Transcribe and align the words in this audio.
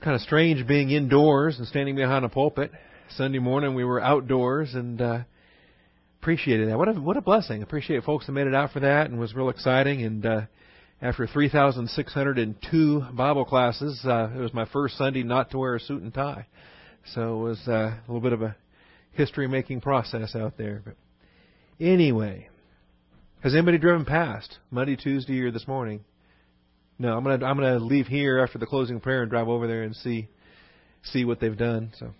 It's 0.00 0.04
kind 0.06 0.14
of 0.14 0.22
strange 0.22 0.66
being 0.66 0.88
indoors 0.88 1.58
and 1.58 1.68
standing 1.68 1.94
behind 1.94 2.24
a 2.24 2.30
pulpit. 2.30 2.72
Sunday 3.18 3.38
morning 3.38 3.74
we 3.74 3.84
were 3.84 4.00
outdoors 4.00 4.72
and 4.72 4.98
uh, 4.98 5.18
appreciated 6.22 6.70
that. 6.70 6.78
What 6.78 6.88
a 6.88 6.92
what 6.92 7.18
a 7.18 7.20
blessing! 7.20 7.62
Appreciate 7.62 8.02
folks 8.04 8.24
that 8.24 8.32
made 8.32 8.46
it 8.46 8.54
out 8.54 8.72
for 8.72 8.80
that 8.80 9.10
and 9.10 9.20
was 9.20 9.34
real 9.34 9.50
exciting. 9.50 10.02
And 10.02 10.24
uh, 10.24 10.40
after 11.02 11.26
3,602 11.26 13.04
Bible 13.12 13.44
classes, 13.44 14.00
uh, 14.06 14.30
it 14.34 14.38
was 14.38 14.54
my 14.54 14.64
first 14.64 14.96
Sunday 14.96 15.22
not 15.22 15.50
to 15.50 15.58
wear 15.58 15.74
a 15.74 15.80
suit 15.80 16.00
and 16.00 16.14
tie. 16.14 16.46
So 17.12 17.34
it 17.38 17.42
was 17.42 17.68
uh, 17.68 17.72
a 17.72 18.00
little 18.06 18.22
bit 18.22 18.32
of 18.32 18.40
a 18.40 18.56
history-making 19.12 19.82
process 19.82 20.34
out 20.34 20.56
there. 20.56 20.80
But 20.82 20.94
anyway, 21.78 22.48
has 23.42 23.52
anybody 23.52 23.76
driven 23.76 24.06
past 24.06 24.60
Monday, 24.70 24.96
Tuesday, 24.96 25.38
or 25.42 25.50
this 25.50 25.68
morning? 25.68 26.06
No, 27.00 27.16
I'm 27.16 27.24
gonna 27.24 27.46
I'm 27.46 27.56
gonna 27.56 27.78
leave 27.78 28.08
here 28.08 28.40
after 28.40 28.58
the 28.58 28.66
closing 28.66 29.00
prayer 29.00 29.22
and 29.22 29.30
drive 29.30 29.48
over 29.48 29.66
there 29.66 29.84
and 29.84 29.96
see 29.96 30.28
see 31.02 31.24
what 31.24 31.40
they've 31.40 31.56
done. 31.56 31.92
So, 31.98 32.10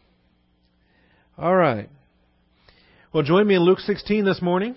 all 1.36 1.55
right. 1.55 1.91
Well, 3.12 3.22
join 3.22 3.46
me 3.46 3.56
in 3.56 3.60
Luke 3.60 3.80
16 3.80 4.24
this 4.24 4.41
morning. 4.41 4.77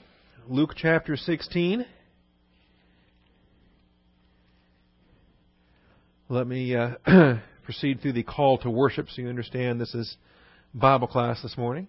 Luke 0.49 0.71
chapter 0.75 1.15
16. 1.15 1.85
Let 6.27 6.47
me 6.47 6.75
uh, 6.75 6.95
proceed 7.63 8.01
through 8.01 8.13
the 8.13 8.23
call 8.23 8.57
to 8.57 8.69
worship 8.69 9.07
so 9.09 9.21
you 9.21 9.29
understand 9.29 9.79
this 9.79 9.95
is 9.95 10.17
Bible 10.73 11.07
class 11.07 11.41
this 11.41 11.57
morning. 11.57 11.87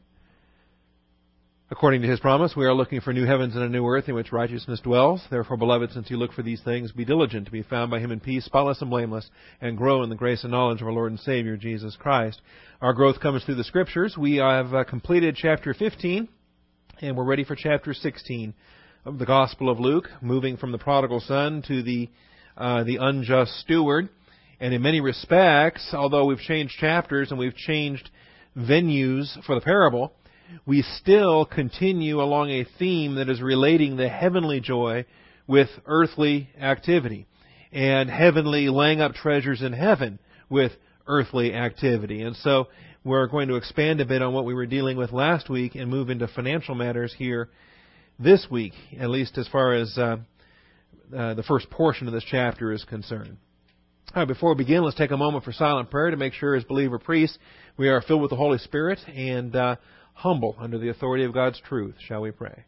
According 1.71 2.03
to 2.03 2.09
his 2.09 2.21
promise, 2.21 2.55
we 2.55 2.67
are 2.67 2.75
looking 2.75 3.01
for 3.01 3.15
new 3.15 3.25
heavens 3.25 3.55
and 3.55 3.65
a 3.65 3.69
new 3.71 3.87
earth 3.87 4.07
in 4.07 4.15
which 4.15 4.33
righteousness 4.33 4.81
dwells. 4.81 5.25
Therefore, 5.31 5.57
beloved, 5.57 5.93
since 5.93 6.11
you 6.11 6.19
look 6.19 6.35
for 6.35 6.43
these 6.43 6.61
things, 6.61 6.93
be 6.93 7.07
diligent 7.07 7.47
to 7.47 7.53
be 7.53 7.63
found 7.63 7.91
by 7.91 8.01
him 8.01 8.13
in 8.13 8.21
peace, 8.21 8.45
spotless 8.45 8.83
and 8.83 8.91
blameless, 8.91 9.31
and 9.63 9.79
grow 9.79 10.03
in 10.03 10.11
the 10.11 10.15
grace 10.15 10.45
and 10.45 10.53
knowledge 10.53 10.83
of 10.83 10.89
our 10.89 10.93
Lord 10.93 11.13
and 11.13 11.21
Savior, 11.21 11.57
Jesus 11.57 11.97
Christ. 11.97 12.43
Our 12.83 12.93
growth 12.93 13.19
comes 13.19 13.45
through 13.45 13.55
the 13.55 13.65
Scriptures. 13.65 14.15
We 14.15 14.37
have 14.37 14.75
uh, 14.75 14.84
completed 14.84 15.37
chapter 15.41 15.73
15, 15.73 16.29
and 17.01 17.17
we're 17.17 17.25
ready 17.25 17.45
for 17.45 17.56
chapter 17.56 17.95
16 17.95 18.53
of 19.06 19.19
the 19.19 19.27
Gospel 19.27 19.71
of 19.71 19.81
Luke, 19.81 20.11
moving 20.21 20.59
from 20.59 20.71
the 20.71 20.78
prodigal 20.78 21.21
son 21.21 21.62
to 21.67 21.83
the, 21.83 22.11
uh, 22.59 22.84
the 22.84 22.99
unjust 23.01 23.59
steward. 23.61 24.11
And 24.61 24.75
in 24.75 24.83
many 24.83 25.01
respects, 25.01 25.95
although 25.95 26.27
we've 26.27 26.39
changed 26.41 26.75
chapters 26.78 27.31
and 27.31 27.39
we've 27.39 27.56
changed 27.56 28.11
venues 28.55 29.43
for 29.47 29.55
the 29.55 29.62
parable, 29.62 30.12
we 30.67 30.83
still 31.00 31.45
continue 31.45 32.20
along 32.20 32.50
a 32.50 32.67
theme 32.78 33.17
that 33.17 33.28
is 33.28 33.41
relating 33.41 33.97
the 33.97 34.09
heavenly 34.09 34.61
joy 34.61 35.05
with 35.47 35.69
earthly 35.87 36.48
activity 36.61 37.27
and 37.73 38.09
heavenly 38.09 38.69
laying 38.69 39.00
up 39.00 39.15
treasures 39.15 39.62
in 39.62 39.72
heaven 39.72 40.19
with 40.48 40.72
earthly 41.06 41.53
activity. 41.53 42.22
And 42.22 42.37
so 42.37 42.69
we're 43.05 43.27
going 43.27 43.48
to 43.48 43.56
expand 43.56 44.00
a 44.00 44.06
bit 44.06 44.22
on 44.22 44.33
what 44.33 44.45
we 44.45 44.55
were 44.55 44.67
dealing 44.67 44.97
with 44.97 45.12
last 45.12 45.50
week 45.50 45.75
and 45.75 45.91
move 45.91 46.09
into 46.09 46.28
financial 46.28 46.75
matters 46.75 47.15
here 47.17 47.50
this 48.19 48.47
week, 48.50 48.72
at 48.98 49.11
least 49.11 49.37
as 49.37 49.48
far 49.48 49.75
as 49.75 49.98
uh, 49.98 50.17
uh, 51.15 51.34
the 51.34 51.42
first 51.42 51.69
portion 51.69 52.06
of 52.06 52.15
this 52.15 52.25
chapter 52.25 52.72
is 52.72 52.84
concerned. 52.84 53.37
All 54.15 54.22
right, 54.22 54.28
before 54.28 54.50
we 54.50 54.65
begin, 54.65 54.84
let's 54.84 54.97
take 54.97 55.11
a 55.11 55.17
moment 55.17 55.45
for 55.45 55.53
silent 55.53 55.91
prayer 55.91 56.11
to 56.11 56.17
make 56.17 56.34
sure, 56.34 56.55
as 56.55 56.62
believer 56.65 57.00
priests, 57.00 57.37
we 57.77 57.89
are 57.89 58.00
filled 58.00 58.22
with 58.22 58.31
the 58.31 58.37
Holy 58.37 58.59
Spirit 58.59 59.00
and 59.09 59.55
uh, 59.56 59.77
humble 60.15 60.57
under 60.59 60.79
the 60.79 60.89
authority 60.89 61.25
of 61.25 61.34
God's 61.34 61.61
truth. 61.61 61.97
Shall 62.07 62.23
we 62.23 62.31
pray? 62.31 62.65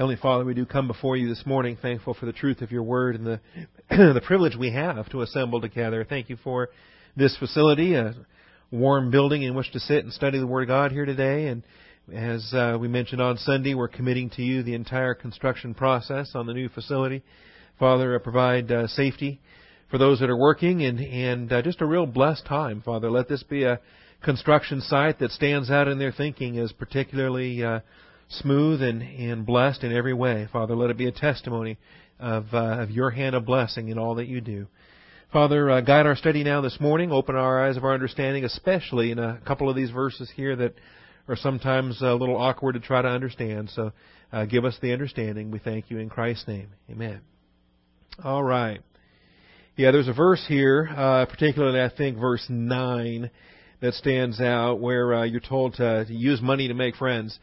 Heavenly 0.00 0.16
Father, 0.16 0.46
we 0.46 0.54
do 0.54 0.64
come 0.64 0.86
before 0.86 1.18
you 1.18 1.28
this 1.28 1.44
morning 1.44 1.76
thankful 1.82 2.14
for 2.14 2.24
the 2.24 2.32
truth 2.32 2.62
of 2.62 2.70
your 2.70 2.82
word 2.82 3.16
and 3.16 3.26
the 3.26 3.40
the 3.90 4.22
privilege 4.24 4.56
we 4.56 4.72
have 4.72 5.06
to 5.10 5.20
assemble 5.20 5.60
together. 5.60 6.06
Thank 6.08 6.30
you 6.30 6.38
for 6.42 6.70
this 7.18 7.36
facility, 7.36 7.94
a 7.94 8.14
warm 8.70 9.10
building 9.10 9.42
in 9.42 9.54
which 9.54 9.70
to 9.72 9.80
sit 9.80 10.04
and 10.04 10.12
study 10.14 10.38
the 10.38 10.46
Word 10.46 10.62
of 10.62 10.68
God 10.68 10.92
here 10.92 11.04
today. 11.04 11.48
And 11.48 11.62
as 12.12 12.52
uh, 12.52 12.76
we 12.80 12.88
mentioned 12.88 13.20
on 13.20 13.36
Sunday, 13.36 13.74
we're 13.74 13.88
committing 13.88 14.30
to 14.30 14.42
you 14.42 14.62
the 14.62 14.74
entire 14.74 15.14
construction 15.14 15.74
process 15.74 16.32
on 16.34 16.46
the 16.46 16.52
new 16.52 16.68
facility. 16.68 17.22
Father, 17.78 18.16
uh, 18.16 18.18
provide 18.18 18.70
uh, 18.70 18.86
safety 18.88 19.40
for 19.90 19.98
those 19.98 20.20
that 20.20 20.30
are 20.30 20.36
working 20.36 20.82
and, 20.82 20.98
and 21.00 21.52
uh, 21.52 21.62
just 21.62 21.80
a 21.80 21.86
real 21.86 22.06
blessed 22.06 22.44
time, 22.46 22.82
Father. 22.82 23.10
Let 23.10 23.28
this 23.28 23.42
be 23.42 23.64
a 23.64 23.80
construction 24.22 24.80
site 24.80 25.18
that 25.20 25.30
stands 25.30 25.70
out 25.70 25.88
in 25.88 25.98
their 25.98 26.12
thinking 26.12 26.58
as 26.58 26.72
particularly 26.72 27.62
uh, 27.62 27.80
smooth 28.28 28.82
and, 28.82 29.02
and 29.02 29.46
blessed 29.46 29.84
in 29.84 29.92
every 29.92 30.14
way. 30.14 30.48
Father, 30.52 30.74
let 30.74 30.90
it 30.90 30.98
be 30.98 31.06
a 31.06 31.12
testimony 31.12 31.78
of, 32.18 32.46
uh, 32.52 32.80
of 32.80 32.90
your 32.90 33.10
hand 33.10 33.34
of 33.34 33.44
blessing 33.44 33.88
in 33.88 33.98
all 33.98 34.16
that 34.16 34.26
you 34.26 34.40
do. 34.40 34.66
Father, 35.32 35.70
uh, 35.70 35.80
guide 35.80 36.06
our 36.06 36.16
study 36.16 36.42
now 36.42 36.60
this 36.60 36.78
morning. 36.80 37.12
Open 37.12 37.36
our 37.36 37.64
eyes 37.64 37.76
of 37.76 37.84
our 37.84 37.94
understanding, 37.94 38.44
especially 38.44 39.12
in 39.12 39.18
a 39.20 39.40
couple 39.46 39.70
of 39.70 39.76
these 39.76 39.90
verses 39.90 40.28
here 40.34 40.56
that 40.56 40.74
are 41.30 41.36
sometimes 41.36 42.02
a 42.02 42.12
little 42.12 42.36
awkward 42.36 42.72
to 42.72 42.80
try 42.80 43.00
to 43.00 43.08
understand. 43.08 43.70
So 43.70 43.92
uh, 44.32 44.46
give 44.46 44.64
us 44.64 44.76
the 44.82 44.92
understanding. 44.92 45.52
We 45.52 45.60
thank 45.60 45.88
you 45.88 45.98
in 45.98 46.08
Christ's 46.08 46.48
name. 46.48 46.70
Amen. 46.90 47.20
All 48.24 48.42
right. 48.42 48.80
Yeah, 49.76 49.92
there's 49.92 50.08
a 50.08 50.12
verse 50.12 50.44
here, 50.48 50.90
uh, 50.94 51.26
particularly 51.26 51.80
I 51.80 51.88
think 51.96 52.18
verse 52.18 52.44
9, 52.48 53.30
that 53.80 53.94
stands 53.94 54.40
out 54.40 54.80
where 54.80 55.14
uh, 55.14 55.24
you're 55.24 55.40
told 55.40 55.74
to, 55.74 56.04
to 56.04 56.12
use 56.12 56.42
money 56.42 56.66
to 56.66 56.74
make 56.74 56.96
friends. 56.96 57.38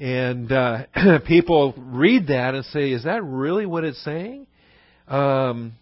And 0.00 0.50
uh, 0.50 0.86
people 1.26 1.74
read 1.78 2.26
that 2.26 2.56
and 2.56 2.64
say, 2.66 2.90
is 2.90 3.04
that 3.04 3.22
really 3.22 3.66
what 3.66 3.84
it's 3.84 4.02
saying? 4.04 4.48
Um, 5.06 5.74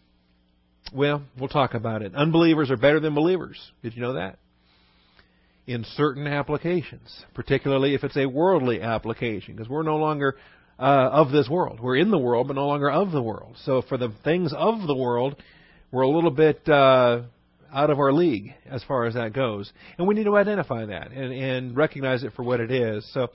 well, 0.93 1.23
we'll 1.41 1.49
talk 1.49 1.73
about 1.73 2.03
it. 2.03 2.15
Unbelievers 2.15 2.71
are 2.71 2.77
better 2.77 3.01
than 3.01 3.15
believers. 3.15 3.59
Did 3.83 3.97
you 3.97 4.03
know 4.03 4.13
that? 4.13 4.39
In 5.67 5.85
certain 5.97 6.27
applications, 6.27 7.25
particularly 7.35 7.95
if 7.95 8.05
it's 8.05 8.17
a 8.17 8.27
worldly 8.27 8.81
application, 8.81 9.57
because 9.57 9.69
we're 9.69 9.83
no 9.83 9.97
longer 9.97 10.37
uh, 10.79 10.83
of 10.83 11.33
this 11.33 11.49
world. 11.49 11.81
We're 11.81 11.97
in 11.97 12.11
the 12.11 12.19
world, 12.19 12.49
but 12.49 12.55
no 12.55 12.67
longer 12.67 12.91
of 12.91 13.11
the 13.11 13.23
world. 13.23 13.57
So 13.65 13.83
for 13.83 13.97
the 13.97 14.13
things 14.25 14.53
of 14.57 14.87
the 14.87 14.95
world, 14.95 15.37
we're 15.91 16.03
a 16.03 16.09
little 16.09 16.31
bit 16.31 16.69
uh, 16.69 17.23
out 17.73 17.91
of 17.91 17.99
our 17.99 18.13
league 18.13 18.55
as 18.71 18.85
far 18.85 19.07
as 19.07 19.15
that 19.15 19.33
goes, 19.33 19.73
and 19.99 20.07
we 20.07 20.15
need 20.15 20.25
to 20.25 20.37
identify 20.37 20.87
that 20.87 21.11
and, 21.11 21.33
and 21.33 21.77
recognize 21.77 22.23
it 22.23 22.33
for 22.35 22.45
what 22.45 22.61
it 22.61 22.71
is. 22.71 23.09
So 23.13 23.29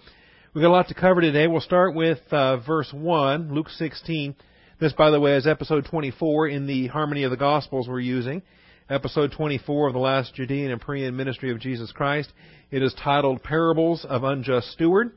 we've 0.54 0.62
got 0.62 0.70
a 0.70 0.72
lot 0.72 0.88
to 0.88 0.94
cover 0.94 1.20
today. 1.20 1.48
We'll 1.48 1.62
start 1.62 1.96
with 1.96 2.20
uh, 2.32 2.58
verse 2.58 2.92
one, 2.94 3.54
Luke 3.54 3.70
16. 3.70 4.36
This, 4.80 4.94
by 4.94 5.12
the 5.12 5.20
way, 5.20 5.36
is 5.36 5.46
episode 5.46 5.86
24 5.90 6.48
in 6.48 6.66
the 6.66 6.88
Harmony 6.88 7.24
of 7.24 7.32
the 7.32 7.38
Gospels 7.38 7.88
we're 7.88 8.00
using 8.00 8.42
episode 8.90 9.32
24 9.32 9.88
of 9.88 9.94
the 9.94 10.00
last 10.00 10.34
Judean 10.36 10.72
and 10.72 10.82
Perean 10.82 11.14
ministry 11.14 11.52
of 11.52 11.60
Jesus 11.60 11.92
Christ. 11.92 12.32
It 12.70 12.82
is 12.82 12.94
titled 12.94 13.44
Parables 13.44 14.06
of 14.08 14.24
Unjust 14.24 14.72
Steward, 14.72 15.12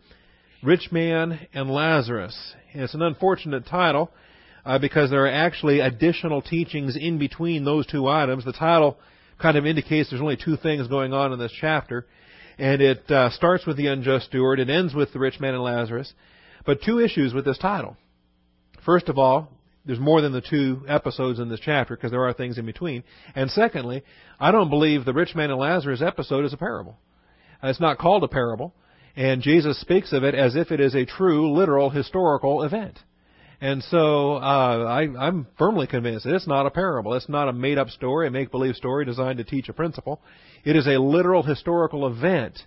Rich 0.63 0.91
Man, 0.93 1.47
and 1.53 1.71
Lazarus. 1.71 2.55
And 2.73 2.83
it's 2.83 2.95
an 2.95 3.03
unfortunate 3.03 3.67
title 3.67 4.11
uh, 4.65 4.79
because 4.79 5.11
there 5.11 5.25
are 5.25 5.31
actually 5.31 5.81
additional 5.81 6.43
teachings 6.43 6.97
in 6.97 7.19
between 7.19 7.65
those 7.65 7.87
two 7.87 8.09
items. 8.09 8.45
The 8.45 8.53
title 8.53 8.99
kind 9.41 9.57
of 9.57 9.67
indicates 9.67 10.11
there's 10.11 10.23
only 10.23 10.39
two 10.43 10.57
things 10.57 10.89
going 10.89 11.13
on 11.13 11.33
in 11.33 11.39
this 11.39 11.55
chapter. 11.61 12.07
And 12.59 12.81
it 12.81 13.11
uh, 13.11 13.31
starts 13.31 13.67
with 13.67 13.77
the 13.77 13.89
unjust 13.89 14.27
steward, 14.27 14.61
it 14.61 14.71
ends 14.71 14.95
with 14.95 15.13
the 15.13 15.19
rich 15.19 15.41
man 15.41 15.55
and 15.55 15.63
Lazarus. 15.63 16.13
But 16.65 16.83
two 16.83 17.01
issues 17.01 17.35
with 17.35 17.45
this 17.45 17.59
title. 17.59 17.97
First 18.85 19.09
of 19.09 19.19
all, 19.19 19.49
there's 19.87 20.01
more 20.01 20.21
than 20.21 20.33
the 20.33 20.41
two 20.41 20.83
episodes 20.89 21.39
in 21.39 21.49
this 21.49 21.61
chapter 21.61 21.97
because 21.97 22.11
there 22.11 22.27
are 22.27 22.33
things 22.33 22.59
in 22.59 22.67
between. 22.67 23.05
And 23.35 23.51
secondly, 23.51 24.03
I 24.41 24.51
don't 24.51 24.71
believe 24.71 25.05
the 25.05 25.13
rich 25.13 25.35
man 25.35 25.51
and 25.51 25.59
Lazarus 25.59 26.03
episode 26.03 26.45
is 26.45 26.53
a 26.53 26.57
parable. 26.57 26.99
It's 27.63 27.81
not 27.81 27.99
called 27.99 28.25
a 28.25 28.29
parable, 28.29 28.75
and 29.17 29.43
Jesus 29.43 29.81
speaks 29.81 30.13
of 30.13 30.25
it 30.25 30.35
as 30.35 30.57
if 30.57 30.71
it 30.71 30.81
is 30.81 30.95
a 30.95 31.07
true, 31.07 31.53
literal, 31.53 31.91
historical 31.91 32.63
event. 32.63 32.99
And 33.61 33.83
so 33.85 34.35
uh, 34.35 34.85
I, 34.85 35.09
I'm 35.19 35.47
firmly 35.57 35.87
convinced 35.87 36.27
that 36.27 36.35
it's 36.35 36.47
not 36.47 36.67
a 36.67 36.71
parable. 36.71 37.15
It's 37.15 37.29
not 37.29 37.49
a 37.49 37.53
made-up 37.53 37.89
story, 37.89 38.27
a 38.27 38.31
make-believe 38.31 38.75
story 38.75 39.05
designed 39.05 39.39
to 39.39 39.45
teach 39.45 39.69
a 39.69 39.73
principle. 39.73 40.21
It 40.65 40.77
is 40.77 40.87
a 40.87 40.99
literal 40.99 41.43
historical 41.43 42.07
event 42.07 42.59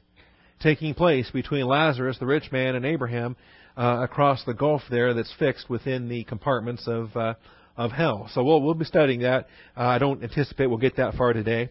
taking 0.59 0.95
place 0.95 1.29
between 1.29 1.67
Lazarus, 1.67 2.17
the 2.19 2.25
rich 2.25 2.51
man, 2.51 2.75
and 2.75 2.85
Abraham 2.85 3.35
uh, 3.77 3.99
across 4.01 4.43
the 4.43 4.53
gulf 4.53 4.81
there 4.89 5.13
that's 5.13 5.33
fixed 5.37 5.69
within 5.69 6.09
the 6.09 6.23
compartments 6.23 6.87
of 6.87 7.15
uh, 7.15 7.35
of 7.77 7.91
hell. 7.91 8.29
So 8.33 8.43
we'll 8.43 8.61
we'll 8.61 8.73
be 8.73 8.85
studying 8.85 9.21
that. 9.21 9.47
Uh, 9.75 9.81
I 9.81 9.99
don't 9.99 10.23
anticipate 10.23 10.67
we'll 10.67 10.79
get 10.79 10.97
that 10.97 11.13
far 11.13 11.33
today. 11.33 11.69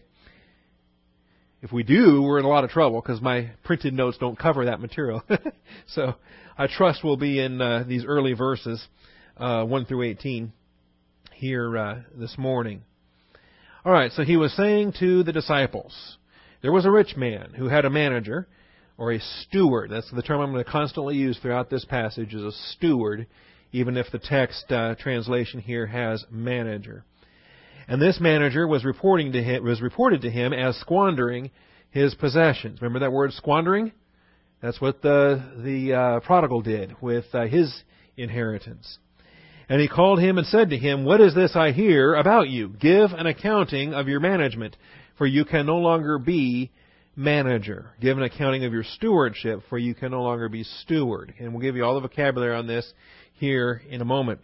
If 1.61 1.71
we 1.71 1.83
do, 1.83 2.21
we're 2.21 2.39
in 2.39 2.45
a 2.45 2.49
lot 2.49 2.63
of 2.63 2.69
trouble 2.69 3.01
because 3.01 3.19
my 3.19 3.49
printed 3.63 3.93
notes 3.93 4.17
don't 4.19 4.37
cover 4.37 4.65
that 4.65 4.79
material. 4.79 5.23
so 5.87 6.13
I 6.57 6.67
trust 6.67 7.03
we'll 7.03 7.17
be 7.17 7.39
in 7.39 7.59
uh, 7.59 7.83
these 7.87 8.05
early 8.05 8.33
verses, 8.33 8.85
uh, 9.37 9.65
1 9.65 9.85
through 9.85 10.03
18, 10.03 10.53
here 11.33 11.75
uh, 11.75 12.01
this 12.15 12.37
morning. 12.37 12.83
All 13.83 13.91
right, 13.91 14.11
so 14.11 14.23
he 14.23 14.37
was 14.37 14.55
saying 14.55 14.93
to 14.99 15.23
the 15.23 15.31
disciples, 15.31 16.17
there 16.61 16.71
was 16.71 16.85
a 16.85 16.91
rich 16.91 17.15
man 17.17 17.53
who 17.57 17.69
had 17.69 17.85
a 17.85 17.89
manager 17.89 18.47
or 18.97 19.13
a 19.13 19.19
steward. 19.19 19.91
That's 19.91 20.09
the 20.11 20.21
term 20.21 20.41
I'm 20.41 20.51
going 20.51 20.63
to 20.63 20.69
constantly 20.69 21.15
use 21.15 21.37
throughout 21.39 21.69
this 21.69 21.85
passage 21.85 22.33
is 22.33 22.43
a 22.43 22.51
steward, 22.73 23.27
even 23.71 23.97
if 23.97 24.07
the 24.11 24.19
text 24.19 24.71
uh, 24.71 24.95
translation 24.99 25.59
here 25.59 25.85
has 25.85 26.25
manager. 26.31 27.03
And 27.87 28.01
this 28.01 28.19
manager 28.19 28.67
was 28.67 28.83
reporting 28.83 29.31
to 29.33 29.43
him 29.43 29.63
was 29.63 29.81
reported 29.81 30.21
to 30.21 30.29
him 30.29 30.51
as 30.51 30.75
squandering 30.77 31.51
his 31.91 32.15
possessions. 32.15 32.81
Remember 32.81 32.99
that 32.99 33.13
word 33.13 33.31
squandering? 33.33 33.93
That's 34.61 34.81
what 34.81 35.01
the 35.01 35.41
the 35.63 35.93
uh, 35.93 36.19
prodigal 36.21 36.61
did 36.61 36.95
with 37.01 37.25
uh, 37.33 37.45
his 37.45 37.83
inheritance. 38.17 38.97
And 39.69 39.81
he 39.81 39.87
called 39.87 40.19
him 40.19 40.37
and 40.37 40.47
said 40.47 40.69
to 40.69 40.77
him, 40.77 41.03
What 41.03 41.21
is 41.21 41.35
this 41.35 41.55
I 41.55 41.71
hear 41.71 42.15
about 42.15 42.49
you? 42.49 42.69
Give 42.69 43.11
an 43.11 43.27
accounting 43.27 43.93
of 43.93 44.07
your 44.07 44.19
management, 44.19 44.77
for 45.17 45.27
you 45.27 45.45
can 45.45 45.65
no 45.65 45.77
longer 45.77 46.17
be 46.17 46.71
manager. 47.17 47.91
Give 47.99 48.17
an 48.17 48.23
accounting 48.23 48.63
of 48.63 48.71
your 48.71 48.83
stewardship, 48.83 49.63
for 49.69 49.77
you 49.77 49.93
can 49.95 50.11
no 50.11 50.21
longer 50.21 50.47
be 50.47 50.63
steward. 50.63 51.33
And 51.39 51.51
we'll 51.51 51.61
give 51.61 51.75
you 51.75 51.83
all 51.83 51.95
the 51.95 52.07
vocabulary 52.07 52.55
on 52.55 52.67
this 52.67 52.93
here 53.33 53.81
in 53.89 53.99
a 53.99 54.05
moment. 54.05 54.39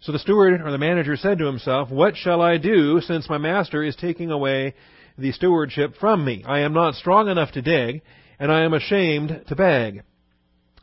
So 0.00 0.12
the 0.12 0.18
steward 0.20 0.60
or 0.60 0.70
the 0.70 0.78
manager 0.78 1.16
said 1.16 1.38
to 1.38 1.46
himself, 1.46 1.90
What 1.90 2.16
shall 2.16 2.40
I 2.40 2.58
do 2.58 3.00
since 3.00 3.28
my 3.28 3.38
master 3.38 3.82
is 3.82 3.96
taking 3.96 4.30
away 4.30 4.74
the 5.16 5.32
stewardship 5.32 5.94
from 5.98 6.24
me? 6.24 6.44
I 6.46 6.60
am 6.60 6.72
not 6.72 6.94
strong 6.94 7.28
enough 7.28 7.52
to 7.52 7.62
dig, 7.62 8.02
and 8.38 8.52
I 8.52 8.62
am 8.62 8.74
ashamed 8.74 9.44
to 9.48 9.56
beg. 9.56 10.02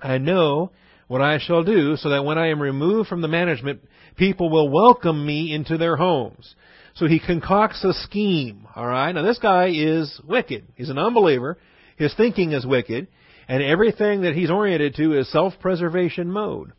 I 0.01 0.17
know 0.17 0.71
what 1.07 1.21
I 1.21 1.39
shall 1.39 1.63
do 1.63 1.95
so 1.97 2.09
that 2.09 2.25
when 2.25 2.37
I 2.37 2.47
am 2.49 2.61
removed 2.61 3.09
from 3.09 3.21
the 3.21 3.27
management, 3.27 3.81
people 4.15 4.49
will 4.49 4.69
welcome 4.69 5.25
me 5.25 5.53
into 5.53 5.77
their 5.77 5.95
homes. 5.95 6.55
So 6.95 7.07
he 7.07 7.19
concocts 7.19 7.83
a 7.83 7.93
scheme, 7.93 8.67
alright? 8.75 9.13
Now 9.13 9.21
this 9.21 9.39
guy 9.39 9.69
is 9.73 10.19
wicked. 10.27 10.65
He's 10.75 10.89
an 10.89 10.97
unbeliever. 10.97 11.57
His 11.97 12.13
thinking 12.15 12.53
is 12.53 12.65
wicked. 12.65 13.07
And 13.47 13.61
everything 13.61 14.21
that 14.21 14.33
he's 14.33 14.49
oriented 14.49 14.95
to 14.95 15.19
is 15.19 15.31
self-preservation 15.31 16.31
mode. 16.31 16.71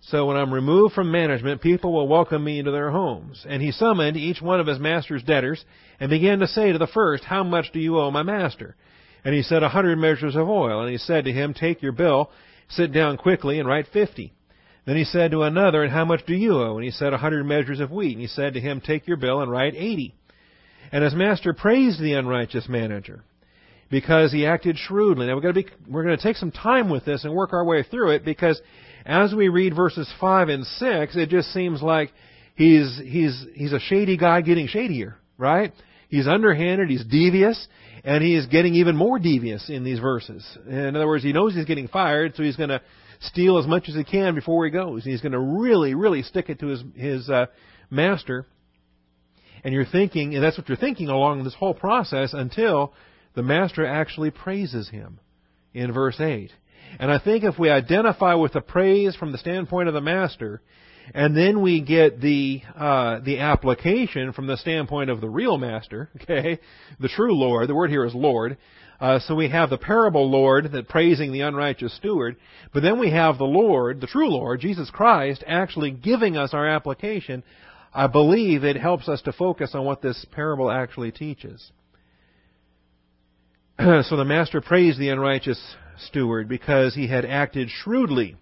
So 0.00 0.26
when 0.26 0.36
I'm 0.36 0.52
removed 0.52 0.94
from 0.94 1.10
management, 1.10 1.62
people 1.62 1.92
will 1.92 2.08
welcome 2.08 2.44
me 2.44 2.58
into 2.58 2.72
their 2.72 2.90
homes. 2.90 3.46
And 3.48 3.62
he 3.62 3.70
summoned 3.70 4.16
each 4.16 4.42
one 4.42 4.60
of 4.60 4.66
his 4.66 4.78
master's 4.78 5.22
debtors 5.22 5.64
and 5.98 6.10
began 6.10 6.40
to 6.40 6.46
say 6.46 6.72
to 6.72 6.78
the 6.78 6.86
first, 6.86 7.24
How 7.24 7.42
much 7.42 7.72
do 7.72 7.78
you 7.78 7.98
owe 7.98 8.10
my 8.10 8.22
master? 8.22 8.76
And 9.24 9.34
he 9.34 9.42
said, 9.42 9.62
A 9.62 9.68
hundred 9.68 9.96
measures 9.98 10.36
of 10.36 10.48
oil. 10.48 10.82
And 10.82 10.90
he 10.90 10.98
said 10.98 11.24
to 11.24 11.32
him, 11.32 11.54
Take 11.54 11.80
your 11.80 11.92
bill, 11.92 12.30
sit 12.68 12.92
down 12.92 13.16
quickly, 13.16 13.58
and 13.58 13.68
write 13.68 13.86
fifty. 13.92 14.32
Then 14.86 14.96
he 14.96 15.04
said 15.04 15.30
to 15.30 15.42
another, 15.42 15.82
And 15.82 15.92
how 15.92 16.04
much 16.04 16.26
do 16.26 16.34
you 16.34 16.58
owe? 16.58 16.76
And 16.76 16.84
he 16.84 16.90
said, 16.90 17.12
A 17.12 17.18
hundred 17.18 17.44
measures 17.44 17.80
of 17.80 17.90
wheat. 17.90 18.12
And 18.12 18.20
he 18.20 18.26
said 18.26 18.54
to 18.54 18.60
him, 18.60 18.80
Take 18.80 19.06
your 19.06 19.16
bill 19.16 19.40
and 19.40 19.50
write 19.50 19.74
eighty. 19.74 20.14
And 20.92 21.02
his 21.02 21.14
master 21.14 21.54
praised 21.54 22.00
the 22.00 22.12
unrighteous 22.14 22.68
manager 22.68 23.24
because 23.90 24.32
he 24.32 24.46
acted 24.46 24.76
shrewdly. 24.76 25.26
Now 25.26 25.34
we're 25.34 25.40
going 25.40 25.54
to 25.54 25.62
be, 25.62 25.68
we're 25.88 26.04
going 26.04 26.16
to 26.16 26.22
take 26.22 26.36
some 26.36 26.50
time 26.52 26.90
with 26.90 27.04
this 27.04 27.24
and 27.24 27.34
work 27.34 27.52
our 27.52 27.64
way 27.64 27.82
through 27.82 28.10
it 28.10 28.24
because 28.24 28.60
as 29.06 29.34
we 29.34 29.48
read 29.48 29.74
verses 29.74 30.12
five 30.20 30.48
and 30.48 30.66
six, 30.66 31.16
it 31.16 31.30
just 31.30 31.52
seems 31.52 31.82
like 31.82 32.12
he's 32.54 33.00
he's 33.02 33.46
he's 33.54 33.72
a 33.72 33.80
shady 33.80 34.16
guy 34.16 34.40
getting 34.40 34.66
shadier, 34.66 35.16
right? 35.38 35.72
He's 36.08 36.26
underhanded, 36.26 36.90
he's 36.90 37.04
devious, 37.04 37.66
and 38.04 38.22
he 38.22 38.34
is 38.34 38.46
getting 38.46 38.74
even 38.74 38.96
more 38.96 39.18
devious 39.18 39.70
in 39.70 39.82
these 39.82 39.98
verses. 39.98 40.46
In 40.68 40.94
other 40.94 41.06
words, 41.06 41.24
he 41.24 41.32
knows 41.32 41.54
he's 41.54 41.64
getting 41.64 41.88
fired, 41.88 42.36
so 42.36 42.42
he's 42.42 42.56
going 42.56 42.68
to 42.68 42.82
steal 43.20 43.58
as 43.58 43.66
much 43.66 43.88
as 43.88 43.94
he 43.94 44.04
can 44.04 44.34
before 44.34 44.64
he 44.66 44.70
goes. 44.70 45.04
He's 45.04 45.22
going 45.22 45.32
to 45.32 45.40
really, 45.40 45.94
really 45.94 46.22
stick 46.22 46.50
it 46.50 46.60
to 46.60 46.66
his 46.66 46.84
his 46.94 47.30
uh, 47.30 47.46
master. 47.90 48.46
And 49.64 49.72
you're 49.72 49.86
thinking, 49.86 50.34
and 50.34 50.44
that's 50.44 50.58
what 50.58 50.68
you're 50.68 50.76
thinking 50.76 51.08
along 51.08 51.42
this 51.42 51.54
whole 51.54 51.72
process 51.72 52.34
until 52.34 52.92
the 53.34 53.42
master 53.42 53.86
actually 53.86 54.30
praises 54.30 54.90
him 54.90 55.18
in 55.72 55.90
verse 55.90 56.20
8. 56.20 56.52
And 56.98 57.10
I 57.10 57.18
think 57.18 57.44
if 57.44 57.58
we 57.58 57.70
identify 57.70 58.34
with 58.34 58.52
the 58.52 58.60
praise 58.60 59.16
from 59.16 59.32
the 59.32 59.38
standpoint 59.38 59.88
of 59.88 59.94
the 59.94 60.02
master, 60.02 60.60
and 61.12 61.36
then 61.36 61.60
we 61.60 61.82
get 61.82 62.20
the 62.20 62.62
uh, 62.76 63.20
the 63.20 63.40
application 63.40 64.32
from 64.32 64.46
the 64.46 64.56
standpoint 64.56 65.10
of 65.10 65.20
the 65.20 65.28
real 65.28 65.58
master, 65.58 66.08
okay, 66.22 66.60
the 67.00 67.08
true 67.08 67.34
Lord. 67.34 67.68
The 67.68 67.74
word 67.74 67.90
here 67.90 68.04
is 68.04 68.14
Lord. 68.14 68.56
Uh, 69.00 69.18
so 69.18 69.34
we 69.34 69.48
have 69.48 69.70
the 69.70 69.76
parable 69.76 70.30
Lord 70.30 70.70
that 70.72 70.88
praising 70.88 71.32
the 71.32 71.40
unrighteous 71.40 71.94
steward, 71.96 72.36
but 72.72 72.80
then 72.80 72.98
we 72.98 73.10
have 73.10 73.38
the 73.38 73.44
Lord, 73.44 74.00
the 74.00 74.06
true 74.06 74.30
Lord, 74.30 74.60
Jesus 74.60 74.88
Christ, 74.88 75.42
actually 75.46 75.90
giving 75.90 76.36
us 76.36 76.54
our 76.54 76.66
application. 76.66 77.42
I 77.92 78.06
believe 78.06 78.64
it 78.64 78.76
helps 78.76 79.08
us 79.08 79.20
to 79.22 79.32
focus 79.32 79.72
on 79.74 79.84
what 79.84 80.00
this 80.00 80.24
parable 80.32 80.70
actually 80.70 81.10
teaches. 81.10 81.72
so 83.78 84.16
the 84.16 84.24
master 84.24 84.60
praised 84.60 84.98
the 84.98 85.08
unrighteous 85.08 85.60
steward 86.06 86.48
because 86.48 86.94
he 86.94 87.08
had 87.08 87.24
acted 87.24 87.68
shrewdly. 87.68 88.36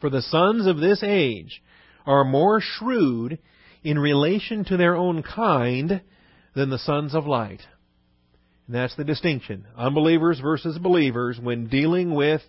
For 0.00 0.10
the 0.10 0.22
sons 0.22 0.66
of 0.66 0.78
this 0.78 1.02
age 1.02 1.62
are 2.06 2.24
more 2.24 2.60
shrewd 2.60 3.38
in 3.82 3.98
relation 3.98 4.64
to 4.64 4.76
their 4.76 4.96
own 4.96 5.22
kind 5.22 6.00
than 6.54 6.70
the 6.70 6.78
sons 6.78 7.14
of 7.14 7.26
light. 7.26 7.60
And 8.66 8.76
that's 8.76 8.96
the 8.96 9.04
distinction. 9.04 9.66
Unbelievers 9.76 10.40
versus 10.40 10.78
believers 10.78 11.38
when 11.40 11.66
dealing 11.66 12.14
with 12.14 12.40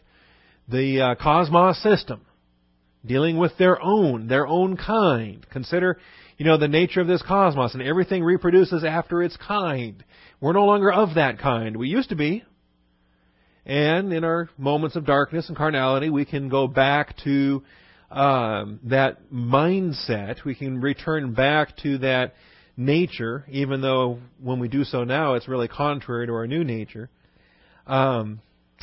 the 0.67 1.01
uh, 1.01 1.15
cosmos 1.21 1.81
system, 1.83 2.21
dealing 3.05 3.37
with 3.37 3.51
their 3.57 3.81
own, 3.81 4.27
their 4.27 4.47
own 4.47 4.77
kind. 4.77 5.45
Consider, 5.51 5.99
you 6.37 6.45
know, 6.45 6.57
the 6.57 6.67
nature 6.67 7.01
of 7.01 7.07
this 7.07 7.21
cosmos 7.21 7.73
and 7.73 7.83
everything 7.83 8.23
reproduces 8.23 8.83
after 8.83 9.21
its 9.21 9.37
kind. 9.37 10.03
We're 10.39 10.53
no 10.53 10.65
longer 10.65 10.91
of 10.91 11.15
that 11.15 11.39
kind. 11.39 11.75
We 11.75 11.89
used 11.89 12.09
to 12.09 12.15
be. 12.15 12.43
And 13.65 14.13
in 14.13 14.23
our 14.23 14.49
moments 14.57 14.95
of 14.95 15.05
darkness 15.05 15.47
and 15.47 15.57
carnality, 15.57 16.09
we 16.09 16.25
can 16.25 16.49
go 16.49 16.67
back 16.67 17.15
to 17.23 17.63
um, 18.15 18.79
that 18.85 19.29
mindset. 19.31 20.43
We 20.45 20.55
can 20.55 20.79
return 20.79 21.33
back 21.33 21.75
to 21.83 21.99
that 21.99 22.33
nature, 22.77 23.45
even 23.49 23.81
though 23.81 24.19
when 24.41 24.59
we 24.59 24.69
do 24.69 24.85
so 24.85 25.03
now, 25.03 25.35
it's 25.35 25.47
really 25.47 25.67
contrary 25.67 26.25
to 26.27 26.33
our 26.33 26.47
new 26.47 26.63
nature. 26.63 27.09
Um, 27.85 28.39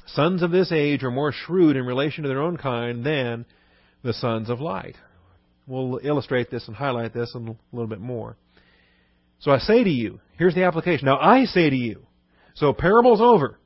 sons 0.07 0.43
of 0.43 0.51
this 0.51 0.71
age 0.71 1.03
are 1.03 1.11
more 1.11 1.33
shrewd 1.33 1.77
in 1.77 1.87
relation 1.87 2.23
to 2.23 2.29
their 2.29 2.43
own 2.43 2.59
kind 2.59 3.05
than 3.05 3.47
the 4.05 4.13
sons 4.13 4.51
of 4.51 4.61
light. 4.61 4.97
We'll 5.67 6.01
illustrate 6.03 6.51
this 6.51 6.67
and 6.69 6.77
highlight 6.77 7.15
this 7.15 7.35
a 7.35 7.39
little 7.39 7.89
bit 7.89 8.01
more. 8.01 8.37
So 9.41 9.51
I 9.51 9.59
say 9.59 9.83
to 9.83 9.91
you, 9.91 10.21
here's 10.37 10.55
the 10.55 10.65
application. 10.65 11.07
Now 11.07 11.19
I 11.19 11.47
say 11.47 11.71
to 11.71 11.77
you, 11.77 12.03
so 12.55 12.73
parable's 12.73 13.21
over. 13.21 13.59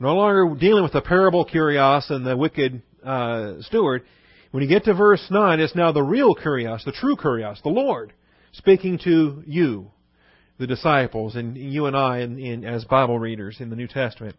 no 0.00 0.14
longer 0.14 0.56
dealing 0.58 0.82
with 0.82 0.92
the 0.92 1.02
parable 1.02 1.46
kurios 1.46 2.10
and 2.10 2.26
the 2.26 2.36
wicked 2.36 2.82
uh, 3.04 3.54
steward. 3.60 4.02
When 4.50 4.62
you 4.62 4.68
get 4.68 4.84
to 4.84 4.94
verse 4.94 5.26
9, 5.30 5.60
it's 5.60 5.74
now 5.74 5.92
the 5.92 6.02
real 6.02 6.34
kurios, 6.34 6.84
the 6.84 6.92
true 6.92 7.16
kurios, 7.16 7.62
the 7.62 7.68
Lord 7.68 8.12
speaking 8.52 8.98
to 9.04 9.42
you, 9.46 9.90
the 10.58 10.66
disciples, 10.66 11.36
and 11.36 11.56
you 11.56 11.86
and 11.86 11.96
I 11.96 12.20
in, 12.20 12.38
in, 12.38 12.64
as 12.64 12.84
Bible 12.84 13.18
readers 13.18 13.58
in 13.60 13.70
the 13.70 13.76
New 13.76 13.86
Testament. 13.86 14.36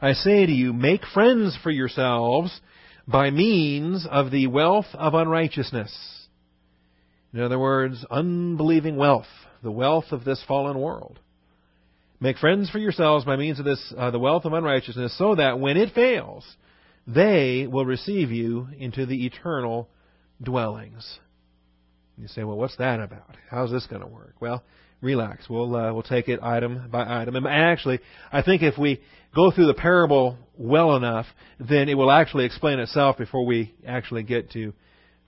I 0.00 0.12
say 0.12 0.44
to 0.44 0.52
you, 0.52 0.72
make 0.72 1.02
friends 1.14 1.58
for 1.62 1.70
yourselves 1.70 2.60
by 3.08 3.30
means 3.30 4.06
of 4.10 4.30
the 4.30 4.46
wealth 4.46 4.86
of 4.92 5.14
unrighteousness. 5.14 6.26
In 7.32 7.40
other 7.40 7.58
words, 7.58 8.04
unbelieving 8.10 8.96
wealth, 8.96 9.26
the 9.62 9.70
wealth 9.70 10.06
of 10.10 10.24
this 10.24 10.42
fallen 10.46 10.78
world. 10.78 11.18
Make 12.20 12.38
friends 12.38 12.70
for 12.70 12.78
yourselves 12.78 13.24
by 13.24 13.36
means 13.36 13.58
of 13.58 13.64
this, 13.64 13.92
uh, 13.96 14.10
the 14.10 14.18
wealth 14.18 14.44
of 14.44 14.52
unrighteousness, 14.52 15.16
so 15.18 15.34
that 15.34 15.58
when 15.58 15.76
it 15.76 15.94
fails, 15.94 16.44
they 17.06 17.66
will 17.66 17.86
receive 17.86 18.30
you 18.30 18.68
into 18.78 19.06
the 19.06 19.26
eternal 19.26 19.88
dwellings. 20.42 21.18
You 22.18 22.28
say, 22.28 22.44
well, 22.44 22.56
what's 22.56 22.76
that 22.76 23.00
about? 23.00 23.36
How's 23.50 23.70
this 23.70 23.86
going 23.86 24.02
to 24.02 24.08
work? 24.08 24.34
Well, 24.40 24.62
relax. 25.00 25.48
We'll 25.48 25.76
uh, 25.76 25.92
we'll 25.92 26.02
take 26.02 26.28
it 26.28 26.40
item 26.42 26.88
by 26.90 27.20
item. 27.22 27.36
And 27.36 27.46
actually, 27.46 28.00
I 28.32 28.42
think 28.42 28.62
if 28.62 28.78
we 28.78 29.00
go 29.34 29.50
through 29.50 29.66
the 29.66 29.74
parable 29.74 30.38
well 30.56 30.96
enough, 30.96 31.26
then 31.60 31.88
it 31.88 31.94
will 31.94 32.10
actually 32.10 32.46
explain 32.46 32.78
itself 32.78 33.18
before 33.18 33.44
we 33.44 33.74
actually 33.86 34.22
get 34.22 34.50
to 34.52 34.72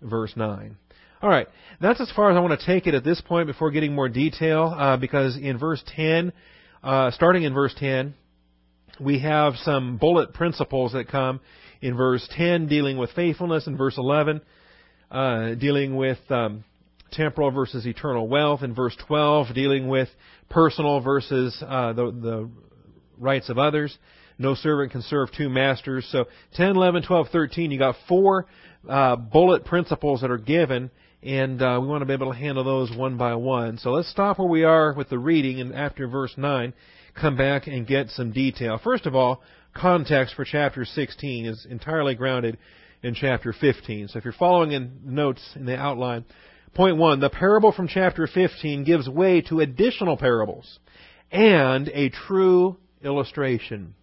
verse 0.01 0.33
nine. 0.35 0.77
All 1.21 1.29
right, 1.29 1.49
that's 1.81 2.01
as 2.01 2.11
far 2.15 2.31
as 2.31 2.37
I 2.37 2.41
want 2.41 2.59
to 2.59 2.67
take 2.67 2.87
it 2.87 2.95
at 2.95 3.05
this 3.05 3.21
point 3.21 3.49
before 3.49 3.71
getting 3.71 3.95
more 3.95 4.09
detail, 4.09 4.75
uh, 4.77 4.97
because 4.97 5.37
in 5.37 5.59
verse 5.59 5.83
ten, 5.95 6.33
uh, 6.83 7.11
starting 7.11 7.43
in 7.43 7.53
verse 7.53 7.75
ten, 7.77 8.15
we 9.01 9.19
have 9.21 9.55
some 9.57 9.99
bullet 9.99 10.33
principles 10.33 10.93
that 10.93 11.09
come 11.09 11.41
in 11.81 11.97
verse 11.97 12.29
ten 12.37 12.67
dealing 12.67 12.97
with 12.97 13.11
faithfulness, 13.13 13.67
in 13.67 13.77
verse 13.77 13.97
eleven 13.99 14.41
uh, 15.11 15.55
dealing 15.55 15.97
with 15.97 16.19
um, 16.31 16.65
temporal 17.13 17.51
versus 17.51 17.87
eternal 17.87 18.29
wealth. 18.29 18.63
In 18.63 18.75
verse 18.75 18.97
12, 19.07 19.55
dealing 19.55 19.89
with 19.89 20.09
personal 20.49 21.01
versus 21.01 21.57
uh, 21.67 21.93
the, 21.93 22.11
the 22.11 22.51
rights 23.19 23.49
of 23.49 23.59
others. 23.59 23.97
No 24.39 24.55
servant 24.55 24.93
can 24.93 25.03
serve 25.03 25.31
two 25.37 25.49
masters. 25.49 26.07
So 26.13 26.27
10, 26.55 26.77
11, 26.77 27.03
12, 27.05 27.29
13, 27.33 27.71
you 27.71 27.79
got 27.79 27.97
four 28.07 28.47
uh, 28.89 29.17
bullet 29.17 29.65
principles 29.65 30.21
that 30.21 30.31
are 30.31 30.39
given, 30.39 30.91
and 31.23 31.61
uh, 31.61 31.79
we 31.81 31.89
want 31.89 32.03
to 32.03 32.07
be 32.07 32.13
able 32.13 32.33
to 32.33 32.39
handle 32.39 32.63
those 32.63 32.97
one 32.97 33.17
by 33.17 33.35
one. 33.35 33.79
So 33.79 33.91
let's 33.91 34.11
stop 34.11 34.39
where 34.39 34.47
we 34.47 34.63
are 34.63 34.93
with 34.93 35.09
the 35.09 35.19
reading, 35.19 35.61
and 35.61 35.75
after 35.75 36.07
verse 36.07 36.33
9, 36.37 36.73
come 37.21 37.37
back 37.37 37.67
and 37.67 37.85
get 37.85 38.11
some 38.11 38.31
detail. 38.31 38.79
First 38.83 39.07
of 39.07 39.17
all, 39.17 39.43
context 39.75 40.35
for 40.35 40.45
chapter 40.45 40.85
16 40.85 41.47
is 41.47 41.67
entirely 41.69 42.15
grounded 42.15 42.59
in 43.03 43.15
chapter 43.15 43.53
15. 43.53 44.09
So 44.09 44.19
if 44.19 44.25
you're 44.25 44.33
following 44.33 44.73
in 44.73 45.01
notes 45.05 45.43
in 45.55 45.67
the 45.67 45.77
outline, 45.77 46.25
point 46.75 46.97
one, 46.97 47.21
the 47.21 47.31
parable 47.31 47.73
from 47.73 47.89
chapter 47.89 48.27
15 48.27 48.85
gives 48.85 49.09
way 49.09 49.41
to 49.43 49.61
additional 49.61 50.17
parables 50.17 50.79
and 51.31 51.89
a 51.89 52.09
true 52.11 52.77
illustration. 53.03 53.95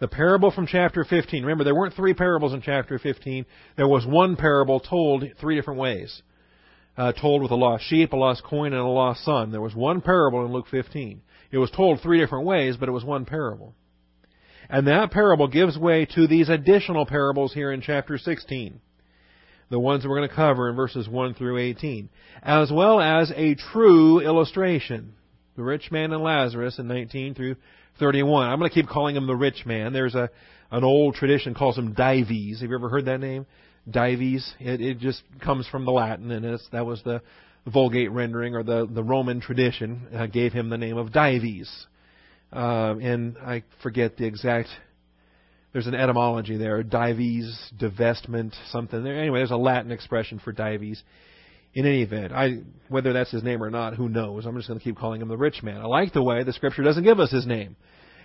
The 0.00 0.08
parable 0.08 0.50
from 0.50 0.66
chapter 0.66 1.04
15. 1.04 1.42
Remember, 1.42 1.64
there 1.64 1.74
weren't 1.74 1.94
three 1.94 2.14
parables 2.14 2.52
in 2.52 2.60
chapter 2.60 2.98
15. 2.98 3.46
There 3.76 3.88
was 3.88 4.04
one 4.04 4.36
parable 4.36 4.80
told 4.80 5.24
three 5.40 5.54
different 5.54 5.80
ways. 5.80 6.22
Uh, 6.96 7.12
told 7.12 7.42
with 7.42 7.50
a 7.50 7.56
lost 7.56 7.84
sheep, 7.84 8.12
a 8.12 8.16
lost 8.16 8.44
coin, 8.44 8.72
and 8.72 8.80
a 8.80 8.86
lost 8.86 9.24
son. 9.24 9.50
There 9.50 9.60
was 9.60 9.74
one 9.74 10.00
parable 10.00 10.44
in 10.44 10.52
Luke 10.52 10.66
15. 10.70 11.22
It 11.50 11.58
was 11.58 11.70
told 11.70 12.00
three 12.00 12.20
different 12.20 12.46
ways, 12.46 12.76
but 12.76 12.88
it 12.88 12.92
was 12.92 13.04
one 13.04 13.24
parable. 13.24 13.74
And 14.68 14.86
that 14.86 15.10
parable 15.10 15.48
gives 15.48 15.78
way 15.78 16.06
to 16.14 16.26
these 16.26 16.48
additional 16.48 17.06
parables 17.06 17.52
here 17.52 17.72
in 17.72 17.80
chapter 17.80 18.18
16. 18.18 18.80
The 19.70 19.78
ones 19.78 20.02
that 20.02 20.08
we're 20.08 20.18
going 20.18 20.28
to 20.28 20.34
cover 20.34 20.68
in 20.68 20.76
verses 20.76 21.08
1 21.08 21.34
through 21.34 21.58
18. 21.58 22.08
As 22.42 22.70
well 22.70 23.00
as 23.00 23.32
a 23.34 23.54
true 23.54 24.20
illustration. 24.20 25.14
The 25.56 25.62
rich 25.62 25.90
man 25.90 26.12
and 26.12 26.22
Lazarus 26.22 26.78
in 26.78 26.88
19 26.88 27.34
through 27.34 27.56
31. 27.98 28.48
I'm 28.48 28.58
going 28.58 28.70
to 28.70 28.74
keep 28.74 28.88
calling 28.88 29.16
him 29.16 29.26
the 29.26 29.36
rich 29.36 29.64
man. 29.64 29.92
There's 29.92 30.14
a 30.14 30.30
an 30.70 30.82
old 30.82 31.14
tradition 31.14 31.54
calls 31.54 31.78
him 31.78 31.92
Dives. 31.92 32.60
Have 32.60 32.70
you 32.70 32.74
ever 32.74 32.88
heard 32.88 33.04
that 33.04 33.20
name? 33.20 33.46
Dives. 33.88 34.54
It, 34.58 34.80
it 34.80 34.98
just 34.98 35.22
comes 35.40 35.68
from 35.68 35.84
the 35.84 35.92
Latin, 35.92 36.32
and 36.32 36.58
that 36.72 36.84
was 36.84 37.02
the 37.04 37.22
Vulgate 37.66 38.10
rendering 38.10 38.54
or 38.56 38.62
the 38.62 38.86
the 38.90 39.02
Roman 39.02 39.40
tradition 39.40 40.08
uh, 40.14 40.26
gave 40.26 40.52
him 40.52 40.68
the 40.68 40.78
name 40.78 40.96
of 40.96 41.12
Dives. 41.12 41.86
Uh, 42.52 42.94
and 43.00 43.36
I 43.38 43.64
forget 43.82 44.16
the 44.16 44.26
exact. 44.26 44.68
There's 45.72 45.86
an 45.86 45.94
etymology 45.94 46.56
there. 46.56 46.82
Dives, 46.82 47.72
divestment, 47.78 48.54
something. 48.70 49.02
There. 49.02 49.18
Anyway, 49.18 49.40
there's 49.40 49.50
a 49.50 49.56
Latin 49.56 49.90
expression 49.90 50.38
for 50.38 50.52
Dives. 50.52 51.02
In 51.76 51.86
any 51.86 52.02
event, 52.02 52.32
I 52.32 52.58
whether 52.88 53.12
that's 53.12 53.32
his 53.32 53.42
name 53.42 53.60
or 53.60 53.68
not, 53.68 53.94
who 53.94 54.08
knows? 54.08 54.46
I'm 54.46 54.54
just 54.54 54.68
going 54.68 54.78
to 54.78 54.84
keep 54.84 54.96
calling 54.96 55.20
him 55.20 55.26
the 55.26 55.36
rich 55.36 55.60
man. 55.64 55.80
I 55.80 55.86
like 55.86 56.12
the 56.12 56.22
way 56.22 56.44
the 56.44 56.52
Scripture 56.52 56.84
doesn't 56.84 57.02
give 57.02 57.18
us 57.18 57.32
his 57.32 57.48
name. 57.48 57.74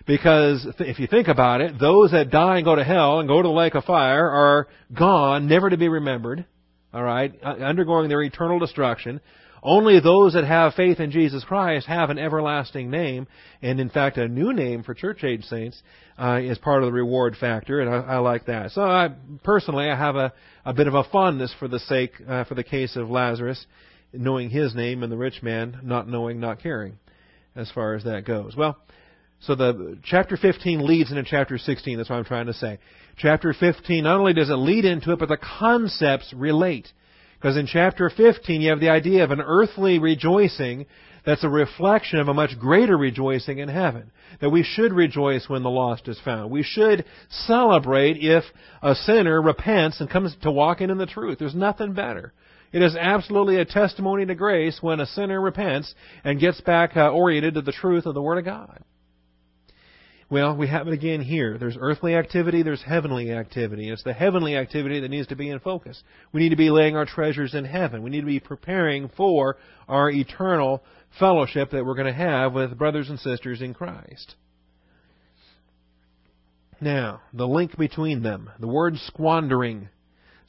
Because 0.05 0.67
if 0.79 0.99
you 0.99 1.07
think 1.07 1.27
about 1.27 1.61
it, 1.61 1.79
those 1.79 2.11
that 2.11 2.29
die 2.29 2.57
and 2.57 2.65
go 2.65 2.75
to 2.75 2.83
hell 2.83 3.19
and 3.19 3.27
go 3.27 3.41
to 3.41 3.47
the 3.47 3.53
lake 3.53 3.75
of 3.75 3.83
fire 3.85 4.29
are 4.29 4.67
gone, 4.95 5.47
never 5.47 5.69
to 5.69 5.77
be 5.77 5.89
remembered. 5.89 6.45
All 6.93 7.03
right, 7.03 7.33
uh, 7.43 7.49
undergoing 7.49 8.09
their 8.09 8.21
eternal 8.23 8.57
destruction. 8.57 9.21
Only 9.61 9.99
those 9.99 10.33
that 10.33 10.45
have 10.45 10.73
faith 10.73 10.99
in 10.99 11.11
Jesus 11.11 11.43
Christ 11.43 11.87
have 11.87 12.09
an 12.09 12.17
everlasting 12.17 12.89
name, 12.89 13.27
and 13.61 13.79
in 13.79 13.89
fact, 13.89 14.17
a 14.17 14.27
new 14.27 14.53
name 14.53 14.83
for 14.83 14.93
church 14.93 15.23
age 15.23 15.43
saints 15.43 15.81
uh, 16.17 16.39
is 16.41 16.57
part 16.57 16.81
of 16.81 16.87
the 16.87 16.93
reward 16.93 17.35
factor, 17.37 17.81
and 17.81 17.89
I, 17.89 18.15
I 18.15 18.17
like 18.19 18.45
that. 18.45 18.71
So, 18.71 18.81
I, 18.81 19.09
personally, 19.43 19.89
I 19.89 19.97
have 19.97 20.15
a, 20.15 20.33
a 20.65 20.73
bit 20.73 20.87
of 20.87 20.93
a 20.93 21.03
fondness 21.03 21.53
for 21.59 21.67
the 21.67 21.79
sake 21.79 22.11
uh, 22.27 22.45
for 22.45 22.55
the 22.55 22.63
case 22.63 22.95
of 22.95 23.09
Lazarus, 23.09 23.65
knowing 24.13 24.49
his 24.49 24.73
name, 24.73 25.03
and 25.03 25.11
the 25.11 25.17
rich 25.17 25.43
man 25.43 25.79
not 25.83 26.07
knowing, 26.07 26.39
not 26.39 26.61
caring, 26.61 26.97
as 27.55 27.69
far 27.71 27.95
as 27.95 28.03
that 28.05 28.25
goes. 28.25 28.55
Well, 28.55 28.77
so 29.41 29.55
the 29.55 29.97
chapter 30.03 30.35
15 30.35 30.85
leads 30.85 31.11
into 31.11 31.23
chapter 31.23 31.57
16. 31.57 31.97
That's 31.97 32.09
what 32.09 32.17
I'm 32.17 32.25
trying 32.25 32.47
to 32.47 32.53
say. 32.53 32.79
Chapter 33.17 33.53
15 33.53 34.03
not 34.03 34.19
only 34.19 34.33
does 34.33 34.49
it 34.49 34.53
lead 34.53 34.85
into 34.85 35.11
it, 35.13 35.19
but 35.19 35.29
the 35.29 35.37
concepts 35.37 36.33
relate. 36.33 36.91
Because 37.39 37.57
in 37.57 37.67
chapter 37.67 38.09
15 38.09 38.61
you 38.61 38.69
have 38.69 38.79
the 38.79 38.89
idea 38.89 39.23
of 39.23 39.31
an 39.31 39.41
earthly 39.41 39.97
rejoicing 39.97 40.85
that's 41.25 41.43
a 41.43 41.49
reflection 41.49 42.19
of 42.19 42.27
a 42.27 42.33
much 42.33 42.57
greater 42.59 42.97
rejoicing 42.97 43.59
in 43.59 43.69
heaven. 43.69 44.11
That 44.41 44.49
we 44.49 44.63
should 44.63 44.93
rejoice 44.93 45.47
when 45.47 45.63
the 45.63 45.69
lost 45.69 46.07
is 46.07 46.19
found. 46.23 46.51
We 46.51 46.63
should 46.63 47.05
celebrate 47.29 48.17
if 48.19 48.43
a 48.81 48.95
sinner 48.95 49.41
repents 49.41 49.99
and 49.99 50.09
comes 50.09 50.35
to 50.41 50.51
walking 50.51 50.89
in 50.89 50.97
the 50.97 51.05
truth. 51.05 51.39
There's 51.39 51.55
nothing 51.55 51.93
better. 51.93 52.33
It 52.71 52.81
is 52.81 52.95
absolutely 52.95 53.57
a 53.57 53.65
testimony 53.65 54.25
to 54.25 54.35
grace 54.35 54.77
when 54.81 54.99
a 54.99 55.05
sinner 55.05 55.41
repents 55.41 55.93
and 56.23 56.39
gets 56.39 56.61
back 56.61 56.95
uh, 56.95 57.09
oriented 57.09 57.55
to 57.55 57.61
the 57.61 57.71
truth 57.71 58.05
of 58.05 58.13
the 58.13 58.21
Word 58.21 58.37
of 58.37 58.45
God. 58.45 58.83
Well, 60.31 60.55
we 60.55 60.67
have 60.67 60.87
it 60.87 60.93
again 60.93 61.21
here. 61.21 61.57
There's 61.57 61.77
earthly 61.79 62.13
activity, 62.15 62.61
there's 62.61 62.83
heavenly 62.83 63.31
activity. 63.31 63.89
It's 63.89 64.03
the 64.03 64.13
heavenly 64.13 64.55
activity 64.55 64.99
that 64.99 65.09
needs 65.09 65.27
to 65.27 65.35
be 65.35 65.49
in 65.49 65.59
focus. 65.59 66.03
We 66.31 66.41
need 66.41 66.49
to 66.49 66.55
be 66.55 66.69
laying 66.69 66.95
our 66.95 67.05
treasures 67.05 67.55
in 67.55 67.65
heaven. 67.65 68.03
We 68.03 68.11
need 68.11 68.21
to 68.21 68.27
be 68.27 68.39
preparing 68.39 69.09
for 69.17 69.57
our 69.87 70.11
eternal 70.11 70.83
fellowship 71.17 71.71
that 71.71 71.83
we're 71.83 71.95
going 71.95 72.05
to 72.05 72.13
have 72.13 72.53
with 72.53 72.77
brothers 72.77 73.09
and 73.09 73.19
sisters 73.19 73.61
in 73.63 73.73
Christ. 73.73 74.35
Now, 76.79 77.21
the 77.33 77.47
link 77.47 77.75
between 77.75 78.21
them. 78.21 78.51
The 78.59 78.67
word 78.67 78.97
squandering. 78.97 79.89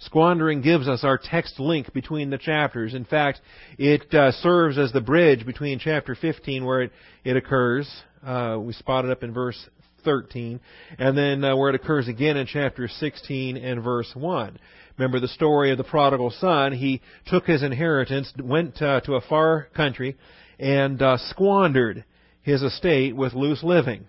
Squandering 0.00 0.62
gives 0.62 0.88
us 0.88 1.04
our 1.04 1.18
text 1.18 1.60
link 1.60 1.92
between 1.92 2.30
the 2.30 2.38
chapters. 2.38 2.94
In 2.94 3.04
fact, 3.04 3.40
it 3.78 4.12
uh, 4.14 4.32
serves 4.32 4.78
as 4.78 4.92
the 4.92 5.00
bridge 5.02 5.44
between 5.44 5.78
chapter 5.78 6.14
15, 6.14 6.64
where 6.64 6.82
it, 6.82 6.92
it 7.22 7.36
occurs, 7.36 7.88
uh, 8.24 8.56
we 8.58 8.72
spot 8.72 9.04
it 9.04 9.10
up 9.10 9.22
in 9.22 9.34
verse 9.34 9.68
13, 10.04 10.58
and 10.98 11.18
then 11.18 11.44
uh, 11.44 11.54
where 11.54 11.68
it 11.68 11.74
occurs 11.74 12.08
again 12.08 12.38
in 12.38 12.46
chapter 12.46 12.88
16 12.88 13.58
and 13.58 13.82
verse 13.84 14.10
1. 14.14 14.58
Remember 14.96 15.20
the 15.20 15.28
story 15.28 15.70
of 15.70 15.76
the 15.76 15.84
prodigal 15.84 16.30
son. 16.30 16.72
He 16.72 17.02
took 17.26 17.44
his 17.46 17.62
inheritance, 17.62 18.32
went 18.42 18.80
uh, 18.80 19.00
to 19.02 19.16
a 19.16 19.20
far 19.20 19.68
country, 19.76 20.16
and 20.58 21.00
uh, 21.02 21.18
squandered 21.28 22.04
his 22.42 22.62
estate 22.62 23.14
with 23.14 23.34
loose 23.34 23.62
living. 23.62 24.06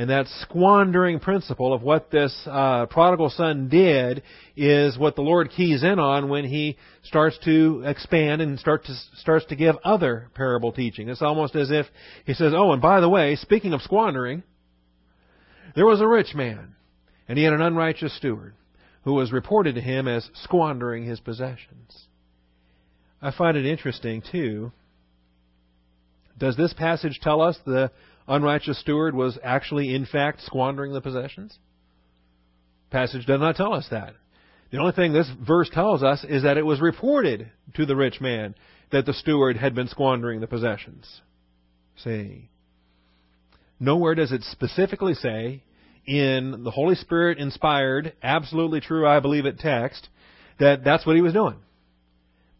And 0.00 0.08
that 0.08 0.28
squandering 0.40 1.20
principle 1.20 1.74
of 1.74 1.82
what 1.82 2.10
this 2.10 2.34
uh, 2.46 2.86
prodigal 2.86 3.28
son 3.28 3.68
did 3.68 4.22
is 4.56 4.96
what 4.96 5.14
the 5.14 5.20
Lord 5.20 5.50
keys 5.50 5.82
in 5.82 5.98
on 5.98 6.30
when 6.30 6.46
he 6.46 6.78
starts 7.02 7.38
to 7.44 7.82
expand 7.84 8.40
and 8.40 8.58
start 8.58 8.86
to, 8.86 8.94
starts 9.18 9.44
to 9.50 9.56
give 9.56 9.74
other 9.84 10.30
parable 10.32 10.72
teaching. 10.72 11.10
It's 11.10 11.20
almost 11.20 11.54
as 11.54 11.70
if 11.70 11.84
he 12.24 12.32
says, 12.32 12.54
Oh, 12.56 12.72
and 12.72 12.80
by 12.80 13.00
the 13.00 13.10
way, 13.10 13.36
speaking 13.36 13.74
of 13.74 13.82
squandering, 13.82 14.42
there 15.76 15.84
was 15.84 16.00
a 16.00 16.08
rich 16.08 16.34
man, 16.34 16.76
and 17.28 17.36
he 17.36 17.44
had 17.44 17.52
an 17.52 17.60
unrighteous 17.60 18.16
steward 18.16 18.54
who 19.04 19.12
was 19.12 19.32
reported 19.32 19.74
to 19.74 19.82
him 19.82 20.08
as 20.08 20.30
squandering 20.44 21.04
his 21.04 21.20
possessions. 21.20 22.06
I 23.20 23.32
find 23.32 23.54
it 23.54 23.66
interesting, 23.66 24.22
too. 24.32 24.72
Does 26.38 26.56
this 26.56 26.72
passage 26.72 27.20
tell 27.20 27.42
us 27.42 27.58
the 27.66 27.90
unrighteous 28.30 28.80
steward 28.80 29.14
was 29.14 29.38
actually, 29.42 29.94
in 29.94 30.06
fact, 30.06 30.40
squandering 30.42 30.92
the 30.92 31.00
possessions? 31.00 31.58
Passage 32.90 33.26
does 33.26 33.40
not 33.40 33.56
tell 33.56 33.74
us 33.74 33.86
that. 33.90 34.14
The 34.70 34.78
only 34.78 34.92
thing 34.92 35.12
this 35.12 35.30
verse 35.46 35.68
tells 35.68 36.02
us 36.02 36.24
is 36.24 36.44
that 36.44 36.56
it 36.56 36.64
was 36.64 36.80
reported 36.80 37.50
to 37.74 37.84
the 37.84 37.96
rich 37.96 38.20
man 38.20 38.54
that 38.92 39.04
the 39.04 39.12
steward 39.12 39.56
had 39.56 39.74
been 39.74 39.88
squandering 39.88 40.40
the 40.40 40.46
possessions. 40.46 41.20
See. 41.96 42.48
Nowhere 43.78 44.14
does 44.14 44.32
it 44.32 44.42
specifically 44.44 45.14
say 45.14 45.62
in 46.06 46.64
the 46.64 46.70
Holy 46.70 46.94
Spirit 46.94 47.38
inspired, 47.38 48.12
absolutely 48.22 48.80
true, 48.80 49.06
I 49.06 49.20
believe 49.20 49.46
it 49.46 49.58
text, 49.58 50.08
that 50.58 50.84
that's 50.84 51.06
what 51.06 51.16
he 51.16 51.22
was 51.22 51.32
doing. 51.32 51.56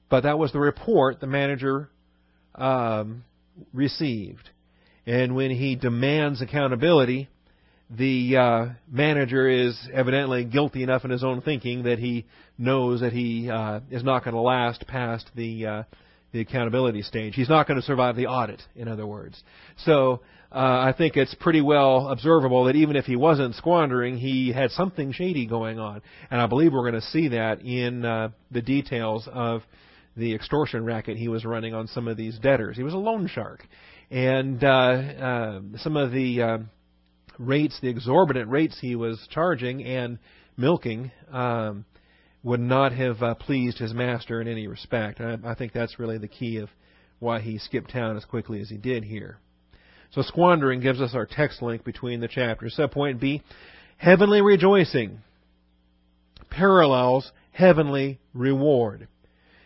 But 0.09 0.23
that 0.23 0.39
was 0.39 0.53
the 0.53 0.59
report 0.59 1.21
the 1.21 1.27
manager 1.27 1.91
um, 2.55 3.25
received. 3.73 4.51
And 5.07 5.35
when 5.35 5.51
he 5.51 5.77
demands 5.77 6.43
accountability, 6.43 7.29
the 7.91 8.37
uh, 8.37 8.67
manager 8.91 9.49
is 9.49 9.77
evidently 9.93 10.45
guilty 10.45 10.83
enough 10.83 11.05
in 11.05 11.11
his 11.11 11.25
own 11.25 11.41
thinking 11.41 11.85
that 11.85 11.99
he 11.99 12.27
knows 12.57 13.01
that 13.01 13.13
he 13.13 13.51
uh, 13.51 13.81
is 13.91 14.05
not 14.05 14.25
going 14.25 14.35
to 14.35 14.41
last 14.41 14.87
past 14.87 15.29
the 15.35 15.67
uh, 15.67 15.83
the 16.33 16.41
accountability 16.41 17.03
stage. 17.03 17.35
He's 17.35 17.49
not 17.49 17.67
going 17.67 17.81
to 17.81 17.85
survive 17.85 18.15
the 18.15 18.27
audit, 18.27 18.63
in 18.77 18.87
other 18.87 19.07
words. 19.07 19.43
So 19.85 20.21
uh, 20.53 20.59
I 20.59 20.95
think 20.97 21.17
it's 21.17 21.35
pretty 21.35 21.61
well 21.61 22.09
observable 22.09 22.65
that 22.65 22.77
even 22.77 22.95
if 22.97 23.05
he 23.05 23.17
wasn't 23.17 23.57
squandering, 23.57 24.17
he 24.17 24.53
had 24.53 24.71
something 24.71 25.13
shady 25.13 25.47
going 25.47 25.79
on, 25.79 26.03
and 26.31 26.41
I 26.41 26.47
believe 26.47 26.73
we're 26.73 26.89
going 26.89 27.01
to 27.01 27.09
see 27.09 27.29
that 27.29 27.63
in 27.63 28.05
uh, 28.05 28.29
the 28.51 28.63
details 28.63 29.29
of 29.33 29.63
the 30.17 30.35
extortion 30.35 30.85
racket 30.85 31.17
he 31.17 31.29
was 31.29 31.45
running 31.45 31.75
on 31.75 31.87
some 31.89 32.09
of 32.09 32.17
these 32.17 32.39
debtors. 32.39 32.77
He 32.77 32.83
was 32.83 32.95
a 32.95 32.99
loan 32.99 33.27
shark, 33.27 33.67
and 34.11 34.63
uh, 34.65 34.67
uh, 34.69 35.61
some 35.77 35.97
of 35.97 36.13
the 36.13 36.43
uh, 36.43 36.59
rates, 37.39 37.79
the 37.81 37.89
exorbitant 37.89 38.51
rates 38.51 38.79
he 38.81 38.97
was 38.97 39.27
charging 39.31 39.85
and 39.85 40.19
milking, 40.57 41.13
um, 41.33 41.85
would 42.43 42.61
not 42.61 42.93
have 42.93 43.23
uh, 43.23 43.35
pleased 43.35 43.79
his 43.79 43.95
master 43.95 44.41
in 44.41 44.49
any 44.49 44.67
respect. 44.67 45.21
I, 45.21 45.37
I 45.45 45.55
think 45.55 45.73
that's 45.73 45.99
really 45.99 46.19
the 46.19 46.29
key 46.29 46.57
of 46.57 46.69
why 47.19 47.41
he 47.41 47.59
skipped 47.59 47.93
town 47.93 48.17
as 48.17 48.25
quickly 48.25 48.61
as 48.61 48.69
he 48.69 48.77
did 48.77 49.05
here. 49.05 49.39
So 50.13 50.23
squandering 50.23 50.81
gives 50.81 51.01
us 51.01 51.15
our 51.15 51.27
text 51.27 51.63
link 51.63 51.85
between 51.85 52.21
the 52.21 52.29
chapters. 52.29 52.75
Subpoint 52.77 53.21
B, 53.21 53.43
heavenly 53.97 54.41
rejoicing 54.41 55.21
parallels 56.51 57.31
heavenly 57.53 58.19
reward. 58.35 59.07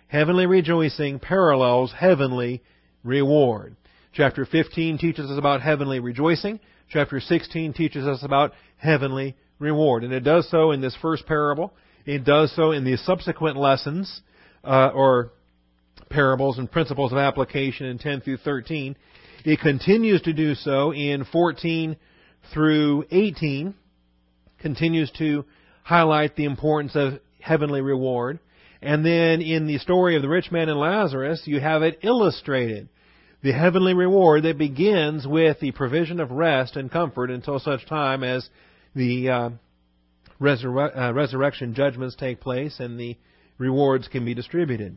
Heavenly 0.08 0.46
rejoicing 0.46 1.18
parallels 1.18 1.92
heavenly 1.98 2.62
reward. 3.02 3.76
Chapter 4.14 4.46
15 4.46 4.98
teaches 4.98 5.28
us 5.28 5.36
about 5.36 5.60
heavenly 5.60 5.98
rejoicing. 5.98 6.60
Chapter 6.88 7.18
16 7.18 7.72
teaches 7.72 8.06
us 8.06 8.22
about 8.22 8.52
heavenly 8.76 9.34
reward. 9.58 10.04
And 10.04 10.12
it 10.12 10.20
does 10.20 10.48
so 10.50 10.70
in 10.70 10.80
this 10.80 10.96
first 11.02 11.26
parable. 11.26 11.74
It 12.06 12.24
does 12.24 12.54
so 12.54 12.70
in 12.70 12.84
the 12.84 12.96
subsequent 12.96 13.56
lessons, 13.56 14.22
uh, 14.62 14.90
or 14.94 15.32
parables 16.10 16.58
and 16.58 16.70
principles 16.70 17.10
of 17.10 17.18
application 17.18 17.86
in 17.86 17.98
10 17.98 18.20
through 18.20 18.36
13. 18.36 18.94
It 19.44 19.58
continues 19.58 20.22
to 20.22 20.32
do 20.32 20.54
so 20.54 20.92
in 20.92 21.24
14 21.24 21.96
through 22.52 23.06
18. 23.10 23.74
Continues 24.60 25.10
to 25.18 25.44
highlight 25.82 26.36
the 26.36 26.44
importance 26.44 26.94
of 26.94 27.14
heavenly 27.40 27.80
reward. 27.80 28.38
And 28.80 29.04
then 29.04 29.40
in 29.40 29.66
the 29.66 29.78
story 29.78 30.14
of 30.14 30.22
the 30.22 30.28
rich 30.28 30.52
man 30.52 30.68
and 30.68 30.78
Lazarus, 30.78 31.42
you 31.46 31.58
have 31.58 31.82
it 31.82 31.98
illustrated. 32.04 32.88
The 33.44 33.52
heavenly 33.52 33.92
reward 33.92 34.44
that 34.44 34.56
begins 34.56 35.26
with 35.26 35.60
the 35.60 35.72
provision 35.72 36.18
of 36.18 36.30
rest 36.30 36.76
and 36.76 36.90
comfort 36.90 37.30
until 37.30 37.58
such 37.58 37.84
time 37.84 38.24
as 38.24 38.48
the 38.94 39.28
uh, 39.28 39.50
uh, 40.40 41.12
resurrection 41.12 41.74
judgments 41.74 42.16
take 42.16 42.40
place 42.40 42.80
and 42.80 42.98
the 42.98 43.18
rewards 43.58 44.08
can 44.08 44.24
be 44.24 44.32
distributed. 44.32 44.96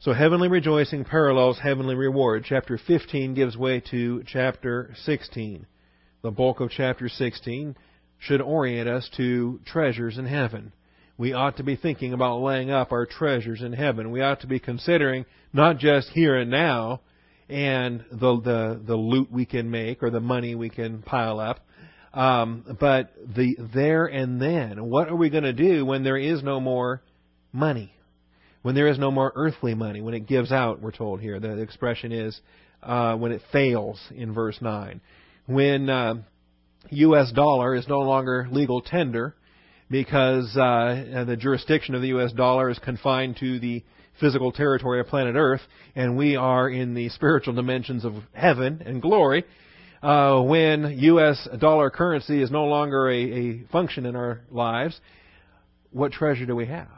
So 0.00 0.12
heavenly 0.12 0.48
rejoicing 0.48 1.04
parallels 1.04 1.60
heavenly 1.60 1.94
reward. 1.94 2.44
Chapter 2.44 2.76
15 2.76 3.34
gives 3.34 3.56
way 3.56 3.78
to 3.92 4.24
chapter 4.26 4.92
16. 5.04 5.66
The 6.22 6.30
bulk 6.32 6.58
of 6.58 6.70
chapter 6.70 7.08
16 7.08 7.76
should 8.18 8.40
orient 8.40 8.88
us 8.88 9.08
to 9.16 9.60
treasures 9.64 10.18
in 10.18 10.26
heaven. 10.26 10.72
We 11.20 11.34
ought 11.34 11.58
to 11.58 11.62
be 11.62 11.76
thinking 11.76 12.14
about 12.14 12.40
laying 12.40 12.70
up 12.70 12.92
our 12.92 13.04
treasures 13.04 13.60
in 13.60 13.74
heaven. 13.74 14.10
We 14.10 14.22
ought 14.22 14.40
to 14.40 14.46
be 14.46 14.58
considering 14.58 15.26
not 15.52 15.76
just 15.76 16.08
here 16.08 16.34
and 16.34 16.50
now 16.50 17.02
and 17.46 18.02
the 18.10 18.40
the, 18.40 18.80
the 18.86 18.96
loot 18.96 19.30
we 19.30 19.44
can 19.44 19.70
make 19.70 20.02
or 20.02 20.08
the 20.08 20.20
money 20.20 20.54
we 20.54 20.70
can 20.70 21.02
pile 21.02 21.38
up, 21.38 21.60
um, 22.14 22.64
but 22.80 23.12
the 23.36 23.54
there 23.74 24.06
and 24.06 24.40
then. 24.40 24.82
What 24.88 25.10
are 25.10 25.14
we 25.14 25.28
going 25.28 25.44
to 25.44 25.52
do 25.52 25.84
when 25.84 26.04
there 26.04 26.16
is 26.16 26.42
no 26.42 26.58
more 26.58 27.02
money? 27.52 27.92
when 28.62 28.74
there 28.74 28.88
is 28.88 28.98
no 28.98 29.10
more 29.10 29.32
earthly 29.34 29.74
money, 29.74 30.00
when 30.02 30.12
it 30.12 30.26
gives 30.26 30.52
out, 30.52 30.82
we're 30.82 30.90
told 30.90 31.20
here. 31.20 31.40
The 31.40 31.60
expression 31.60 32.12
is 32.12 32.38
uh, 32.82 33.16
when 33.16 33.32
it 33.32 33.40
fails 33.52 33.98
in 34.14 34.34
verse 34.34 34.58
9. 34.60 35.00
When 35.46 35.88
uh, 35.88 36.14
U.S. 36.90 37.32
dollar 37.32 37.74
is 37.74 37.88
no 37.88 38.00
longer 38.00 38.48
legal 38.50 38.82
tender 38.82 39.34
because 39.90 40.56
uh, 40.56 41.24
the 41.26 41.36
jurisdiction 41.36 41.94
of 41.94 42.02
the 42.02 42.08
U.S. 42.08 42.32
dollar 42.32 42.70
is 42.70 42.78
confined 42.78 43.36
to 43.40 43.58
the 43.58 43.82
physical 44.20 44.52
territory 44.52 45.00
of 45.00 45.06
planet 45.06 45.34
Earth, 45.36 45.62
and 45.94 46.16
we 46.16 46.36
are 46.36 46.68
in 46.68 46.94
the 46.94 47.08
spiritual 47.08 47.54
dimensions 47.54 48.04
of 48.04 48.14
heaven 48.32 48.82
and 48.84 49.02
glory. 49.02 49.44
Uh, 50.02 50.40
when 50.42 50.96
U.S. 50.98 51.48
dollar 51.58 51.90
currency 51.90 52.42
is 52.42 52.50
no 52.50 52.64
longer 52.64 53.10
a, 53.10 53.16
a 53.16 53.64
function 53.72 54.06
in 54.06 54.16
our 54.16 54.40
lives, 54.50 54.98
what 55.90 56.12
treasure 56.12 56.46
do 56.46 56.54
we 56.54 56.66
have? 56.66 56.88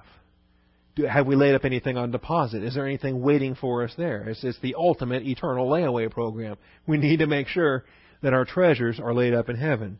do, 0.94 1.04
have 1.04 1.26
we 1.26 1.36
laid 1.36 1.54
up 1.54 1.64
anything 1.64 1.96
on 1.96 2.10
deposit? 2.10 2.62
Is 2.62 2.74
there 2.74 2.86
anything 2.86 3.22
waiting 3.22 3.54
for 3.54 3.84
us 3.84 3.92
there? 3.96 4.28
It's, 4.28 4.44
it's 4.44 4.58
the 4.60 4.74
ultimate 4.76 5.22
eternal 5.26 5.68
layaway 5.68 6.10
program. 6.10 6.56
We 6.86 6.98
need 6.98 7.18
to 7.18 7.26
make 7.26 7.48
sure 7.48 7.84
that 8.22 8.32
our 8.32 8.44
treasures 8.44 9.00
are 9.00 9.14
laid 9.14 9.34
up 9.34 9.48
in 9.48 9.56
heaven. 9.56 9.98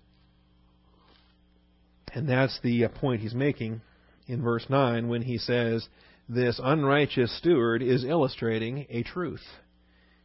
And 2.14 2.28
that's 2.28 2.58
the 2.62 2.84
uh, 2.84 2.88
point 2.88 3.22
he's 3.22 3.34
making 3.34 3.80
in 4.26 4.42
verse 4.42 4.66
9 4.68 5.08
when 5.08 5.22
he 5.22 5.38
says, 5.38 5.88
This 6.28 6.60
unrighteous 6.62 7.36
steward 7.38 7.82
is 7.82 8.04
illustrating 8.04 8.86
a 8.90 9.02
truth. 9.02 9.42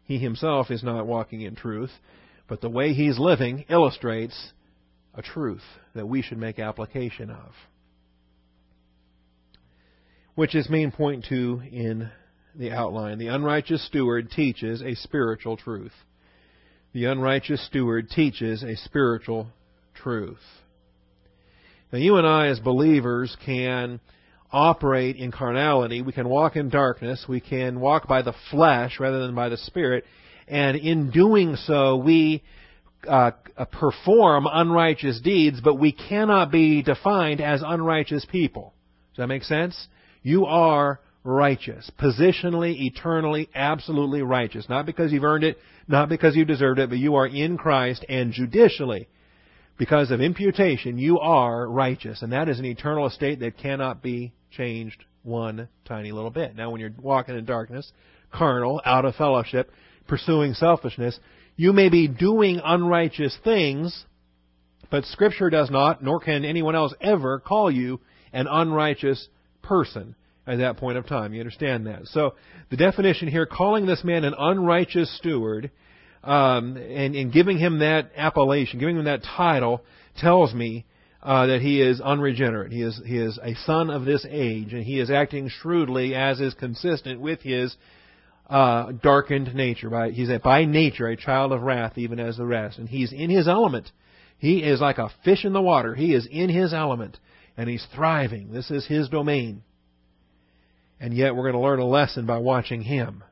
He 0.03 0.19
himself 0.19 0.71
is 0.71 0.83
not 0.83 1.07
walking 1.07 1.41
in 1.41 1.55
truth, 1.55 1.91
but 2.47 2.61
the 2.61 2.69
way 2.69 2.93
he's 2.93 3.19
living 3.19 3.65
illustrates 3.69 4.53
a 5.13 5.21
truth 5.21 5.63
that 5.95 6.07
we 6.07 6.21
should 6.21 6.37
make 6.37 6.59
application 6.59 7.29
of 7.29 7.51
which 10.37 10.53
is 10.53 10.69
main 10.69 10.91
point 10.91 11.25
two 11.27 11.59
in 11.71 12.07
the 12.53 12.69
outline. 12.69 13.17
The 13.17 13.29
unrighteous 13.29 13.83
steward 13.87 14.29
teaches 14.29 14.83
a 14.83 14.93
spiritual 14.93 15.57
truth. 15.57 15.91
The 16.93 17.05
unrighteous 17.05 17.65
steward 17.65 18.11
teaches 18.11 18.61
a 18.61 18.75
spiritual 18.75 19.47
truth. 19.95 20.37
Now, 21.91 21.99
you 21.99 22.17
and 22.17 22.27
I, 22.27 22.47
as 22.47 22.59
believers, 22.59 23.35
can 23.45 23.99
operate 24.51 25.15
in 25.15 25.31
carnality. 25.31 26.01
We 26.01 26.11
can 26.11 26.27
walk 26.27 26.55
in 26.55 26.69
darkness. 26.69 27.25
We 27.27 27.39
can 27.39 27.79
walk 27.79 28.07
by 28.07 28.21
the 28.21 28.33
flesh 28.51 28.99
rather 28.99 29.25
than 29.25 29.35
by 29.35 29.49
the 29.49 29.57
Spirit. 29.57 30.03
And 30.47 30.77
in 30.77 31.11
doing 31.11 31.55
so, 31.55 31.97
we 31.97 32.43
uh, 33.07 33.31
perform 33.71 34.47
unrighteous 34.51 35.21
deeds, 35.21 35.61
but 35.61 35.75
we 35.75 35.91
cannot 35.91 36.51
be 36.51 36.81
defined 36.81 37.41
as 37.41 37.61
unrighteous 37.65 38.25
people. 38.25 38.73
Does 39.11 39.23
that 39.23 39.27
make 39.27 39.43
sense? 39.43 39.87
You 40.23 40.45
are 40.45 40.99
righteous. 41.23 41.89
Positionally, 41.99 42.85
eternally, 42.85 43.49
absolutely 43.53 44.21
righteous. 44.21 44.67
Not 44.69 44.85
because 44.85 45.11
you've 45.11 45.23
earned 45.23 45.43
it, 45.43 45.57
not 45.87 46.09
because 46.09 46.35
you 46.35 46.45
deserved 46.45 46.79
it, 46.79 46.89
but 46.89 46.97
you 46.97 47.15
are 47.15 47.27
in 47.27 47.57
Christ 47.57 48.05
and 48.07 48.31
judicially, 48.31 49.07
because 49.77 50.11
of 50.11 50.21
imputation, 50.21 50.97
you 50.97 51.19
are 51.19 51.67
righteous. 51.67 52.21
And 52.21 52.31
that 52.33 52.49
is 52.49 52.59
an 52.59 52.65
eternal 52.65 53.07
estate 53.07 53.39
that 53.39 53.57
cannot 53.57 54.01
be 54.01 54.33
changed 54.51 55.03
one 55.23 55.67
tiny 55.85 56.11
little 56.11 56.31
bit. 56.31 56.55
Now, 56.55 56.71
when 56.71 56.81
you're 56.81 56.93
walking 56.99 57.37
in 57.37 57.45
darkness, 57.45 57.91
carnal, 58.31 58.81
out 58.85 59.05
of 59.05 59.15
fellowship, 59.15 59.71
pursuing 60.07 60.53
selfishness, 60.53 61.19
you 61.55 61.73
may 61.73 61.89
be 61.89 62.07
doing 62.07 62.61
unrighteous 62.63 63.37
things, 63.43 64.05
but 64.89 65.05
Scripture 65.05 65.49
does 65.49 65.69
not, 65.69 66.03
nor 66.03 66.19
can 66.19 66.45
anyone 66.45 66.75
else 66.75 66.93
ever 67.01 67.39
call 67.39 67.69
you 67.69 67.99
an 68.31 68.47
unrighteous 68.49 69.27
person 69.61 70.15
at 70.45 70.59
that 70.59 70.77
point 70.77 70.97
of 70.97 71.05
time. 71.07 71.33
You 71.33 71.41
understand 71.41 71.87
that? 71.87 72.07
So 72.07 72.35
the 72.69 72.77
definition 72.77 73.27
here, 73.27 73.45
calling 73.45 73.85
this 73.85 74.03
man 74.03 74.23
an 74.23 74.33
unrighteous 74.37 75.17
steward, 75.17 75.71
um, 76.23 76.77
and, 76.77 77.15
and 77.15 77.31
giving 77.31 77.57
him 77.57 77.79
that 77.79 78.11
appellation, 78.15 78.79
giving 78.79 78.97
him 78.97 79.05
that 79.05 79.23
title, 79.23 79.83
tells 80.17 80.53
me 80.53 80.85
uh, 81.23 81.47
that 81.47 81.61
he 81.61 81.81
is 81.81 82.01
unregenerate. 82.01 82.71
He 82.71 82.81
is 82.81 82.99
he 83.05 83.17
is 83.17 83.39
a 83.41 83.55
son 83.65 83.89
of 83.89 84.05
this 84.05 84.25
age, 84.29 84.73
and 84.73 84.83
he 84.83 84.99
is 84.99 85.09
acting 85.09 85.49
shrewdly 85.49 86.15
as 86.15 86.39
is 86.39 86.53
consistent 86.53 87.21
with 87.21 87.41
his 87.41 87.75
uh, 88.49 88.91
darkened 89.03 89.53
nature. 89.55 89.89
By, 89.89 90.11
he's 90.11 90.29
a, 90.29 90.39
by 90.39 90.65
nature 90.65 91.07
a 91.07 91.17
child 91.17 91.51
of 91.51 91.61
wrath, 91.61 91.97
even 91.97 92.19
as 92.19 92.37
the 92.37 92.45
rest, 92.45 92.77
and 92.77 92.87
he's 92.87 93.11
in 93.11 93.29
his 93.29 93.47
element. 93.47 93.91
He 94.39 94.59
is 94.59 94.79
like 94.79 94.99
a 94.99 95.09
fish 95.25 95.45
in 95.45 95.53
the 95.53 95.61
water. 95.61 95.95
He 95.95 96.13
is 96.13 96.27
in 96.29 96.49
his 96.49 96.73
element 96.73 97.17
and 97.57 97.67
he's 97.67 97.85
thriving. 97.93 98.51
This 98.51 98.69
is 98.69 98.85
his 98.85 99.09
domain. 99.09 99.63
And 100.99 101.13
yet 101.13 101.35
we're 101.35 101.43
going 101.43 101.53
to 101.53 101.59
learn 101.59 101.79
a 101.79 101.85
lesson 101.85 102.25
by 102.25 102.37
watching 102.37 102.81
him. 102.81 103.23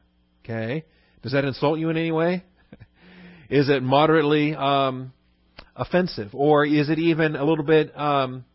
Okay? 0.43 0.83
Does 1.21 1.31
that 1.31 1.45
insult 1.45 1.79
you 1.79 1.89
in 1.89 1.97
any 1.97 2.11
way? 2.11 2.43
Is 3.49 3.69
it 3.69 3.83
moderately 3.83 4.55
um, 4.55 5.13
offensive? 5.75 6.29
Or 6.33 6.65
is 6.65 6.89
it 6.89 6.99
even 6.99 7.35
a 7.35 7.43
little 7.43 7.65
bit. 7.65 7.97
Um, 7.97 8.45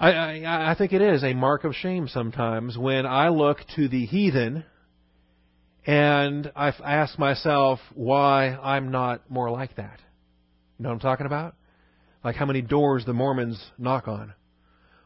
I, 0.00 0.12
I, 0.12 0.70
I 0.72 0.74
think 0.76 0.92
it 0.92 1.02
is 1.02 1.24
a 1.24 1.34
mark 1.34 1.64
of 1.64 1.74
shame 1.74 2.06
sometimes 2.06 2.78
when 2.78 3.04
I 3.04 3.30
look 3.30 3.58
to 3.76 3.88
the 3.88 4.06
heathen 4.06 4.64
and 5.84 6.52
I 6.54 6.68
ask 6.68 7.18
myself 7.18 7.80
why 7.94 8.48
I'm 8.48 8.92
not 8.92 9.28
more 9.28 9.50
like 9.50 9.74
that. 9.76 9.98
You 10.78 10.84
know 10.84 10.90
what 10.90 10.94
I'm 10.94 11.00
talking 11.00 11.26
about? 11.26 11.56
Like 12.22 12.36
how 12.36 12.46
many 12.46 12.62
doors 12.62 13.04
the 13.04 13.12
Mormons 13.12 13.60
knock 13.76 14.06
on 14.06 14.34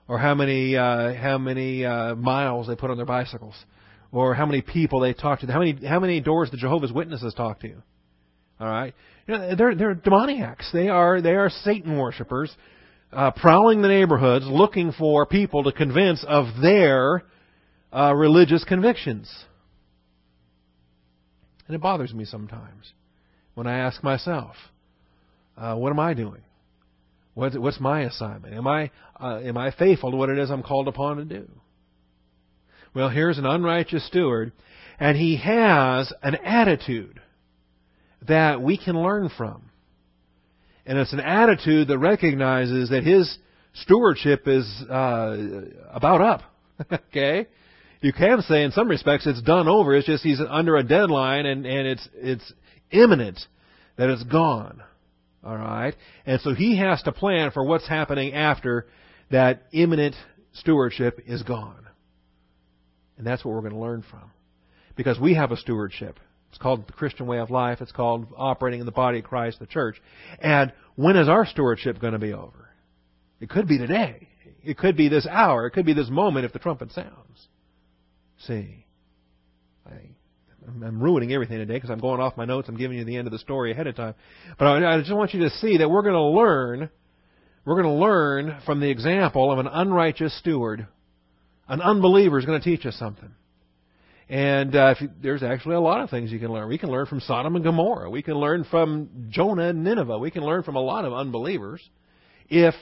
or 0.09 0.19
how 0.19 0.35
many 0.35 0.77
uh, 0.77 1.15
how 1.15 1.39
many 1.39 1.85
uh, 1.85 2.15
miles 2.15 2.67
they 2.67 2.77
put 2.77 2.91
on 2.91 2.97
their 2.97 3.07
bicycles, 3.07 3.55
or 4.11 4.35
how 4.35 4.45
many 4.45 4.61
people 4.61 5.01
they 5.01 5.15
talk 5.15 5.41
to, 5.41 5.47
how 5.47 5.59
many 5.61 5.87
how 5.87 6.01
many 6.01 6.21
doors 6.21 6.51
the 6.51 6.57
Jehovah's 6.57 6.93
Witnesses 6.93 7.33
talk 7.35 7.61
to. 7.61 7.83
All 8.63 8.69
right, 8.69 8.95
you 9.27 9.35
know, 9.37 9.57
they're 9.57 9.75
they're 9.75 9.95
demoniacs. 9.95 10.71
They 10.73 10.87
are 10.87 11.21
they 11.21 11.35
are 11.35 11.51
Satan 11.51 11.99
worshippers, 11.99 12.55
uh, 13.13 13.33
prowling 13.33 13.83
the 13.83 13.89
neighborhoods 13.89 14.45
looking 14.47 14.93
for 14.93 15.27
people 15.27 15.65
to 15.65 15.73
convince 15.73 16.25
of 16.29 16.47
their 16.63 17.25
uh, 17.93 18.15
religious 18.15 18.63
convictions. 18.63 19.29
And 21.67 21.75
it 21.75 21.81
bothers 21.81 22.15
me 22.15 22.25
sometimes 22.25 22.93
when 23.55 23.67
I 23.67 23.79
ask 23.79 24.05
myself, 24.05 24.55
uh, 25.57 25.75
what 25.75 25.91
am 25.91 25.99
I 25.99 26.15
doing? 26.15 26.43
What, 27.35 27.59
what's 27.61 27.81
my 27.81 28.03
assignment? 28.03 28.55
Am 28.55 28.69
I 28.69 28.93
uh, 29.21 29.41
am 29.41 29.59
I 29.59 29.73
faithful 29.73 30.13
to 30.13 30.17
what 30.17 30.29
it 30.29 30.39
is 30.39 30.53
I'm 30.53 30.63
called 30.63 30.87
upon 30.87 31.17
to 31.17 31.25
do? 31.25 31.49
Well, 32.95 33.09
here's 33.09 33.39
an 33.39 33.47
unrighteous 33.47 34.07
steward, 34.07 34.53
and 35.01 35.17
he 35.17 35.39
has 35.39 36.13
an 36.23 36.37
attitude 36.37 37.19
that 38.29 38.61
we 38.63 38.79
can 38.79 39.01
learn 39.01 39.31
from. 39.37 39.63
And 40.85 40.99
it's 40.99 41.13
an 41.13 41.21
attitude 41.21 41.89
that 41.89 41.99
recognizes 41.99 42.91
that 42.91 43.05
his 43.05 43.39
stewardship 43.75 44.43
is 44.47 44.67
uh, 44.91 45.63
about 45.93 46.21
up. 46.21 46.43
okay? 46.93 47.47
you 48.03 48.13
can 48.13 48.43
say 48.43 48.65
in 48.65 48.73
some 48.73 48.89
respects 48.89 49.27
it's 49.27 49.41
done 49.43 49.69
over. 49.69 49.95
It's 49.95 50.07
just 50.07 50.25
he's 50.25 50.41
under 50.47 50.77
a 50.77 50.83
deadline 50.83 51.47
and, 51.47 51.65
and 51.65 51.87
it's, 51.87 52.09
it's 52.15 52.53
imminent 52.91 53.39
that 53.97 54.11
it's 54.11 54.25
gone. 54.25 54.83
All 55.45 55.57
right? 55.57 55.95
And 56.27 56.41
so 56.41 56.53
he 56.53 56.77
has 56.79 57.01
to 57.03 57.13
plan 57.13 57.53
for 57.53 57.65
what's 57.65 57.89
happening 57.89 58.35
after 58.35 58.87
that 59.31 59.63
imminent 59.73 60.17
stewardship 60.53 61.21
is 61.27 61.43
gone. 61.43 61.87
And 63.17 63.27
that's 63.27 63.45
what 63.45 63.55
we're 63.55 63.61
going 63.61 63.73
to 63.73 63.79
learn 63.79 64.05
from. 64.09 64.31
Because 64.97 65.19
we 65.19 65.35
have 65.35 65.53
a 65.53 65.57
stewardship. 65.57 66.19
It's 66.53 66.59
called 66.59 66.87
the 66.87 66.93
Christian 66.93 67.27
way 67.27 67.39
of 67.39 67.51
life. 67.51 67.81
It's 67.81 67.93
called 67.93 68.27
operating 68.37 68.81
in 68.81 68.87
the 68.87 68.93
body 68.93 69.21
of 69.21 69.25
Christ, 69.25 69.59
the 69.59 69.67
church. 69.67 69.97
And 70.39 70.71
when 70.97 71.17
is 71.17 71.27
our 71.27 71.47
stewardship 71.47 71.99
going 71.99 72.13
to 72.13 72.19
be 72.19 72.35
over? 72.35 72.69
It 73.41 73.49
could 73.49 73.67
be 73.67 73.79
today. 73.79 74.29
It 74.63 74.77
could 74.77 74.95
be 74.95 75.09
this 75.09 75.27
hour. 75.27 75.67
It 75.67 75.71
could 75.71 75.87
be 75.87 75.95
this 75.95 76.11
moment 76.11 76.45
if 76.45 76.53
the 76.53 76.59
trumpet 76.59 76.93
sounds. 76.93 77.49
See, 78.47 78.85
I, 79.87 79.95
I'm 80.85 81.03
ruining 81.03 81.33
everything 81.33 81.57
today 81.57 81.75
because 81.75 81.89
I'm 81.89 82.01
going 82.01 82.21
off 82.21 82.37
my 82.37 82.45
notes. 82.45 82.69
I'm 82.69 82.77
giving 82.77 82.99
you 82.99 83.05
the 83.07 83.17
end 83.17 83.27
of 83.27 83.33
the 83.33 83.39
story 83.39 83.73
ahead 83.73 83.87
of 83.87 83.97
time. 83.97 84.15
But 84.59 84.67
I, 84.67 84.95
I 84.95 85.01
just 85.01 85.15
want 85.15 85.33
you 85.33 85.41
to 85.41 85.51
see 85.51 85.79
that 85.79 85.89
we're 85.89 86.03
going 86.03 86.13
to 86.13 86.21
learn. 86.21 86.91
We're 87.65 87.81
going 87.81 87.95
to 87.95 88.01
learn 88.01 88.61
from 88.67 88.81
the 88.81 88.91
example 88.91 89.51
of 89.51 89.59
an 89.59 89.69
unrighteous 89.69 90.39
steward. 90.39 90.87
An 91.67 91.81
unbeliever 91.81 92.39
is 92.39 92.45
going 92.45 92.61
to 92.61 92.65
teach 92.65 92.85
us 92.85 92.97
something. 92.97 93.31
And 94.29 94.75
uh, 94.75 94.95
you, 95.01 95.11
there's 95.23 95.43
actually 95.43 95.75
a 95.75 95.81
lot 95.81 96.01
of 96.01 96.11
things 96.11 96.33
you 96.33 96.39
can 96.39 96.53
learn. 96.53 96.69
We 96.69 96.79
can 96.79 96.91
learn 96.91 97.07
from 97.07 97.21
Sodom 97.21 97.57
and 97.57 97.65
Gomorrah. 97.65 98.11
We 98.11 98.23
can 98.23 98.35
learn 98.35 98.65
from 98.65 99.29
Jonah 99.29 99.69
and 99.69 99.85
Nineveh. 99.85 100.19
We 100.19 100.31
can 100.31 100.43
learn 100.43 100.63
from 100.63 100.77
a 100.77 100.81
lot 100.81 101.05
of 101.05 101.13
unbelievers 101.13 101.87
if 102.49 102.75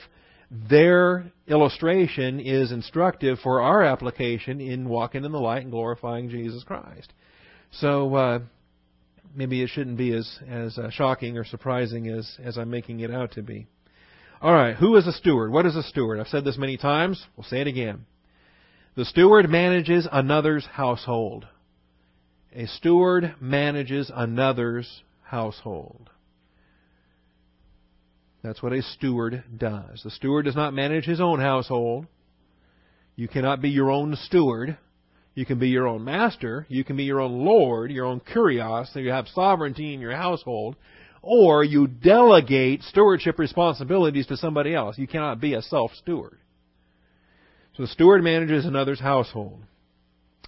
their 0.69 1.31
illustration 1.47 2.39
is 2.39 2.71
instructive 2.71 3.39
for 3.39 3.61
our 3.61 3.83
application 3.83 4.59
in 4.59 4.87
walking 4.87 5.23
in 5.23 5.31
the 5.31 5.39
light 5.39 5.63
and 5.63 5.71
glorifying 5.71 6.29
Jesus 6.29 6.63
Christ. 6.63 7.13
So 7.71 8.13
uh, 8.15 8.39
maybe 9.33 9.61
it 9.61 9.69
shouldn't 9.69 9.97
be 9.97 10.13
as 10.13 10.39
as 10.47 10.77
uh, 10.77 10.89
shocking 10.89 11.37
or 11.37 11.45
surprising 11.45 12.09
as 12.09 12.37
as 12.43 12.57
I'm 12.57 12.69
making 12.69 12.99
it 12.99 13.11
out 13.11 13.31
to 13.33 13.41
be. 13.41 13.67
All 14.41 14.53
right, 14.53 14.75
who 14.75 14.95
is 14.97 15.07
a 15.07 15.13
steward? 15.13 15.51
What 15.51 15.65
is 15.65 15.75
a 15.75 15.83
steward? 15.83 16.19
I've 16.19 16.27
said 16.27 16.43
this 16.43 16.57
many 16.57 16.75
times. 16.75 17.23
We'll 17.37 17.45
say 17.45 17.61
it 17.61 17.67
again. 17.67 18.05
The 18.95 19.05
steward 19.05 19.49
manages 19.49 20.05
another's 20.11 20.65
household. 20.65 21.47
A 22.53 22.65
steward 22.67 23.35
manages 23.39 24.11
another's 24.13 25.03
household. 25.23 26.09
That's 28.43 28.61
what 28.61 28.73
a 28.73 28.81
steward 28.81 29.43
does. 29.55 30.01
The 30.03 30.11
steward 30.11 30.43
does 30.43 30.57
not 30.57 30.73
manage 30.73 31.05
his 31.05 31.21
own 31.21 31.39
household. 31.39 32.07
You 33.15 33.29
cannot 33.29 33.61
be 33.61 33.69
your 33.69 33.91
own 33.91 34.17
steward. 34.23 34.77
You 35.35 35.45
can 35.45 35.57
be 35.57 35.69
your 35.69 35.87
own 35.87 36.03
master. 36.03 36.65
You 36.67 36.83
can 36.83 36.97
be 36.97 37.03
your 37.03 37.21
own 37.21 37.45
lord, 37.45 37.91
your 37.91 38.05
own 38.05 38.19
kurios, 38.19 38.91
so 38.91 38.99
you 38.99 39.11
have 39.11 39.27
sovereignty 39.29 39.93
in 39.93 40.01
your 40.01 40.15
household. 40.15 40.75
Or 41.21 41.63
you 41.63 41.87
delegate 41.87 42.81
stewardship 42.83 43.39
responsibilities 43.39 44.27
to 44.27 44.35
somebody 44.35 44.75
else. 44.75 44.97
You 44.97 45.07
cannot 45.07 45.39
be 45.39 45.53
a 45.53 45.61
self-steward. 45.61 46.39
So 47.75 47.83
the 47.83 47.87
steward 47.87 48.23
manages 48.23 48.65
another's 48.65 48.99
household. 48.99 49.61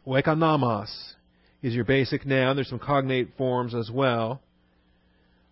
Oikonomos 0.06 1.14
is 1.62 1.74
your 1.74 1.86
basic 1.86 2.26
noun. 2.26 2.56
There's 2.56 2.68
some 2.68 2.80
cognate 2.80 3.30
forms 3.38 3.74
as 3.74 3.90
well. 3.90 4.42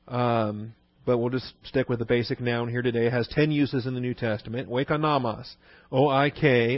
Um, 0.07 0.73
but 1.05 1.17
we'll 1.17 1.29
just 1.29 1.53
stick 1.63 1.87
with 1.87 1.99
the 1.99 2.05
basic 2.05 2.41
noun 2.41 2.69
here 2.69 2.81
today. 2.81 3.05
It 3.07 3.13
has 3.13 3.27
ten 3.29 3.51
uses 3.51 3.85
in 3.85 3.93
the 3.93 4.01
New 4.01 4.13
Testament. 4.13 4.69
Oikonomos. 4.69 5.49
O-I-K-O-N-O-M-O-S. 5.91 6.77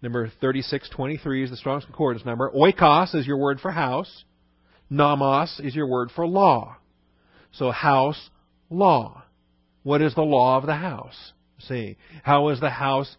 Number 0.00 0.30
3623 0.40 1.44
is 1.44 1.50
the 1.50 1.56
Strong's 1.56 1.84
Concordance 1.84 2.24
number. 2.24 2.50
Oikos 2.50 3.14
is 3.14 3.26
your 3.26 3.38
word 3.38 3.58
for 3.60 3.72
house. 3.72 4.24
Nomos 4.90 5.60
is 5.60 5.74
your 5.74 5.86
word 5.86 6.10
for 6.14 6.26
law. 6.26 6.76
So 7.52 7.70
house, 7.70 8.30
law. 8.70 9.24
What 9.82 10.02
is 10.02 10.14
the 10.14 10.22
law 10.22 10.58
of 10.58 10.66
the 10.66 10.76
house? 10.76 11.32
See, 11.60 11.96
how 12.22 12.48
is 12.48 12.60
the 12.60 12.70
house 12.70 13.16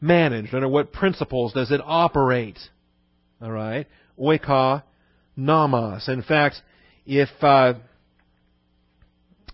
managed? 0.00 0.54
Under 0.54 0.68
what 0.68 0.92
principles 0.92 1.52
does 1.52 1.70
it 1.70 1.80
operate? 1.84 2.58
All 3.42 3.50
right, 3.50 3.86
oika 4.18 4.82
namas. 5.36 6.08
In 6.08 6.22
fact, 6.22 6.56
if 7.06 7.28
uh, 7.42 7.74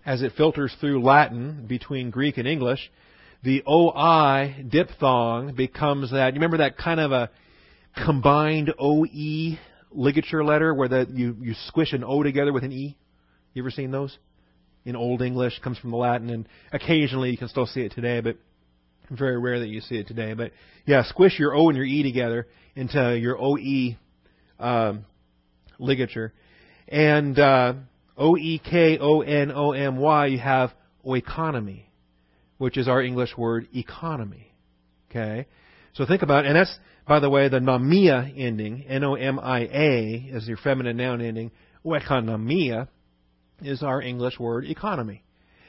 as 0.04 0.22
it 0.22 0.32
filters 0.36 0.74
through 0.80 1.02
Latin 1.02 1.66
between 1.66 2.10
Greek 2.10 2.36
and 2.36 2.46
English, 2.46 2.90
the 3.42 3.62
oi 3.68 4.64
diphthong 4.68 5.54
becomes 5.54 6.10
that. 6.10 6.28
You 6.28 6.34
remember 6.34 6.58
that 6.58 6.76
kind 6.76 7.00
of 7.00 7.12
a 7.12 7.30
combined 8.04 8.72
oe 8.78 9.06
ligature 9.90 10.44
letter 10.44 10.74
where 10.74 10.88
the, 10.88 11.06
you 11.12 11.36
you 11.40 11.54
squish 11.66 11.92
an 11.92 12.04
o 12.04 12.22
together 12.22 12.52
with 12.52 12.64
an 12.64 12.72
e. 12.72 12.96
You 13.54 13.62
ever 13.62 13.70
seen 13.70 13.90
those? 13.90 14.16
In 14.86 14.96
Old 14.96 15.20
English, 15.20 15.58
comes 15.58 15.76
from 15.78 15.90
the 15.90 15.96
Latin, 15.96 16.30
and 16.30 16.48
occasionally 16.72 17.30
you 17.30 17.36
can 17.36 17.48
still 17.48 17.66
see 17.66 17.80
it 17.80 17.92
today, 17.92 18.20
but 18.20 18.36
very 19.10 19.38
rare 19.38 19.60
that 19.60 19.68
you 19.68 19.80
see 19.80 19.96
it 19.96 20.06
today. 20.06 20.32
But 20.32 20.52
yeah, 20.86 21.02
squish 21.04 21.38
your 21.38 21.54
O 21.54 21.68
and 21.68 21.76
your 21.76 21.84
E 21.84 22.02
together 22.02 22.46
into 22.74 23.18
your 23.18 23.36
OE 23.38 23.96
um, 24.58 25.04
ligature. 25.78 26.32
And 26.88 27.38
uh, 27.38 27.74
O 28.16 28.36
E 28.36 28.60
K 28.64 28.98
O 28.98 29.20
N 29.20 29.52
O 29.52 29.72
M 29.72 29.96
Y, 29.96 30.26
you 30.26 30.38
have 30.38 30.70
oeconomy, 31.04 31.82
which 32.58 32.76
is 32.76 32.88
our 32.88 33.02
English 33.02 33.36
word 33.36 33.68
economy. 33.74 34.52
Okay? 35.10 35.46
So 35.94 36.06
think 36.06 36.22
about, 36.22 36.44
it. 36.44 36.48
and 36.48 36.56
that's, 36.56 36.78
by 37.08 37.20
the 37.20 37.30
way, 37.30 37.48
the 37.48 37.58
nomia 37.58 38.32
ending, 38.36 38.84
N 38.88 39.02
O 39.02 39.14
M 39.14 39.40
I 39.40 39.60
A, 39.60 40.30
is 40.32 40.46
your 40.46 40.58
feminine 40.58 40.96
noun 40.96 41.20
ending. 41.20 41.50
Oeconomia 41.84 42.88
is 43.62 43.82
our 43.82 44.00
English 44.02 44.38
word 44.38 44.64
economy. 44.64 45.22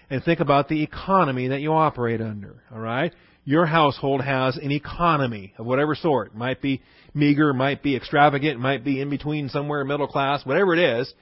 And 0.10 0.23
think 0.23 0.39
about 0.39 0.69
the 0.69 0.84
economy 0.84 1.50
that 1.50 1.62
you 1.62 1.73
operate 1.73 2.21
under, 2.21 2.63
alright? 2.71 3.13
Your 3.43 3.65
household 3.65 4.21
has 4.21 4.58
an 4.58 4.71
economy 4.71 5.54
of 5.58 5.65
whatever 5.65 5.95
sort. 5.95 6.28
It 6.28 6.36
might 6.36 6.62
be 6.62 6.82
meager, 7.13 7.54
might 7.54 7.82
be 7.82 7.95
extravagant, 7.95 8.60
might 8.60 8.84
be 8.84 9.02
in 9.02 9.10
between 9.10 9.50
somewhere 9.50 9.84
middle 9.86 10.08
class, 10.08 10.45
whatever 10.45 10.73
it 10.73 11.00
is. 11.00 11.13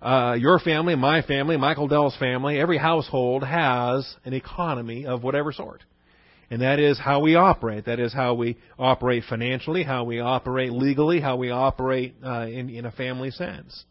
Uh, 0.00 0.36
your 0.38 0.58
family, 0.58 0.96
my 0.96 1.22
family, 1.22 1.56
Michael 1.56 1.88
Dell's 1.88 2.16
family, 2.16 2.58
every 2.58 2.76
household 2.76 3.44
has 3.44 4.16
an 4.24 4.34
economy 4.34 5.06
of 5.06 5.22
whatever 5.22 5.52
sort. 5.52 5.82
And 6.50 6.60
that 6.60 6.78
is 6.78 6.98
how 6.98 7.20
we 7.20 7.36
operate. 7.36 7.86
That 7.86 8.00
is 8.00 8.12
how 8.12 8.34
we 8.34 8.58
operate 8.78 9.24
financially, 9.26 9.84
how 9.84 10.04
we 10.04 10.20
operate 10.20 10.72
legally, 10.72 11.20
how 11.20 11.36
we 11.36 11.50
operate 11.50 12.16
uh, 12.22 12.46
in, 12.46 12.68
in 12.68 12.84
a 12.84 12.92
family 12.92 13.30
sense. 13.30 13.84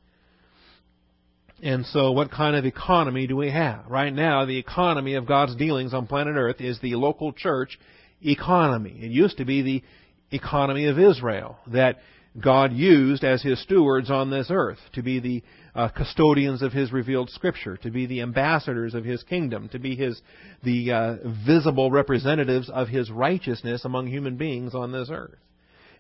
And 1.64 1.86
so, 1.86 2.12
what 2.12 2.32
kind 2.32 2.56
of 2.56 2.66
economy 2.66 3.28
do 3.28 3.36
we 3.36 3.52
have? 3.52 3.86
Right 3.88 4.14
now, 4.14 4.46
the 4.46 4.58
economy 4.58 5.14
of 5.14 5.28
God's 5.28 5.56
dealings 5.56 5.94
on 5.94 6.08
planet 6.08 6.36
Earth 6.36 6.60
is 6.60 6.80
the 6.80 6.96
local 6.96 7.34
church 7.34 7.80
economy. 8.22 8.98
It 9.00 9.12
used 9.12 9.38
to 9.38 9.46
be 9.46 9.62
the 9.62 9.84
economy 10.32 10.86
of 10.88 10.98
Israel 10.98 11.60
that 11.68 11.98
God 12.40 12.74
used 12.74 13.24
as 13.24 13.44
His 13.44 13.62
stewards 13.62 14.10
on 14.10 14.32
this 14.32 14.48
earth 14.50 14.80
to 14.94 15.04
be 15.04 15.20
the 15.20 15.44
uh, 15.76 15.90
custodians 15.90 16.64
of 16.64 16.72
His 16.72 16.92
revealed 16.92 17.30
Scripture, 17.30 17.78
to 17.78 17.92
be 17.92 18.08
the 18.08 18.22
ambassadors 18.22 18.96
of 18.96 19.06
His 19.06 19.22
kingdom, 19.22 19.70
to 19.70 19.80
be 19.80 19.96
His 19.96 20.20
the 20.64 20.92
uh, 20.92 21.16
visible 21.46 21.92
representatives 21.92 22.72
of 22.72 22.88
His 22.88 23.12
righteousness 23.12 23.86
among 23.86 24.08
human 24.08 24.36
beings 24.36 24.74
on 24.74 24.92
this 24.92 25.10
earth. 25.12 25.38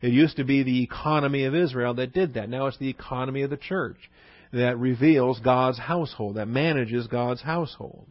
It 0.01 0.11
used 0.11 0.37
to 0.37 0.43
be 0.43 0.63
the 0.63 0.81
economy 0.81 1.43
of 1.43 1.53
Israel 1.53 1.93
that 1.95 2.13
did 2.13 2.33
that. 2.33 2.49
Now 2.49 2.65
it's 2.65 2.77
the 2.79 2.89
economy 2.89 3.43
of 3.43 3.51
the 3.51 3.57
church 3.57 4.09
that 4.53 4.77
reveals 4.77 5.39
God's 5.39 5.79
household, 5.79 6.35
that 6.35 6.47
manages 6.47 7.07
God's 7.07 7.41
household. 7.41 8.07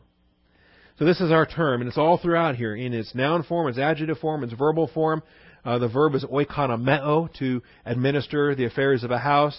So 0.98 1.04
this 1.04 1.20
is 1.20 1.30
our 1.30 1.46
term, 1.46 1.80
and 1.80 1.88
it's 1.88 1.98
all 1.98 2.18
throughout 2.18 2.56
here 2.56 2.74
in 2.74 2.92
its 2.92 3.14
noun 3.14 3.42
form, 3.42 3.68
its 3.68 3.78
adjective 3.78 4.18
form, 4.18 4.44
its 4.44 4.52
verbal 4.52 4.88
form. 4.88 5.22
Uh, 5.64 5.78
the 5.78 5.88
verb 5.88 6.14
is 6.14 6.24
oikonomeo, 6.24 7.32
to 7.38 7.62
administer 7.84 8.54
the 8.54 8.66
affairs 8.66 9.02
of 9.02 9.10
a 9.10 9.18
house. 9.18 9.58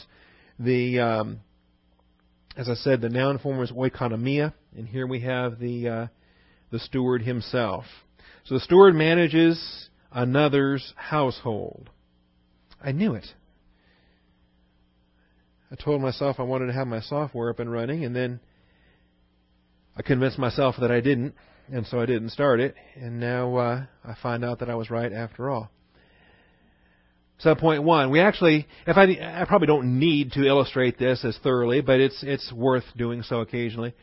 The, 0.59 0.99
um, 0.99 1.39
as 2.55 2.69
I 2.69 2.75
said, 2.75 3.01
the 3.01 3.09
noun 3.09 3.39
form 3.39 3.61
is 3.61 3.71
oikonomia, 3.71 4.53
and 4.75 4.87
here 4.87 5.07
we 5.07 5.21
have 5.21 5.59
the 5.59 5.89
uh, 5.89 6.07
the 6.71 6.79
steward 6.79 7.21
himself. 7.21 7.85
So 8.45 8.55
the 8.55 8.61
steward 8.61 8.95
manages 8.95 9.89
another's 10.11 10.93
household. 10.95 11.89
I 12.83 12.91
knew 12.91 13.13
it. 13.13 13.27
I 15.71 15.75
told 15.81 16.01
myself 16.01 16.37
I 16.39 16.43
wanted 16.43 16.67
to 16.67 16.73
have 16.73 16.87
my 16.87 16.99
software 16.99 17.49
up 17.49 17.59
and 17.59 17.71
running, 17.71 18.03
and 18.03 18.15
then 18.15 18.39
I 19.95 20.01
convinced 20.01 20.37
myself 20.37 20.75
that 20.81 20.91
I 20.91 20.99
didn't, 20.99 21.33
and 21.71 21.85
so 21.87 22.01
I 22.01 22.05
didn't 22.05 22.29
start 22.29 22.59
it, 22.59 22.75
and 22.95 23.19
now 23.19 23.55
uh, 23.55 23.83
I 24.03 24.15
find 24.21 24.43
out 24.43 24.59
that 24.59 24.69
I 24.69 24.75
was 24.75 24.89
right 24.89 25.11
after 25.11 25.49
all. 25.49 25.71
So 27.39 27.55
point 27.55 27.83
one, 27.83 28.11
we 28.11 28.19
actually, 28.19 28.67
if 28.85 28.97
I, 28.97 29.41
I 29.41 29.45
probably 29.47 29.67
don't 29.67 29.97
need 29.97 30.33
to 30.33 30.45
illustrate 30.45 30.99
this 30.99 31.25
as 31.25 31.37
thoroughly, 31.41 31.81
but 31.81 31.99
it's 31.99 32.21
it's 32.21 32.51
worth 32.53 32.83
doing 32.95 33.23
so 33.23 33.39
occasionally. 33.39 33.95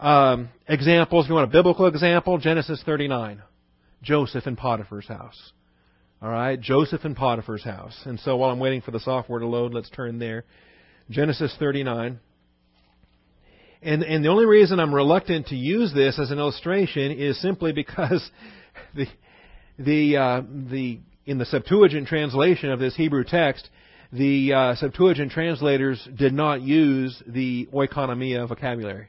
Um, 0.00 0.48
examples, 0.66 1.26
if 1.26 1.28
you 1.28 1.34
want 1.34 1.48
a 1.48 1.52
biblical 1.52 1.86
example, 1.86 2.38
Genesis 2.38 2.82
39, 2.84 3.42
Joseph 4.02 4.46
in 4.46 4.56
Potiphar's 4.56 5.06
house. 5.06 5.52
All 6.22 6.30
right, 6.30 6.60
Joseph 6.60 7.04
and 7.04 7.14
Potiphar's 7.14 7.62
house. 7.62 7.98
And 8.06 8.18
so 8.20 8.36
while 8.36 8.50
I'm 8.50 8.58
waiting 8.58 8.80
for 8.80 8.90
the 8.90 9.00
software 9.00 9.38
to 9.38 9.46
load, 9.46 9.72
let's 9.72 9.90
turn 9.90 10.18
there. 10.18 10.44
Genesis 11.10 11.54
39. 11.58 12.20
And, 13.82 14.02
and 14.02 14.24
the 14.24 14.28
only 14.28 14.46
reason 14.46 14.78
I'm 14.78 14.94
reluctant 14.94 15.48
to 15.48 15.56
use 15.56 15.92
this 15.92 16.18
as 16.18 16.30
an 16.30 16.38
illustration 16.38 17.12
is 17.12 17.40
simply 17.40 17.72
because 17.72 18.30
the, 18.94 19.06
the, 19.78 20.16
uh, 20.16 20.42
the, 20.70 21.00
in 21.26 21.38
the 21.38 21.44
Septuagint 21.44 22.06
translation 22.06 22.70
of 22.70 22.78
this 22.78 22.94
Hebrew 22.94 23.24
text, 23.24 23.68
the 24.12 24.52
uh, 24.52 24.74
Septuagint 24.76 25.32
translators 25.32 26.06
did 26.16 26.32
not 26.32 26.62
use 26.62 27.20
the 27.26 27.68
oikonomia 27.72 28.46
vocabulary. 28.48 29.08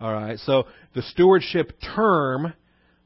All 0.00 0.12
right, 0.12 0.38
so 0.38 0.64
the 0.94 1.02
stewardship 1.02 1.72
term 1.94 2.52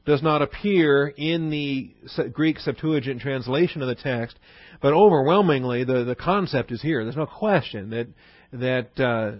does 0.05 0.23
not 0.23 0.41
appear 0.41 1.07
in 1.07 1.49
the 1.49 1.91
Greek 2.33 2.59
Septuagint 2.59 3.21
translation 3.21 3.81
of 3.81 3.87
the 3.87 3.95
text, 3.95 4.37
but 4.81 4.93
overwhelmingly 4.93 5.83
the, 5.83 6.03
the 6.03 6.15
concept 6.15 6.71
is 6.71 6.81
here. 6.81 7.03
There's 7.03 7.15
no 7.15 7.27
question 7.27 7.91
that 7.91 8.07
that 8.53 8.99
uh, 8.99 9.37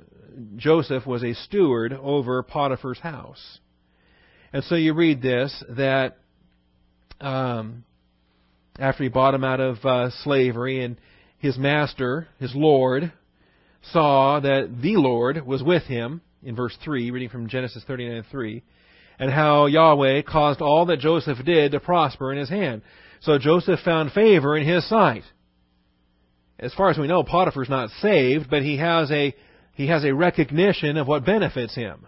Joseph 0.55 1.05
was 1.05 1.23
a 1.23 1.33
steward 1.33 1.93
over 1.93 2.41
Potiphar's 2.43 2.99
house. 2.99 3.59
And 4.53 4.63
so 4.63 4.75
you 4.75 4.93
read 4.93 5.21
this 5.21 5.63
that 5.69 6.17
um, 7.19 7.83
after 8.79 9.03
he 9.03 9.09
bought 9.09 9.33
him 9.33 9.43
out 9.43 9.59
of 9.59 9.85
uh, 9.85 10.09
slavery, 10.23 10.83
and 10.83 10.97
his 11.37 11.57
master, 11.57 12.27
his 12.39 12.53
Lord, 12.55 13.11
saw 13.91 14.39
that 14.39 14.81
the 14.81 14.97
Lord 14.97 15.45
was 15.45 15.63
with 15.63 15.83
him, 15.83 16.21
in 16.43 16.55
verse 16.55 16.75
3, 16.83 17.11
reading 17.11 17.29
from 17.29 17.47
Genesis 17.47 17.83
39 17.85 18.25
3, 18.31 18.63
and 19.19 19.31
how 19.31 19.65
Yahweh 19.67 20.23
caused 20.23 20.61
all 20.61 20.85
that 20.87 20.99
Joseph 20.99 21.43
did 21.45 21.71
to 21.71 21.79
prosper 21.79 22.31
in 22.31 22.39
his 22.39 22.49
hand. 22.49 22.81
So 23.21 23.37
Joseph 23.37 23.79
found 23.85 24.11
favor 24.11 24.57
in 24.57 24.67
his 24.67 24.87
sight. 24.89 25.23
As 26.59 26.73
far 26.73 26.89
as 26.89 26.97
we 26.97 27.07
know, 27.07 27.23
Potiphar's 27.23 27.69
not 27.69 27.89
saved, 28.01 28.49
but 28.49 28.61
he 28.61 28.77
has 28.77 29.11
a 29.11 29.33
he 29.73 29.87
has 29.87 30.03
a 30.03 30.13
recognition 30.13 30.97
of 30.97 31.07
what 31.07 31.25
benefits 31.25 31.73
him. 31.73 32.05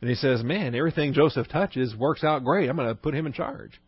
And 0.00 0.08
he 0.08 0.16
says, 0.16 0.42
Man, 0.42 0.74
everything 0.74 1.12
Joseph 1.12 1.48
touches 1.48 1.94
works 1.94 2.24
out 2.24 2.44
great. 2.44 2.68
I'm 2.68 2.76
going 2.76 2.88
to 2.88 2.94
put 2.94 3.14
him 3.14 3.26
in 3.26 3.32
charge. 3.32 3.80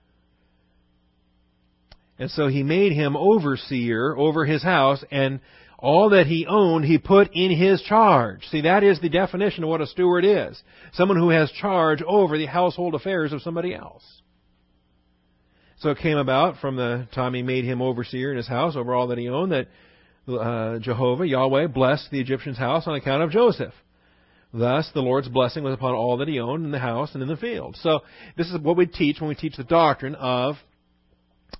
And 2.18 2.30
so 2.30 2.48
he 2.48 2.62
made 2.62 2.92
him 2.92 3.16
overseer 3.16 4.14
over 4.16 4.44
his 4.44 4.62
house, 4.62 5.02
and 5.10 5.40
all 5.80 6.10
that 6.10 6.26
he 6.26 6.46
owned 6.46 6.84
he 6.84 6.98
put 6.98 7.30
in 7.32 7.50
his 7.50 7.82
charge. 7.82 8.44
See, 8.46 8.62
that 8.62 8.82
is 8.84 9.00
the 9.00 9.08
definition 9.08 9.64
of 9.64 9.70
what 9.70 9.80
a 9.80 9.86
steward 9.86 10.24
is. 10.24 10.62
Someone 10.92 11.18
who 11.18 11.30
has 11.30 11.50
charge 11.52 12.02
over 12.02 12.36
the 12.36 12.46
household 12.46 12.94
affairs 12.94 13.32
of 13.32 13.42
somebody 13.42 13.74
else. 13.74 14.04
So 15.78 15.90
it 15.90 15.98
came 15.98 16.18
about 16.18 16.58
from 16.58 16.76
the 16.76 17.08
time 17.14 17.32
he 17.32 17.42
made 17.42 17.64
him 17.64 17.80
overseer 17.80 18.30
in 18.30 18.36
his 18.36 18.48
house 18.48 18.76
over 18.76 18.94
all 18.94 19.08
that 19.08 19.18
he 19.18 19.30
owned 19.30 19.52
that 19.52 19.68
uh, 20.28 20.78
Jehovah, 20.78 21.26
Yahweh, 21.26 21.68
blessed 21.68 22.10
the 22.10 22.20
Egyptian's 22.20 22.58
house 22.58 22.86
on 22.86 22.94
account 22.94 23.22
of 23.22 23.30
Joseph. 23.30 23.72
Thus, 24.52 24.90
the 24.92 25.00
Lord's 25.00 25.28
blessing 25.28 25.64
was 25.64 25.72
upon 25.72 25.94
all 25.94 26.18
that 26.18 26.28
he 26.28 26.38
owned 26.40 26.66
in 26.66 26.72
the 26.72 26.78
house 26.78 27.10
and 27.14 27.22
in 27.22 27.28
the 27.28 27.36
field. 27.36 27.76
So, 27.80 28.00
this 28.36 28.48
is 28.48 28.58
what 28.58 28.76
we 28.76 28.86
teach 28.86 29.20
when 29.20 29.28
we 29.28 29.36
teach 29.36 29.56
the 29.56 29.64
doctrine 29.64 30.16
of 30.16 30.56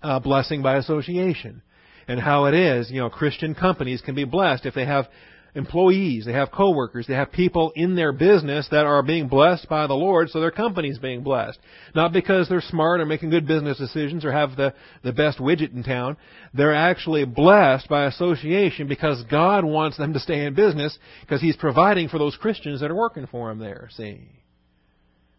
uh, 0.02 0.18
blessing 0.18 0.60
by 0.60 0.76
association 0.76 1.62
and 2.08 2.20
how 2.20 2.46
it 2.46 2.54
is, 2.54 2.90
you 2.90 3.00
know, 3.00 3.10
Christian 3.10 3.54
companies 3.54 4.00
can 4.00 4.14
be 4.14 4.24
blessed 4.24 4.66
if 4.66 4.74
they 4.74 4.86
have 4.86 5.08
employees, 5.54 6.24
they 6.26 6.32
have 6.32 6.50
coworkers, 6.50 7.06
they 7.06 7.14
have 7.14 7.32
people 7.32 7.72
in 7.74 7.96
their 7.96 8.12
business 8.12 8.68
that 8.70 8.86
are 8.86 9.02
being 9.02 9.28
blessed 9.28 9.68
by 9.68 9.86
the 9.86 9.94
Lord, 9.94 10.30
so 10.30 10.40
their 10.40 10.50
company's 10.50 10.98
being 10.98 11.22
blessed. 11.22 11.58
Not 11.94 12.12
because 12.12 12.48
they're 12.48 12.60
smart 12.60 13.00
or 13.00 13.06
making 13.06 13.30
good 13.30 13.46
business 13.46 13.78
decisions 13.78 14.24
or 14.24 14.32
have 14.32 14.56
the, 14.56 14.74
the 15.02 15.12
best 15.12 15.38
widget 15.38 15.74
in 15.74 15.82
town. 15.82 16.16
They're 16.54 16.74
actually 16.74 17.24
blessed 17.24 17.88
by 17.88 18.06
association 18.06 18.88
because 18.88 19.22
God 19.24 19.64
wants 19.64 19.96
them 19.96 20.12
to 20.12 20.20
stay 20.20 20.44
in 20.44 20.54
business 20.54 20.96
because 21.22 21.40
He's 21.40 21.56
providing 21.56 22.08
for 22.08 22.18
those 22.18 22.36
Christians 22.36 22.80
that 22.80 22.90
are 22.90 22.96
working 22.96 23.26
for 23.26 23.50
Him 23.50 23.58
there, 23.58 23.88
see. 23.92 24.28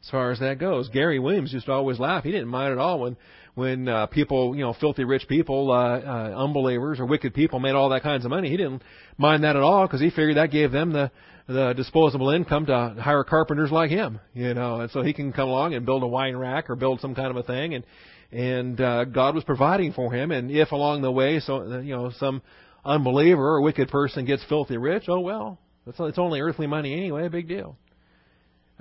As 0.04 0.10
far 0.10 0.32
as 0.32 0.40
that 0.40 0.58
goes. 0.60 0.90
Gary 0.90 1.20
Williams 1.20 1.54
used 1.54 1.68
to 1.68 1.72
always 1.72 2.00
laugh. 2.00 2.24
He 2.24 2.32
didn't 2.32 2.48
mind 2.48 2.72
at 2.72 2.80
all 2.80 3.02
when 3.02 3.18
when 3.54 3.88
uh, 3.88 4.06
people, 4.08 4.56
you 4.56 4.64
know, 4.64 4.74
filthy 4.74 5.04
rich 5.04 5.28
people, 5.28 5.72
uh, 5.72 6.00
uh, 6.00 6.44
unbelievers 6.44 7.00
or 7.00 7.06
wicked 7.06 7.34
people 7.34 7.60
made 7.60 7.76
all 7.76 7.90
that 7.90 8.02
kinds 8.02 8.24
of 8.24 8.32
money. 8.32 8.50
He 8.50 8.58
didn't 8.58 8.82
mind 9.18 9.44
that 9.44 9.56
at 9.56 9.62
all 9.62 9.86
because 9.86 10.00
he 10.00 10.10
figured 10.10 10.38
that 10.38 10.52
gave 10.52 10.72
them 10.72 10.92
the 10.92 11.12
the 11.48 11.74
disposable 11.74 12.30
income 12.30 12.66
to 12.68 12.96
hire 13.00 13.24
carpenters 13.24 13.72
like 13.72 13.90
him, 13.90 14.20
you 14.34 14.54
know, 14.54 14.82
and 14.82 14.92
so 14.92 15.02
he 15.02 15.14
can 15.14 15.34
come 15.34 15.50
along 15.50 15.74
and 15.74 15.86
build 15.86 16.04
a 16.04 16.08
wine 16.08 16.36
rack 16.36 16.70
or 16.70 16.76
build 16.76 17.02
some 17.02 17.14
kind 17.14 17.30
of 17.30 17.38
a 17.38 17.44
thing, 17.44 17.74
and 17.74 17.84
and 18.32 18.80
uh, 18.80 19.06
God 19.06 19.36
was 19.36 19.44
providing 19.44 19.92
for 19.94 20.14
him. 20.14 20.32
And 20.32 20.50
if 20.50 20.72
along 20.72 21.02
the 21.02 21.12
way, 21.12 21.40
so 21.40 21.58
uh, 21.58 21.80
you 21.80 21.96
know, 21.96 22.12
some 22.18 22.42
unbeliever 22.86 23.56
or 23.56 23.62
wicked 23.62 23.90
person 23.90 24.26
gets 24.26 24.44
filthy 24.46 24.78
rich, 24.78 25.06
oh 25.10 25.20
well, 25.20 25.60
it's 25.86 26.00
it's 26.00 26.20
only 26.20 26.40
earthly 26.40 26.68
money 26.68 26.94
anyway, 26.94 27.28
big 27.28 27.48
deal, 27.48 27.76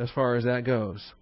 as 0.00 0.10
far 0.10 0.36
as 0.36 0.44
that 0.44 0.64
goes 0.64 1.12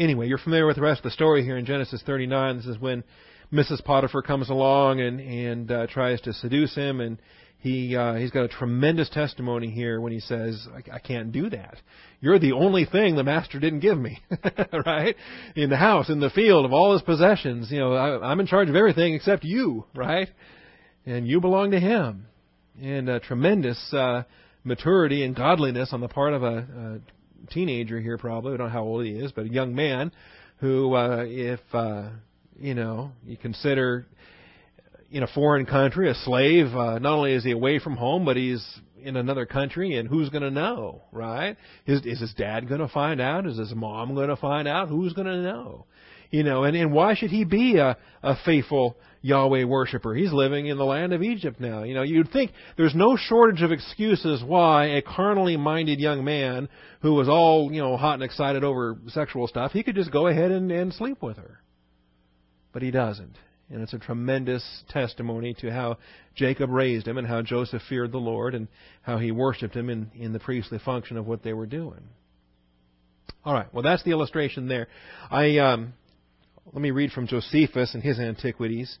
anyway, 0.00 0.26
you're 0.26 0.38
familiar 0.38 0.66
with 0.66 0.76
the 0.76 0.82
rest 0.82 1.00
of 1.00 1.04
the 1.04 1.10
story 1.10 1.44
here 1.44 1.56
in 1.56 1.66
Genesis 1.66 2.02
39. 2.04 2.56
This 2.56 2.66
is 2.66 2.78
when 2.78 3.04
Mrs. 3.52 3.84
Potiphar 3.84 4.22
comes 4.22 4.48
along 4.48 5.00
and 5.00 5.20
and 5.20 5.70
uh, 5.70 5.86
tries 5.86 6.20
to 6.22 6.32
seduce 6.32 6.74
him, 6.74 7.00
and 7.00 7.18
he 7.58 7.96
uh, 7.96 8.14
he's 8.14 8.30
got 8.30 8.44
a 8.44 8.48
tremendous 8.48 9.10
testimony 9.10 9.70
here 9.70 10.00
when 10.00 10.12
he 10.12 10.20
says, 10.20 10.66
I, 10.72 10.96
"I 10.96 10.98
can't 10.98 11.32
do 11.32 11.50
that. 11.50 11.76
You're 12.20 12.38
the 12.38 12.52
only 12.52 12.84
thing 12.84 13.16
the 13.16 13.24
master 13.24 13.58
didn't 13.58 13.80
give 13.80 13.98
me, 13.98 14.18
right? 14.86 15.16
In 15.56 15.70
the 15.70 15.76
house, 15.76 16.08
in 16.08 16.20
the 16.20 16.30
field, 16.30 16.64
of 16.64 16.72
all 16.72 16.92
his 16.92 17.02
possessions. 17.02 17.70
You 17.70 17.80
know, 17.80 17.92
I, 17.92 18.30
I'm 18.30 18.40
in 18.40 18.46
charge 18.46 18.68
of 18.68 18.76
everything 18.76 19.14
except 19.14 19.44
you, 19.44 19.84
right? 19.94 20.28
And 21.06 21.26
you 21.26 21.40
belong 21.40 21.72
to 21.72 21.80
him." 21.80 22.26
And 22.80 23.20
tremendous 23.24 23.92
uh, 23.92 24.22
maturity 24.64 25.22
and 25.22 25.36
godliness 25.36 25.92
on 25.92 26.00
the 26.00 26.08
part 26.08 26.32
of 26.32 26.42
a 26.42 27.00
teenager 27.50 28.00
here, 28.00 28.18
probably. 28.18 28.54
I 28.54 28.56
don't 28.56 28.66
know 28.66 28.72
how 28.72 28.82
old 28.82 29.04
he 29.04 29.12
is, 29.12 29.32
but 29.32 29.46
a 29.46 29.48
young 29.48 29.74
man 29.74 30.12
who, 30.58 30.94
uh, 30.94 31.24
if 31.26 31.60
uh, 31.72 32.10
you 32.58 32.74
know, 32.74 33.12
you 33.26 33.36
consider 33.36 34.06
in 35.10 35.22
a 35.22 35.26
foreign 35.26 35.66
country 35.66 36.10
a 36.10 36.14
slave, 36.14 36.66
uh, 36.74 36.98
not 36.98 37.14
only 37.14 37.34
is 37.34 37.44
he 37.44 37.50
away 37.50 37.78
from 37.78 37.96
home, 37.96 38.24
but 38.24 38.36
he's 38.36 38.64
in 39.02 39.16
another 39.16 39.46
country, 39.46 39.96
and 39.96 40.08
who's 40.08 40.28
going 40.28 40.42
to 40.42 40.50
know, 40.50 41.02
right? 41.10 41.56
Is, 41.86 42.04
is 42.04 42.20
his 42.20 42.34
dad 42.34 42.68
going 42.68 42.80
to 42.80 42.88
find 42.88 43.20
out? 43.20 43.46
Is 43.46 43.58
his 43.58 43.74
mom 43.74 44.14
going 44.14 44.28
to 44.28 44.36
find 44.36 44.68
out? 44.68 44.88
Who's 44.88 45.12
going 45.14 45.26
to 45.26 45.38
know? 45.38 45.86
You 46.30 46.44
know, 46.44 46.64
and, 46.64 46.76
and 46.76 46.92
why 46.92 47.14
should 47.14 47.30
he 47.30 47.44
be 47.44 47.78
a, 47.78 47.96
a 48.22 48.36
faithful 48.44 48.96
Yahweh 49.22 49.64
worshiper? 49.64 50.14
He's 50.14 50.32
living 50.32 50.66
in 50.66 50.78
the 50.78 50.84
land 50.84 51.12
of 51.12 51.22
Egypt 51.22 51.60
now. 51.60 51.82
You 51.82 51.94
know, 51.94 52.02
you'd 52.02 52.30
think 52.30 52.52
there's 52.76 52.94
no 52.94 53.16
shortage 53.16 53.62
of 53.62 53.72
excuses 53.72 54.42
why 54.42 54.86
a 54.86 55.02
carnally 55.02 55.56
minded 55.56 56.00
young 56.00 56.24
man 56.24 56.68
who 57.02 57.14
was 57.14 57.28
all, 57.28 57.70
you 57.72 57.80
know, 57.80 57.96
hot 57.96 58.14
and 58.14 58.22
excited 58.22 58.64
over 58.64 58.98
sexual 59.08 59.46
stuff, 59.46 59.72
he 59.72 59.82
could 59.82 59.94
just 59.94 60.10
go 60.10 60.26
ahead 60.26 60.50
and, 60.50 60.70
and 60.70 60.92
sleep 60.94 61.22
with 61.22 61.36
her. 61.36 61.60
But 62.72 62.82
he 62.82 62.90
doesn't. 62.90 63.36
And 63.68 63.82
it's 63.82 63.92
a 63.94 63.98
tremendous 63.98 64.64
testimony 64.88 65.54
to 65.60 65.70
how 65.70 65.98
Jacob 66.34 66.70
raised 66.70 67.06
him 67.06 67.18
and 67.18 67.26
how 67.26 67.42
Joseph 67.42 67.82
feared 67.88 68.10
the 68.10 68.18
Lord 68.18 68.54
and 68.54 68.66
how 69.02 69.18
he 69.18 69.30
worshipped 69.30 69.76
him 69.76 69.88
in, 69.88 70.10
in 70.14 70.32
the 70.32 70.40
priestly 70.40 70.78
function 70.78 71.16
of 71.16 71.26
what 71.26 71.44
they 71.44 71.52
were 71.52 71.66
doing. 71.66 72.00
All 73.44 73.54
right. 73.54 73.72
Well, 73.72 73.82
that's 73.82 74.02
the 74.02 74.10
illustration 74.10 74.66
there. 74.66 74.88
I 75.30 75.58
um, 75.58 75.94
let 76.72 76.82
me 76.82 76.90
read 76.90 77.12
from 77.12 77.26
Josephus 77.26 77.94
and 77.94 78.02
his 78.02 78.18
Antiquities. 78.18 78.98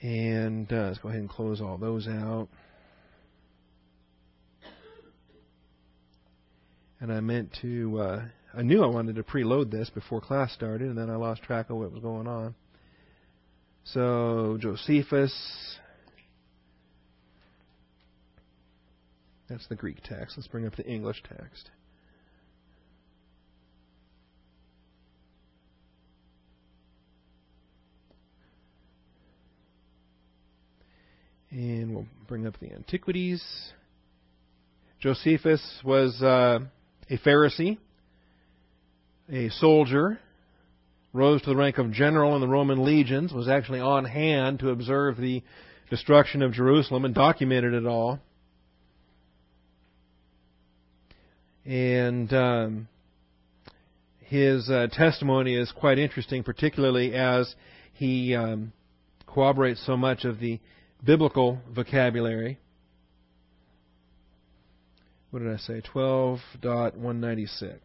And 0.00 0.72
uh, 0.72 0.86
let's 0.88 0.98
go 0.98 1.08
ahead 1.08 1.20
and 1.20 1.28
close 1.28 1.60
all 1.60 1.76
those 1.76 2.06
out. 2.06 2.48
And 7.00 7.12
I 7.12 7.20
meant 7.20 7.56
to, 7.62 8.00
uh, 8.00 8.24
I 8.54 8.62
knew 8.62 8.82
I 8.82 8.86
wanted 8.86 9.16
to 9.16 9.22
preload 9.22 9.70
this 9.70 9.90
before 9.90 10.20
class 10.20 10.52
started, 10.52 10.88
and 10.88 10.98
then 10.98 11.10
I 11.10 11.16
lost 11.16 11.42
track 11.42 11.70
of 11.70 11.76
what 11.76 11.92
was 11.92 12.02
going 12.02 12.26
on. 12.26 12.54
So, 13.84 14.58
Josephus. 14.60 15.32
That's 19.48 19.66
the 19.68 19.76
Greek 19.76 20.02
text. 20.02 20.36
Let's 20.36 20.48
bring 20.48 20.66
up 20.66 20.76
the 20.76 20.86
English 20.86 21.22
text. 21.26 21.70
And 31.50 31.94
we'll 31.94 32.06
bring 32.26 32.46
up 32.46 32.54
the 32.60 32.72
Antiquities. 32.72 33.42
Josephus 35.00 35.62
was 35.82 36.20
uh, 36.22 36.58
a 37.08 37.18
Pharisee, 37.18 37.78
a 39.30 39.48
soldier, 39.50 40.18
rose 41.12 41.40
to 41.42 41.50
the 41.50 41.56
rank 41.56 41.78
of 41.78 41.90
general 41.90 42.34
in 42.34 42.42
the 42.42 42.48
Roman 42.48 42.84
legions, 42.84 43.32
was 43.32 43.48
actually 43.48 43.80
on 43.80 44.04
hand 44.04 44.58
to 44.58 44.70
observe 44.70 45.16
the 45.16 45.42
destruction 45.88 46.42
of 46.42 46.52
Jerusalem 46.52 47.06
and 47.06 47.14
documented 47.14 47.72
it 47.72 47.86
all. 47.86 48.18
And 51.64 52.32
um, 52.32 52.88
his 54.20 54.68
uh, 54.68 54.88
testimony 54.92 55.54
is 55.54 55.72
quite 55.72 55.98
interesting, 55.98 56.42
particularly 56.42 57.14
as 57.14 57.54
he 57.94 58.34
um, 58.34 58.72
corroborates 59.26 59.84
so 59.86 59.96
much 59.96 60.24
of 60.24 60.40
the 60.40 60.60
biblical 61.04 61.58
vocabulary. 61.74 62.58
What 65.30 65.40
did 65.40 65.52
I 65.52 65.58
say? 65.58 65.82
12.196. 65.94 67.78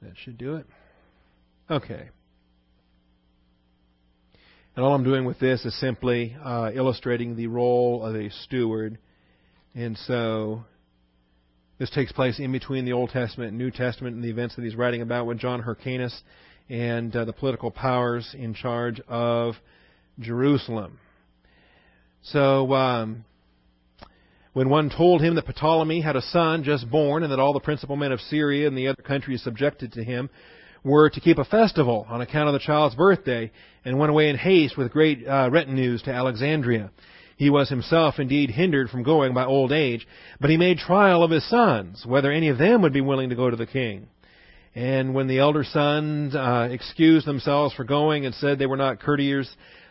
That 0.00 0.12
should 0.24 0.38
do 0.38 0.56
it. 0.56 0.66
Okay. 1.70 2.08
And 4.76 4.84
all 4.84 4.94
I'm 4.94 5.04
doing 5.04 5.24
with 5.24 5.38
this 5.40 5.64
is 5.64 5.78
simply 5.80 6.36
uh, 6.42 6.70
illustrating 6.72 7.36
the 7.36 7.48
role 7.48 8.04
of 8.04 8.14
a 8.14 8.30
steward. 8.30 8.98
And 9.74 9.98
so 9.98 10.64
this 11.78 11.90
takes 11.90 12.12
place 12.12 12.38
in 12.38 12.52
between 12.52 12.84
the 12.84 12.92
Old 12.92 13.10
Testament 13.10 13.50
and 13.50 13.58
New 13.58 13.70
Testament 13.70 14.14
and 14.14 14.24
the 14.24 14.30
events 14.30 14.56
that 14.56 14.62
he's 14.62 14.76
writing 14.76 15.02
about 15.02 15.26
with 15.26 15.38
John 15.38 15.60
Hyrcanus 15.62 16.22
and 16.68 17.14
uh, 17.14 17.24
the 17.24 17.32
political 17.32 17.70
powers 17.70 18.34
in 18.38 18.54
charge 18.54 19.00
of 19.08 19.54
Jerusalem. 20.20 20.98
So, 22.22 22.72
um, 22.74 23.24
when 24.52 24.68
one 24.68 24.90
told 24.90 25.20
him 25.20 25.36
that 25.36 25.46
Ptolemy 25.46 26.00
had 26.00 26.16
a 26.16 26.22
son 26.22 26.64
just 26.64 26.90
born 26.90 27.22
and 27.22 27.30
that 27.30 27.38
all 27.38 27.52
the 27.52 27.60
principal 27.60 27.96
men 27.96 28.10
of 28.10 28.20
Syria 28.22 28.66
and 28.66 28.76
the 28.76 28.88
other 28.88 29.02
countries 29.02 29.42
subjected 29.42 29.92
to 29.92 30.02
him 30.02 30.30
were 30.82 31.10
to 31.10 31.20
keep 31.20 31.38
a 31.38 31.44
festival 31.44 32.06
on 32.08 32.20
account 32.20 32.48
of 32.48 32.54
the 32.54 32.58
child's 32.58 32.94
birthday, 32.94 33.50
and 33.84 33.98
went 33.98 34.10
away 34.10 34.28
in 34.28 34.36
haste 34.36 34.76
with 34.76 34.92
great 34.92 35.26
uh, 35.26 35.48
retinues 35.50 36.02
to 36.02 36.12
Alexandria. 36.12 36.90
He 37.36 37.50
was 37.50 37.68
himself 37.68 38.18
indeed 38.18 38.50
hindered 38.50 38.90
from 38.90 39.04
going 39.04 39.32
by 39.32 39.44
old 39.44 39.70
age, 39.70 40.06
but 40.40 40.50
he 40.50 40.56
made 40.56 40.78
trial 40.78 41.22
of 41.22 41.30
his 41.30 41.48
sons, 41.48 42.04
whether 42.04 42.32
any 42.32 42.48
of 42.48 42.58
them 42.58 42.82
would 42.82 42.92
be 42.92 43.00
willing 43.00 43.28
to 43.28 43.36
go 43.36 43.48
to 43.48 43.56
the 43.56 43.66
king. 43.66 44.08
And 44.74 45.14
when 45.14 45.28
the 45.28 45.38
elder 45.38 45.64
sons 45.64 46.34
uh, 46.34 46.68
excused 46.70 47.26
themselves 47.26 47.74
for 47.74 47.84
going 47.84 48.26
and 48.26 48.34
said 48.34 48.58
they 48.58 48.66
were 48.66 48.76
not 48.76 49.00
courtiers 49.00 49.48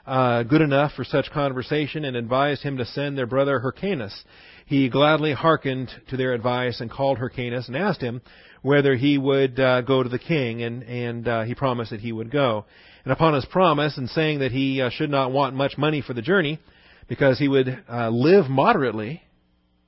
uh, 0.07 0.43
good 0.43 0.61
enough 0.61 0.93
for 0.93 1.03
such 1.03 1.29
conversation 1.31 2.05
and 2.05 2.15
advised 2.15 2.63
him 2.63 2.77
to 2.77 2.85
send 2.85 3.17
their 3.17 3.27
brother 3.27 3.59
Hyrcanus, 3.59 4.23
he 4.65 4.89
gladly 4.89 5.33
hearkened 5.33 5.91
to 6.09 6.17
their 6.17 6.33
advice 6.33 6.79
and 6.79 6.89
called 6.89 7.17
Hyrcanus 7.17 7.67
and 7.67 7.75
asked 7.75 8.01
him 8.01 8.21
whether 8.61 8.95
he 8.95 9.17
would 9.17 9.59
uh, 9.59 9.81
go 9.81 10.03
to 10.03 10.09
the 10.09 10.19
king, 10.19 10.63
and, 10.63 10.83
and 10.83 11.27
uh, 11.27 11.43
he 11.43 11.53
promised 11.55 11.91
that 11.91 11.99
he 11.99 12.11
would 12.11 12.31
go. 12.31 12.65
And 13.03 13.13
upon 13.13 13.33
his 13.33 13.45
promise 13.45 13.97
and 13.97 14.09
saying 14.09 14.39
that 14.39 14.51
he 14.51 14.81
uh, 14.81 14.89
should 14.89 15.09
not 15.09 15.31
want 15.31 15.55
much 15.55 15.77
money 15.77 16.01
for 16.01 16.13
the 16.13 16.21
journey, 16.21 16.59
because 17.07 17.37
he 17.37 17.47
would 17.47 17.83
uh, 17.89 18.09
live 18.09 18.49
moderately, 18.49 19.21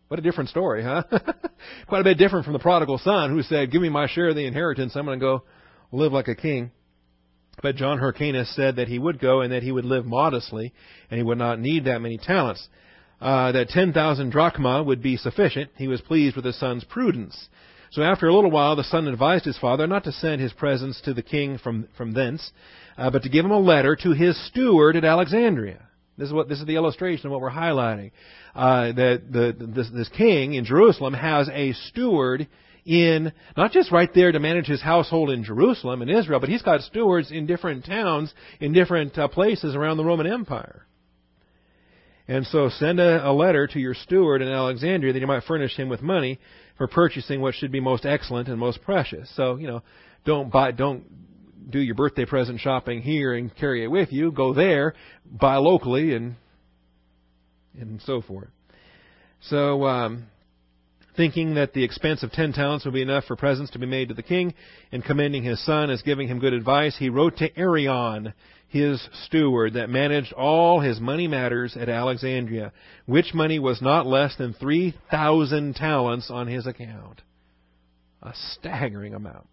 what 0.08 0.20
a 0.20 0.24
different 0.24 0.50
story, 0.50 0.84
huh? 0.84 1.04
Quite 1.88 2.02
a 2.02 2.04
bit 2.04 2.18
different 2.18 2.46
from 2.46 2.54
the 2.54 2.60
prodigal 2.60 2.98
son 3.00 3.32
who 3.32 3.42
said, 3.44 3.72
Give 3.72 3.82
me 3.82 3.90
my 3.90 4.08
share 4.08 4.30
of 4.30 4.36
the 4.36 4.46
inheritance, 4.46 4.96
I'm 4.96 5.06
going 5.06 5.20
to 5.20 5.26
go 5.26 5.44
live 5.92 6.12
like 6.12 6.28
a 6.28 6.36
king. 6.36 6.72
But 7.62 7.76
John 7.76 7.98
Hyrcanus 7.98 8.56
said 8.56 8.78
that 8.78 8.88
he 8.88 9.00
would 9.00 9.20
go 9.20 9.42
and 9.42 9.52
that 9.52 9.64
he 9.64 9.72
would 9.72 9.86
live 9.86 10.06
modestly 10.06 10.74
and 11.10 11.18
he 11.18 11.24
would 11.24 11.38
not 11.38 11.60
need 11.60 11.86
that 11.86 12.02
many 12.02 12.18
talents. 12.18 12.68
Uh, 13.22 13.52
that 13.52 13.70
10,000 13.70 14.30
drachma 14.30 14.82
would 14.82 15.02
be 15.02 15.18
sufficient. 15.18 15.72
He 15.76 15.90
was 15.90 16.00
pleased 16.00 16.38
with 16.38 16.46
his 16.46 16.58
son's 16.58 16.86
prudence. 16.86 17.50
So 17.92 18.02
after 18.02 18.28
a 18.28 18.34
little 18.34 18.52
while, 18.52 18.76
the 18.76 18.84
son 18.84 19.08
advised 19.08 19.46
his 19.46 19.58
father 19.58 19.88
not 19.88 20.06
to 20.06 20.12
send 20.12 20.40
his 20.42 20.54
presents 20.54 21.02
to 21.02 21.14
the 21.14 21.24
king 21.24 21.58
from, 21.58 21.88
from 21.98 22.14
thence, 22.14 22.52
uh, 22.98 23.10
but 23.10 23.24
to 23.24 23.30
give 23.30 23.44
him 23.44 23.52
a 23.52 23.60
letter 23.60 23.96
to 23.98 24.12
his 24.12 24.40
steward 24.48 24.96
at 24.96 25.04
Alexandria. 25.04 25.86
This 26.18 26.28
is 26.28 26.34
what 26.34 26.50
this 26.50 26.60
is 26.60 26.66
the 26.66 26.76
illustration 26.76 27.28
of 27.28 27.32
what 27.32 27.42
we're 27.42 27.50
highlighting. 27.50 28.12
Uh, 28.54 28.92
that 28.92 29.22
the, 29.32 29.56
this, 29.58 29.90
this 29.94 30.10
king 30.10 30.54
in 30.54 30.66
Jerusalem 30.66 31.14
has 31.14 31.50
a 31.50 31.72
steward 31.88 32.48
in 32.86 33.32
not 33.58 33.72
just 33.72 33.92
right 33.92 34.10
there 34.14 34.32
to 34.32 34.40
manage 34.40 34.68
his 34.68 34.82
household 34.82 35.30
in 35.30 35.44
Jerusalem 35.44 36.02
in 36.02 36.10
Israel, 36.10 36.40
but 36.40 36.50
he's 36.50 36.62
got 36.62 36.82
stewards 36.82 37.32
in 37.32 37.46
different 37.46 37.86
towns 37.86 38.34
in 38.60 38.74
different 38.74 39.18
uh, 39.18 39.28
places 39.28 39.76
around 39.76 39.98
the 39.98 40.06
Roman 40.06 40.28
Empire. 40.28 40.86
And 42.28 42.46
so 42.46 42.70
send 42.70 43.00
a, 43.00 43.28
a 43.28 43.34
letter 43.34 43.66
to 43.66 43.80
your 43.80 43.96
steward 43.96 44.42
in 44.42 44.48
Alexandria 44.48 45.14
that 45.14 45.20
you 45.20 45.28
might 45.28 45.44
furnish 45.44 45.76
him 45.76 45.90
with 45.90 46.02
money 46.02 46.40
for 46.78 46.88
purchasing 46.88 47.42
what 47.42 47.56
should 47.56 47.72
be 47.72 47.80
most 47.80 48.06
excellent 48.06 48.48
and 48.48 48.60
most 48.60 48.84
precious. 48.84 49.30
So, 49.36 49.56
you 49.56 49.68
know, 49.68 49.82
don't 50.26 50.52
buy, 50.52 50.72
don't 50.72 51.06
do 51.72 51.80
your 51.80 51.96
birthday 51.96 52.26
present 52.26 52.60
shopping 52.60 53.02
here 53.02 53.34
and 53.34 53.56
carry 53.56 53.84
it 53.84 53.88
with 53.88 54.12
you. 54.12 54.32
Go 54.32 54.54
there, 54.54 54.94
buy 55.26 55.58
locally, 55.58 56.14
and 56.14 56.36
and 57.80 58.02
so 58.02 58.22
forth. 58.22 58.50
So, 59.42 59.86
um, 59.86 60.28
thinking 61.20 61.56
that 61.56 61.74
the 61.74 61.84
expense 61.84 62.24
of 62.24 62.32
ten 62.32 62.54
talents 62.54 62.86
would 62.86 62.94
be 62.94 63.02
enough 63.02 63.26
for 63.26 63.36
presents 63.36 63.70
to 63.72 63.78
be 63.78 63.86
made 63.86 64.08
to 64.08 64.14
the 64.14 64.24
king, 64.24 64.54
and 64.90 65.04
commending 65.04 65.44
his 65.44 65.62
son 65.66 65.90
as 65.90 66.02
giving 66.02 66.30
him 66.30 66.40
good 66.40 66.54
advice, 66.54 66.96
he 66.98 67.10
wrote 67.10 67.36
to 67.36 67.60
Arion, 67.60 68.34
his 68.70 69.06
steward, 69.26 69.74
that 69.74 69.90
managed 69.90 70.32
all 70.32 70.80
his 70.80 71.02
money 71.02 71.28
matters 71.28 71.76
at 71.76 71.90
Alexandria, 71.90 72.72
which 73.06 73.34
money 73.34 73.60
was 73.60 73.82
not 73.82 74.08
less 74.08 74.38
than 74.38 74.54
three 74.54 74.96
thousand 75.12 75.76
talents 75.76 76.32
on 76.32 76.48
his 76.48 76.66
account. 76.66 77.22
A 78.24 78.32
staggering 78.54 79.14
amount. 79.14 79.50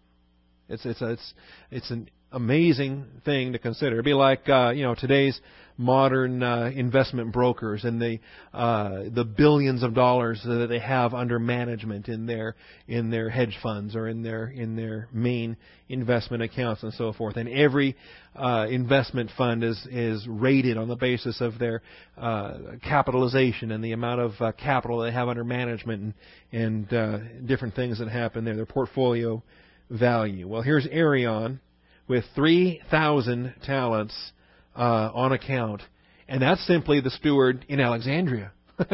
It's 0.69 0.85
it's 0.85 1.01
a, 1.01 1.09
it's 1.11 1.33
it's 1.69 1.91
an 1.91 2.09
amazing 2.31 3.05
thing 3.25 3.53
to 3.53 3.59
consider. 3.59 3.93
It'd 3.93 4.05
be 4.05 4.13
like 4.13 4.47
uh, 4.49 4.71
you 4.75 4.83
know 4.83 4.95
today's 4.95 5.39
modern 5.79 6.41
uh, 6.41 6.71
investment 6.75 7.31
brokers 7.31 7.83
and 7.83 8.01
the 8.01 8.19
uh, 8.53 9.03
the 9.13 9.23
billions 9.23 9.83
of 9.83 9.93
dollars 9.93 10.41
that 10.43 10.67
they 10.67 10.79
have 10.79 11.13
under 11.13 11.37
management 11.37 12.07
in 12.07 12.25
their 12.25 12.55
in 12.87 13.11
their 13.11 13.29
hedge 13.29 13.57
funds 13.61 13.95
or 13.95 14.07
in 14.07 14.23
their 14.23 14.47
in 14.47 14.75
their 14.75 15.07
main 15.13 15.55
investment 15.87 16.41
accounts 16.41 16.83
and 16.83 16.93
so 16.95 17.13
forth. 17.13 17.37
And 17.37 17.47
every 17.47 17.95
uh, 18.35 18.67
investment 18.69 19.29
fund 19.37 19.63
is 19.63 19.87
is 19.89 20.25
rated 20.27 20.77
on 20.77 20.87
the 20.87 20.95
basis 20.95 21.39
of 21.41 21.59
their 21.59 21.81
uh, 22.17 22.57
capitalization 22.83 23.71
and 23.71 23.83
the 23.83 23.91
amount 23.91 24.19
of 24.19 24.31
uh, 24.39 24.51
capital 24.53 24.99
they 24.99 25.11
have 25.11 25.27
under 25.27 25.43
management 25.43 26.15
and, 26.51 26.91
and 26.91 26.93
uh, 26.93 27.19
different 27.45 27.75
things 27.75 27.99
that 27.99 28.09
happen 28.09 28.43
there. 28.45 28.55
Their 28.55 28.65
portfolio 28.65 29.43
value. 29.89 30.47
Well, 30.47 30.63
here's 30.63 30.87
Arion 30.87 31.61
with 32.07 32.23
3,000 32.35 33.55
talents 33.63 34.31
uh, 34.75 35.11
on 35.13 35.31
account, 35.31 35.81
and 36.27 36.41
that's 36.41 36.65
simply 36.65 37.01
the 37.01 37.09
steward 37.09 37.65
in 37.67 37.79
Alexandria. 37.79 38.51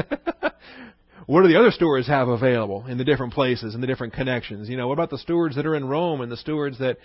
what 1.25 1.41
do 1.41 1.47
the 1.47 1.59
other 1.59 1.71
stewards 1.71 2.07
have 2.07 2.27
available 2.27 2.85
in 2.87 2.97
the 2.97 3.03
different 3.03 3.33
places 3.33 3.73
and 3.73 3.83
the 3.83 3.87
different 3.87 4.13
connections? 4.13 4.69
You 4.69 4.77
know, 4.77 4.87
what 4.87 4.93
about 4.93 5.09
the 5.09 5.17
stewards 5.17 5.55
that 5.55 5.65
are 5.65 5.75
in 5.75 5.85
Rome 5.85 6.21
and 6.21 6.31
the 6.31 6.37
stewards 6.37 6.79
that, 6.79 6.97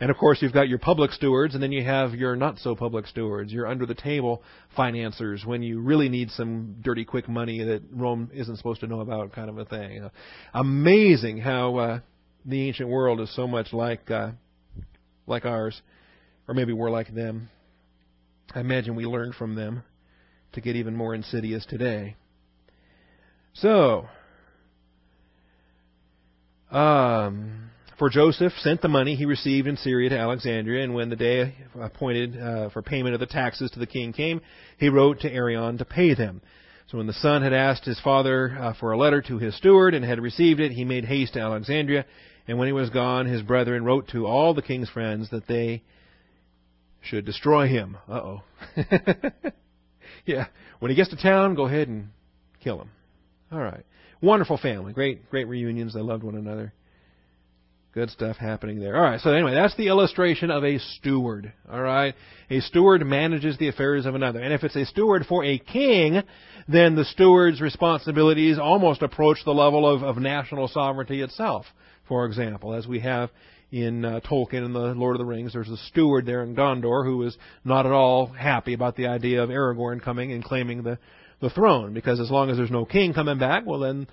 and 0.00 0.10
of 0.10 0.16
course 0.16 0.42
you've 0.42 0.52
got 0.52 0.68
your 0.68 0.78
public 0.78 1.12
stewards 1.12 1.54
and 1.54 1.62
then 1.62 1.72
you 1.72 1.84
have 1.84 2.14
your 2.14 2.36
not 2.36 2.58
so 2.58 2.74
public 2.74 3.06
stewards, 3.06 3.52
your 3.52 3.66
under 3.66 3.86
the 3.86 3.94
table 3.94 4.42
financiers 4.76 5.44
when 5.44 5.62
you 5.62 5.80
really 5.80 6.08
need 6.08 6.30
some 6.30 6.76
dirty 6.82 7.04
quick 7.04 7.28
money 7.28 7.62
that 7.62 7.82
Rome 7.92 8.30
isn't 8.34 8.56
supposed 8.56 8.80
to 8.80 8.86
know 8.86 9.00
about 9.00 9.32
kind 9.32 9.48
of 9.48 9.58
a 9.58 9.64
thing. 9.64 10.10
Amazing 10.52 11.38
how 11.38 11.76
uh, 11.76 12.00
the 12.44 12.66
ancient 12.66 12.88
world 12.88 13.20
is 13.20 13.34
so 13.34 13.46
much 13.46 13.72
like 13.72 14.10
uh, 14.10 14.30
like 15.26 15.44
ours, 15.44 15.80
or 16.48 16.54
maybe 16.54 16.72
we're 16.72 16.90
like 16.90 17.14
them. 17.14 17.48
I 18.54 18.60
imagine 18.60 18.94
we 18.94 19.06
learned 19.06 19.34
from 19.34 19.54
them 19.54 19.82
to 20.52 20.60
get 20.60 20.76
even 20.76 20.94
more 20.96 21.14
insidious 21.14 21.66
today. 21.66 22.16
So, 23.54 24.06
um, 26.70 27.70
for 27.98 28.10
Joseph 28.10 28.52
sent 28.58 28.82
the 28.82 28.88
money 28.88 29.14
he 29.14 29.24
received 29.24 29.68
in 29.68 29.76
Syria 29.76 30.10
to 30.10 30.18
Alexandria, 30.18 30.84
and 30.84 30.94
when 30.94 31.10
the 31.10 31.16
day 31.16 31.54
appointed 31.80 32.40
uh, 32.40 32.70
for 32.70 32.82
payment 32.82 33.14
of 33.14 33.20
the 33.20 33.26
taxes 33.26 33.70
to 33.72 33.78
the 33.78 33.86
king 33.86 34.12
came, 34.12 34.40
he 34.78 34.88
wrote 34.88 35.20
to 35.20 35.32
Arion 35.32 35.78
to 35.78 35.84
pay 35.84 36.14
them. 36.14 36.42
So 36.90 36.98
when 36.98 37.06
the 37.06 37.12
son 37.14 37.42
had 37.42 37.52
asked 37.52 37.84
his 37.84 38.00
father 38.00 38.56
uh, 38.60 38.74
for 38.78 38.92
a 38.92 38.98
letter 38.98 39.22
to 39.22 39.38
his 39.38 39.56
steward 39.56 39.94
and 39.94 40.04
had 40.04 40.20
received 40.20 40.60
it, 40.60 40.72
he 40.72 40.84
made 40.84 41.04
haste 41.04 41.34
to 41.34 41.40
Alexandria 41.40 42.04
and 42.46 42.58
when 42.58 42.68
he 42.68 42.72
was 42.72 42.90
gone, 42.90 43.26
his 43.26 43.42
brethren 43.42 43.84
wrote 43.84 44.08
to 44.08 44.26
all 44.26 44.54
the 44.54 44.62
king's 44.62 44.90
friends 44.90 45.30
that 45.30 45.46
they 45.46 45.82
should 47.00 47.24
destroy 47.24 47.68
him. 47.68 47.96
Uh 48.08 48.12
oh. 48.12 48.42
yeah. 50.26 50.46
When 50.78 50.90
he 50.90 50.96
gets 50.96 51.10
to 51.10 51.16
town, 51.16 51.54
go 51.54 51.66
ahead 51.66 51.88
and 51.88 52.08
kill 52.62 52.80
him. 52.80 52.90
All 53.50 53.60
right. 53.60 53.84
Wonderful 54.20 54.58
family. 54.58 54.92
Great, 54.92 55.30
great 55.30 55.48
reunions. 55.48 55.94
They 55.94 56.00
loved 56.00 56.22
one 56.22 56.34
another. 56.34 56.72
Good 57.92 58.10
stuff 58.10 58.36
happening 58.36 58.80
there. 58.80 58.96
All 58.96 59.02
right. 59.02 59.20
So 59.20 59.30
anyway, 59.30 59.54
that's 59.54 59.76
the 59.76 59.86
illustration 59.86 60.50
of 60.50 60.64
a 60.64 60.78
steward. 60.78 61.52
All 61.70 61.80
right. 61.80 62.14
A 62.50 62.60
steward 62.60 63.06
manages 63.06 63.56
the 63.56 63.68
affairs 63.68 64.04
of 64.04 64.14
another. 64.14 64.40
And 64.40 64.52
if 64.52 64.64
it's 64.64 64.76
a 64.76 64.84
steward 64.84 65.26
for 65.26 65.44
a 65.44 65.58
king, 65.58 66.22
then 66.66 66.96
the 66.96 67.04
steward's 67.04 67.60
responsibilities 67.60 68.58
almost 68.58 69.02
approach 69.02 69.38
the 69.44 69.52
level 69.52 69.86
of, 69.86 70.02
of 70.02 70.16
national 70.16 70.68
sovereignty 70.68 71.22
itself 71.22 71.66
for 72.08 72.26
example, 72.26 72.74
as 72.74 72.86
we 72.86 73.00
have 73.00 73.30
in 73.70 74.04
uh, 74.04 74.20
Tolkien 74.20 74.64
and 74.64 74.74
the 74.74 74.94
Lord 74.94 75.16
of 75.16 75.18
the 75.18 75.24
Rings. 75.24 75.52
There's 75.52 75.68
a 75.68 75.76
steward 75.88 76.26
there 76.26 76.44
in 76.44 76.54
Gondor 76.54 77.04
who 77.04 77.24
is 77.24 77.36
not 77.64 77.86
at 77.86 77.92
all 77.92 78.26
happy 78.26 78.72
about 78.72 78.94
the 78.94 79.08
idea 79.08 79.42
of 79.42 79.50
Aragorn 79.50 80.00
coming 80.00 80.32
and 80.32 80.44
claiming 80.44 80.84
the 80.84 80.98
the 81.40 81.50
throne, 81.50 81.92
because 81.92 82.20
as 82.20 82.30
long 82.30 82.50
as 82.50 82.56
there's 82.56 82.70
no 82.70 82.84
king 82.84 83.12
coming 83.12 83.38
back, 83.38 83.66
well 83.66 83.80
then 83.80 84.06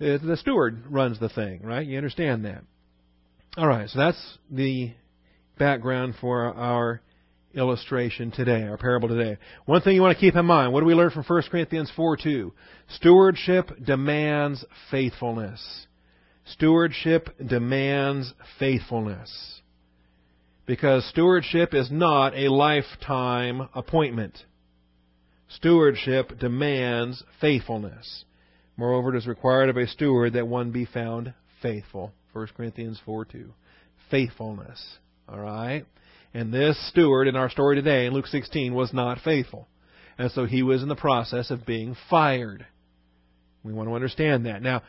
uh, 0.00 0.16
the 0.24 0.36
steward 0.36 0.84
runs 0.88 1.18
the 1.20 1.28
thing, 1.28 1.62
right? 1.62 1.86
You 1.86 1.96
understand 1.96 2.44
that. 2.44 2.62
All 3.56 3.66
right, 3.66 3.88
so 3.88 3.98
that's 3.98 4.38
the 4.50 4.92
background 5.58 6.14
for 6.20 6.44
our 6.54 7.02
illustration 7.54 8.30
today, 8.30 8.62
our 8.62 8.78
parable 8.78 9.08
today. 9.08 9.36
One 9.66 9.82
thing 9.82 9.94
you 9.94 10.00
want 10.00 10.16
to 10.16 10.20
keep 10.20 10.36
in 10.36 10.46
mind, 10.46 10.72
what 10.72 10.80
do 10.80 10.86
we 10.86 10.94
learn 10.94 11.10
from 11.10 11.24
1 11.24 11.42
Corinthians 11.50 11.92
4 11.96 12.16
2? 12.16 12.52
Stewardship 12.94 13.72
demands 13.84 14.64
faithfulness. 14.90 15.86
Stewardship 16.52 17.28
demands 17.44 18.32
faithfulness. 18.58 19.60
Because 20.66 21.04
stewardship 21.08 21.74
is 21.74 21.90
not 21.90 22.34
a 22.34 22.48
lifetime 22.48 23.68
appointment. 23.74 24.44
Stewardship 25.48 26.38
demands 26.38 27.22
faithfulness. 27.40 28.24
Moreover, 28.76 29.14
it 29.14 29.18
is 29.18 29.26
required 29.26 29.68
of 29.68 29.76
a 29.76 29.86
steward 29.86 30.34
that 30.34 30.46
one 30.46 30.70
be 30.70 30.84
found 30.84 31.34
faithful. 31.60 32.12
1 32.32 32.48
Corinthians 32.56 33.00
4 33.04 33.24
2. 33.24 33.52
Faithfulness. 34.10 34.98
Alright? 35.28 35.86
And 36.32 36.54
this 36.54 36.78
steward 36.88 37.26
in 37.26 37.36
our 37.36 37.50
story 37.50 37.76
today, 37.76 38.06
in 38.06 38.12
Luke 38.12 38.26
16, 38.26 38.72
was 38.72 38.92
not 38.92 39.18
faithful. 39.20 39.68
And 40.18 40.30
so 40.30 40.46
he 40.46 40.62
was 40.62 40.82
in 40.82 40.88
the 40.88 40.96
process 40.96 41.50
of 41.50 41.66
being 41.66 41.96
fired. 42.08 42.66
We 43.64 43.72
want 43.72 43.88
to 43.88 43.94
understand 43.94 44.46
that. 44.46 44.62
Now, 44.62 44.82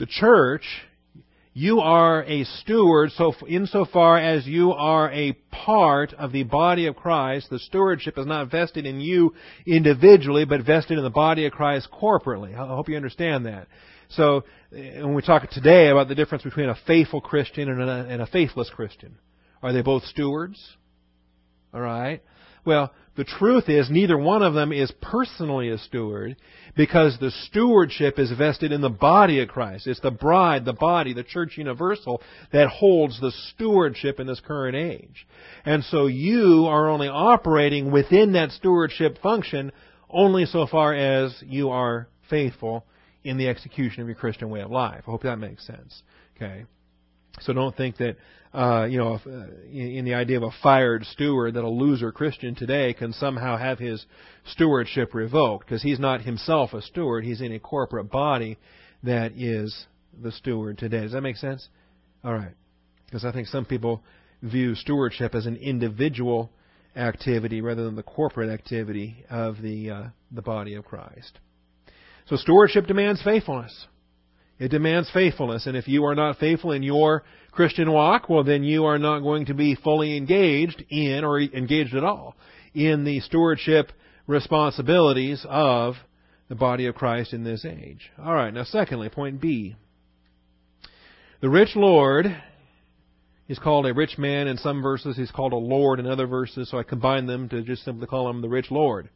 the 0.00 0.06
church, 0.06 0.64
you 1.52 1.80
are 1.80 2.24
a 2.24 2.44
steward 2.44 3.10
so 3.12 3.34
insofar 3.46 4.18
as 4.18 4.46
you 4.46 4.72
are 4.72 5.12
a 5.12 5.32
part 5.52 6.14
of 6.14 6.32
the 6.32 6.42
body 6.42 6.86
of 6.86 6.96
Christ. 6.96 7.50
The 7.50 7.58
stewardship 7.58 8.16
is 8.16 8.26
not 8.26 8.50
vested 8.50 8.86
in 8.86 9.00
you 9.00 9.34
individually, 9.66 10.46
but 10.46 10.64
vested 10.64 10.96
in 10.96 11.04
the 11.04 11.10
body 11.10 11.44
of 11.44 11.52
Christ 11.52 11.88
corporately. 11.92 12.54
I 12.54 12.66
hope 12.66 12.88
you 12.88 12.96
understand 12.96 13.44
that. 13.44 13.68
So, 14.08 14.44
eh, 14.74 15.02
when 15.02 15.14
we 15.14 15.22
talk 15.22 15.48
today 15.50 15.88
about 15.88 16.08
the 16.08 16.14
difference 16.14 16.44
between 16.44 16.70
a 16.70 16.76
faithful 16.86 17.20
Christian 17.20 17.68
and 17.68 17.82
a, 17.82 18.06
and 18.08 18.22
a 18.22 18.26
faithless 18.26 18.70
Christian, 18.74 19.18
are 19.62 19.72
they 19.74 19.82
both 19.82 20.04
stewards? 20.04 20.76
All 21.74 21.80
right. 21.80 22.22
Well, 22.64 22.90
the 23.16 23.24
truth 23.24 23.68
is 23.68 23.90
neither 23.90 24.16
one 24.16 24.42
of 24.42 24.54
them 24.54 24.72
is 24.72 24.92
personally 25.02 25.68
a 25.68 25.78
steward 25.78 26.36
because 26.76 27.18
the 27.18 27.32
stewardship 27.46 28.18
is 28.18 28.30
vested 28.30 28.70
in 28.72 28.80
the 28.80 28.88
body 28.88 29.40
of 29.40 29.48
Christ. 29.48 29.86
It's 29.86 30.00
the 30.00 30.12
bride, 30.12 30.64
the 30.64 30.72
body, 30.72 31.12
the 31.12 31.24
church 31.24 31.58
universal 31.58 32.22
that 32.52 32.68
holds 32.68 33.20
the 33.20 33.32
stewardship 33.50 34.20
in 34.20 34.26
this 34.26 34.40
current 34.40 34.76
age. 34.76 35.26
And 35.64 35.82
so 35.84 36.06
you 36.06 36.66
are 36.66 36.88
only 36.88 37.08
operating 37.08 37.90
within 37.90 38.32
that 38.32 38.52
stewardship 38.52 39.18
function 39.20 39.72
only 40.08 40.46
so 40.46 40.66
far 40.66 40.94
as 40.94 41.34
you 41.46 41.70
are 41.70 42.08
faithful 42.28 42.86
in 43.24 43.36
the 43.36 43.48
execution 43.48 44.02
of 44.02 44.08
your 44.08 44.16
Christian 44.16 44.50
way 44.50 44.60
of 44.60 44.70
life. 44.70 45.02
I 45.06 45.10
hope 45.10 45.22
that 45.24 45.38
makes 45.38 45.66
sense. 45.66 46.02
Okay. 46.36 46.64
So 47.40 47.52
don't 47.52 47.76
think 47.76 47.96
that 47.98 48.16
uh, 48.52 48.84
you 48.90 48.98
know, 48.98 49.14
if, 49.14 49.26
uh, 49.26 49.46
in 49.70 50.04
the 50.04 50.14
idea 50.14 50.36
of 50.36 50.42
a 50.42 50.50
fired 50.62 51.04
steward, 51.04 51.54
that 51.54 51.62
a 51.62 51.68
loser 51.68 52.10
Christian 52.10 52.56
today 52.56 52.92
can 52.94 53.12
somehow 53.12 53.56
have 53.56 53.78
his 53.78 54.04
stewardship 54.44 55.14
revoked 55.14 55.66
because 55.66 55.82
he's 55.82 56.00
not 56.00 56.22
himself 56.22 56.72
a 56.72 56.82
steward. 56.82 57.24
He's 57.24 57.40
in 57.40 57.52
a 57.52 57.60
corporate 57.60 58.10
body 58.10 58.58
that 59.04 59.32
is 59.36 59.86
the 60.20 60.32
steward 60.32 60.78
today. 60.78 61.02
Does 61.02 61.12
that 61.12 61.20
make 61.20 61.36
sense? 61.36 61.68
All 62.24 62.34
right. 62.34 62.54
Because 63.06 63.24
I 63.24 63.30
think 63.32 63.46
some 63.46 63.64
people 63.64 64.02
view 64.42 64.74
stewardship 64.74 65.34
as 65.36 65.46
an 65.46 65.56
individual 65.56 66.50
activity 66.96 67.60
rather 67.60 67.84
than 67.84 67.94
the 67.94 68.02
corporate 68.02 68.50
activity 68.50 69.24
of 69.30 69.62
the 69.62 69.90
uh, 69.90 70.02
the 70.32 70.42
body 70.42 70.74
of 70.74 70.84
Christ. 70.84 71.38
So 72.26 72.34
stewardship 72.34 72.86
demands 72.86 73.22
faithfulness. 73.22 73.86
It 74.60 74.68
demands 74.68 75.10
faithfulness, 75.10 75.66
and 75.66 75.74
if 75.74 75.88
you 75.88 76.04
are 76.04 76.14
not 76.14 76.36
faithful 76.38 76.72
in 76.72 76.82
your 76.82 77.24
Christian 77.50 77.90
walk, 77.90 78.28
well, 78.28 78.44
then 78.44 78.62
you 78.62 78.84
are 78.84 78.98
not 78.98 79.20
going 79.20 79.46
to 79.46 79.54
be 79.54 79.74
fully 79.74 80.18
engaged 80.18 80.84
in, 80.90 81.24
or 81.24 81.40
engaged 81.40 81.94
at 81.94 82.04
all, 82.04 82.36
in 82.74 83.04
the 83.04 83.20
stewardship 83.20 83.90
responsibilities 84.26 85.46
of 85.48 85.94
the 86.50 86.54
body 86.54 86.84
of 86.86 86.94
Christ 86.94 87.32
in 87.32 87.42
this 87.42 87.64
age. 87.64 88.10
All 88.22 88.34
right, 88.34 88.52
now, 88.52 88.64
secondly, 88.64 89.08
point 89.08 89.40
B. 89.40 89.76
The 91.40 91.48
rich 91.48 91.74
Lord 91.74 92.26
is 93.48 93.58
called 93.58 93.86
a 93.86 93.94
rich 93.94 94.18
man 94.18 94.46
in 94.46 94.58
some 94.58 94.82
verses, 94.82 95.16
he's 95.16 95.30
called 95.30 95.54
a 95.54 95.56
Lord 95.56 96.00
in 96.00 96.06
other 96.06 96.26
verses, 96.26 96.70
so 96.70 96.78
I 96.78 96.82
combine 96.82 97.24
them 97.24 97.48
to 97.48 97.62
just 97.62 97.82
simply 97.82 98.06
call 98.06 98.28
him 98.28 98.42
the 98.42 98.48
rich 98.50 98.70
Lord. 98.70 99.08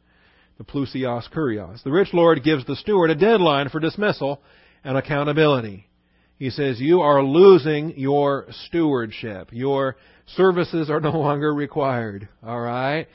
The 0.57 0.63
plusios 0.63 1.29
kurios. 1.31 1.83
The 1.83 1.91
rich 1.91 2.13
Lord 2.13 2.43
gives 2.43 2.65
the 2.65 2.77
steward 2.77 3.11
a 3.11 3.15
deadline 3.15 3.69
for 3.69 3.79
dismissal 3.79 4.41
and 4.85 4.97
accountability. 4.97 5.87
He 6.37 6.49
says, 6.49 6.79
You 6.79 7.01
are 7.01 7.23
losing 7.23 7.97
your 7.97 8.45
stewardship. 8.67 9.49
Your 9.51 9.97
services 10.35 10.89
are 10.89 11.01
no 11.01 11.11
longer 11.19 11.53
required. 11.53 12.29
All 12.45 12.59
right? 12.59 13.07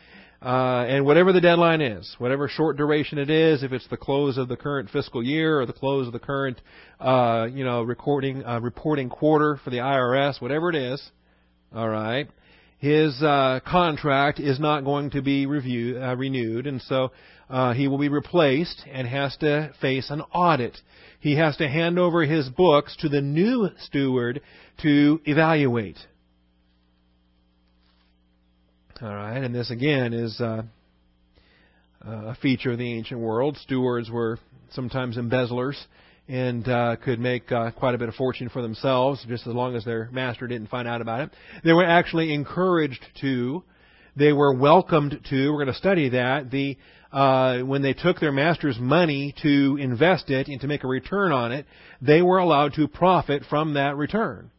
Uh, 0.43 0.87
and 0.89 1.05
whatever 1.05 1.35
the 1.35 1.41
deadline 1.41 1.83
is, 1.83 2.15
whatever 2.17 2.49
short 2.49 2.79
duration 2.79 3.19
it 3.19 3.29
is, 3.29 3.63
if 3.63 3.73
it's 3.73 3.87
the 3.89 3.97
close 3.97 4.39
of 4.39 4.49
the 4.49 4.57
current 4.57 4.89
fiscal 4.89 5.23
year 5.23 5.61
or 5.61 5.67
the 5.67 5.73
close 5.73 6.07
of 6.07 6.15
the 6.15 6.19
current, 6.19 6.59
uh, 6.99 7.47
you 7.53 7.63
know, 7.63 7.83
recording, 7.83 8.43
uh, 8.45 8.59
reporting 8.59 9.11
quarter 9.11 9.61
for 9.63 9.69
the 9.69 9.77
IRS, 9.77 10.41
whatever 10.41 10.71
it 10.71 10.77
is, 10.77 11.11
all 11.75 11.91
right, 11.91 12.27
his 12.79 13.23
uh, 13.23 13.61
contract 13.67 14.41
is 14.41 14.59
not 14.59 14.83
going 14.83 15.11
to 15.11 15.21
be 15.21 15.45
review, 15.45 16.01
uh, 16.01 16.17
renewed, 16.17 16.67
and 16.67 16.81
so 16.81 17.13
uh, 17.51 17.75
he 17.75 17.87
will 17.87 17.99
be 17.99 18.09
replaced 18.09 18.83
and 18.91 19.07
has 19.07 19.37
to 19.37 19.71
face 19.83 20.09
an 20.09 20.23
audit 20.33 20.75
he 21.21 21.37
has 21.37 21.57
to 21.59 21.69
hand 21.69 21.99
over 21.99 22.25
his 22.25 22.49
books 22.49 22.97
to 23.01 23.09
the 23.09 23.21
new 23.21 23.69
steward 23.79 24.41
to 24.83 25.21
evaluate. 25.25 25.99
All 29.03 29.15
right, 29.15 29.43
and 29.43 29.55
this 29.55 29.71
again 29.71 30.13
is 30.13 30.41
uh, 30.41 30.63
a 32.05 32.35
feature 32.37 32.73
of 32.73 32.79
the 32.79 32.93
ancient 32.93 33.21
world. 33.21 33.57
Stewards 33.59 34.11
were 34.11 34.39
sometimes 34.73 35.17
embezzlers 35.17 35.83
and 36.29 36.69
uh, 36.69 36.97
could 36.97 37.19
make 37.19 37.51
uh, 37.51 37.71
quite 37.73 37.95
a 37.95 37.99
bit 37.99 38.09
of 38.09 38.15
fortune 38.15 38.49
for 38.49 38.63
themselves, 38.63 39.25
just 39.29 39.47
as 39.47 39.55
long 39.55 39.75
as 39.75 39.85
their 39.85 40.09
master 40.13 40.47
didn't 40.47 40.69
find 40.69 40.87
out 40.87 41.01
about 41.01 41.21
it. 41.23 41.31
They 41.65 41.73
were 41.73 41.85
actually 41.85 42.33
encouraged 42.33 43.05
to. 43.21 43.65
They 44.21 44.35
were 44.35 44.53
welcomed 44.53 45.19
to. 45.31 45.51
We're 45.51 45.65
going 45.65 45.69
to 45.69 45.75
study 45.75 46.11
that 46.11 46.51
the 46.51 46.77
uh, 47.11 47.61
when 47.61 47.81
they 47.81 47.95
took 47.95 48.21
their 48.21 48.31
master's 48.31 48.79
money 48.79 49.35
to 49.41 49.79
invest 49.81 50.29
it 50.29 50.47
and 50.47 50.61
to 50.61 50.67
make 50.67 50.85
a 50.85 50.87
return 50.87 51.33
on 51.33 51.53
it, 51.53 51.65
they 52.03 52.21
were 52.21 52.37
allowed 52.37 52.75
to 52.75 52.87
profit 52.87 53.45
from 53.49 53.75
that 53.75 53.97
return. 53.97 54.51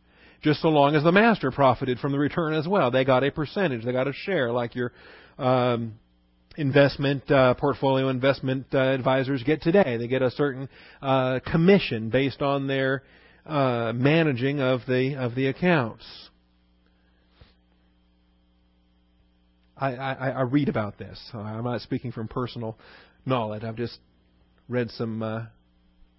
Just 0.41 0.63
so 0.63 0.69
long 0.69 0.95
as 0.95 1.03
the 1.03 1.11
master 1.11 1.51
profited 1.51 1.99
from 1.99 2.11
the 2.11 2.17
return 2.17 2.55
as 2.55 2.67
well. 2.67 2.89
They 2.89 3.05
got 3.05 3.23
a 3.23 3.29
percentage, 3.29 3.85
they 3.85 3.91
got 3.91 4.07
a 4.07 4.13
share, 4.13 4.51
like 4.51 4.73
your 4.73 4.93
um, 5.37 5.93
investment 6.57 7.29
uh, 7.29 7.53
portfolio 7.53 8.09
investment 8.09 8.65
uh, 8.73 8.79
advisors 8.79 9.43
get 9.43 9.61
today. 9.61 9.97
They 9.97 10.07
get 10.07 10.23
a 10.23 10.31
certain 10.31 10.69
uh, 11.03 11.39
commission 11.45 12.09
based 12.09 12.41
on 12.41 12.65
their 12.65 13.03
uh, 13.45 13.93
managing 13.93 14.59
of 14.59 14.81
the 14.87 15.15
of 15.19 15.35
the 15.35 15.45
accounts. 15.47 16.30
I, 19.81 19.95
I, 19.95 20.29
I 20.29 20.41
read 20.41 20.69
about 20.69 20.99
this. 20.99 21.19
I'm 21.33 21.63
not 21.63 21.81
speaking 21.81 22.11
from 22.11 22.27
personal 22.27 22.77
knowledge. 23.25 23.63
I've 23.63 23.75
just 23.75 23.97
read 24.69 24.91
some 24.91 25.23
uh, 25.23 25.45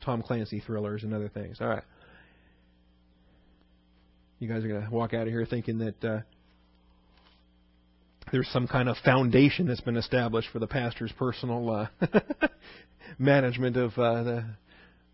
Tom 0.04 0.22
Clancy 0.22 0.60
thrillers 0.60 1.04
and 1.04 1.14
other 1.14 1.28
things. 1.28 1.58
All 1.60 1.68
right. 1.68 1.84
You 4.40 4.48
guys 4.48 4.64
are 4.64 4.68
going 4.68 4.84
to 4.84 4.90
walk 4.90 5.14
out 5.14 5.22
of 5.22 5.32
here 5.32 5.46
thinking 5.46 5.78
that 5.78 6.04
uh, 6.04 6.20
there's 8.32 8.48
some 8.48 8.66
kind 8.66 8.88
of 8.88 8.96
foundation 9.04 9.68
that's 9.68 9.80
been 9.80 9.96
established 9.96 10.48
for 10.52 10.58
the 10.58 10.66
pastor's 10.66 11.12
personal 11.12 11.70
uh, 11.70 12.06
management 13.18 13.76
of 13.76 13.92
uh, 13.92 14.22
the 14.24 14.44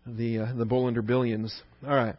the 0.07 0.39
uh, 0.39 0.53
the 0.55 0.65
Bollinger 0.65 1.05
billions. 1.05 1.61
All 1.87 1.93
right. 1.93 2.15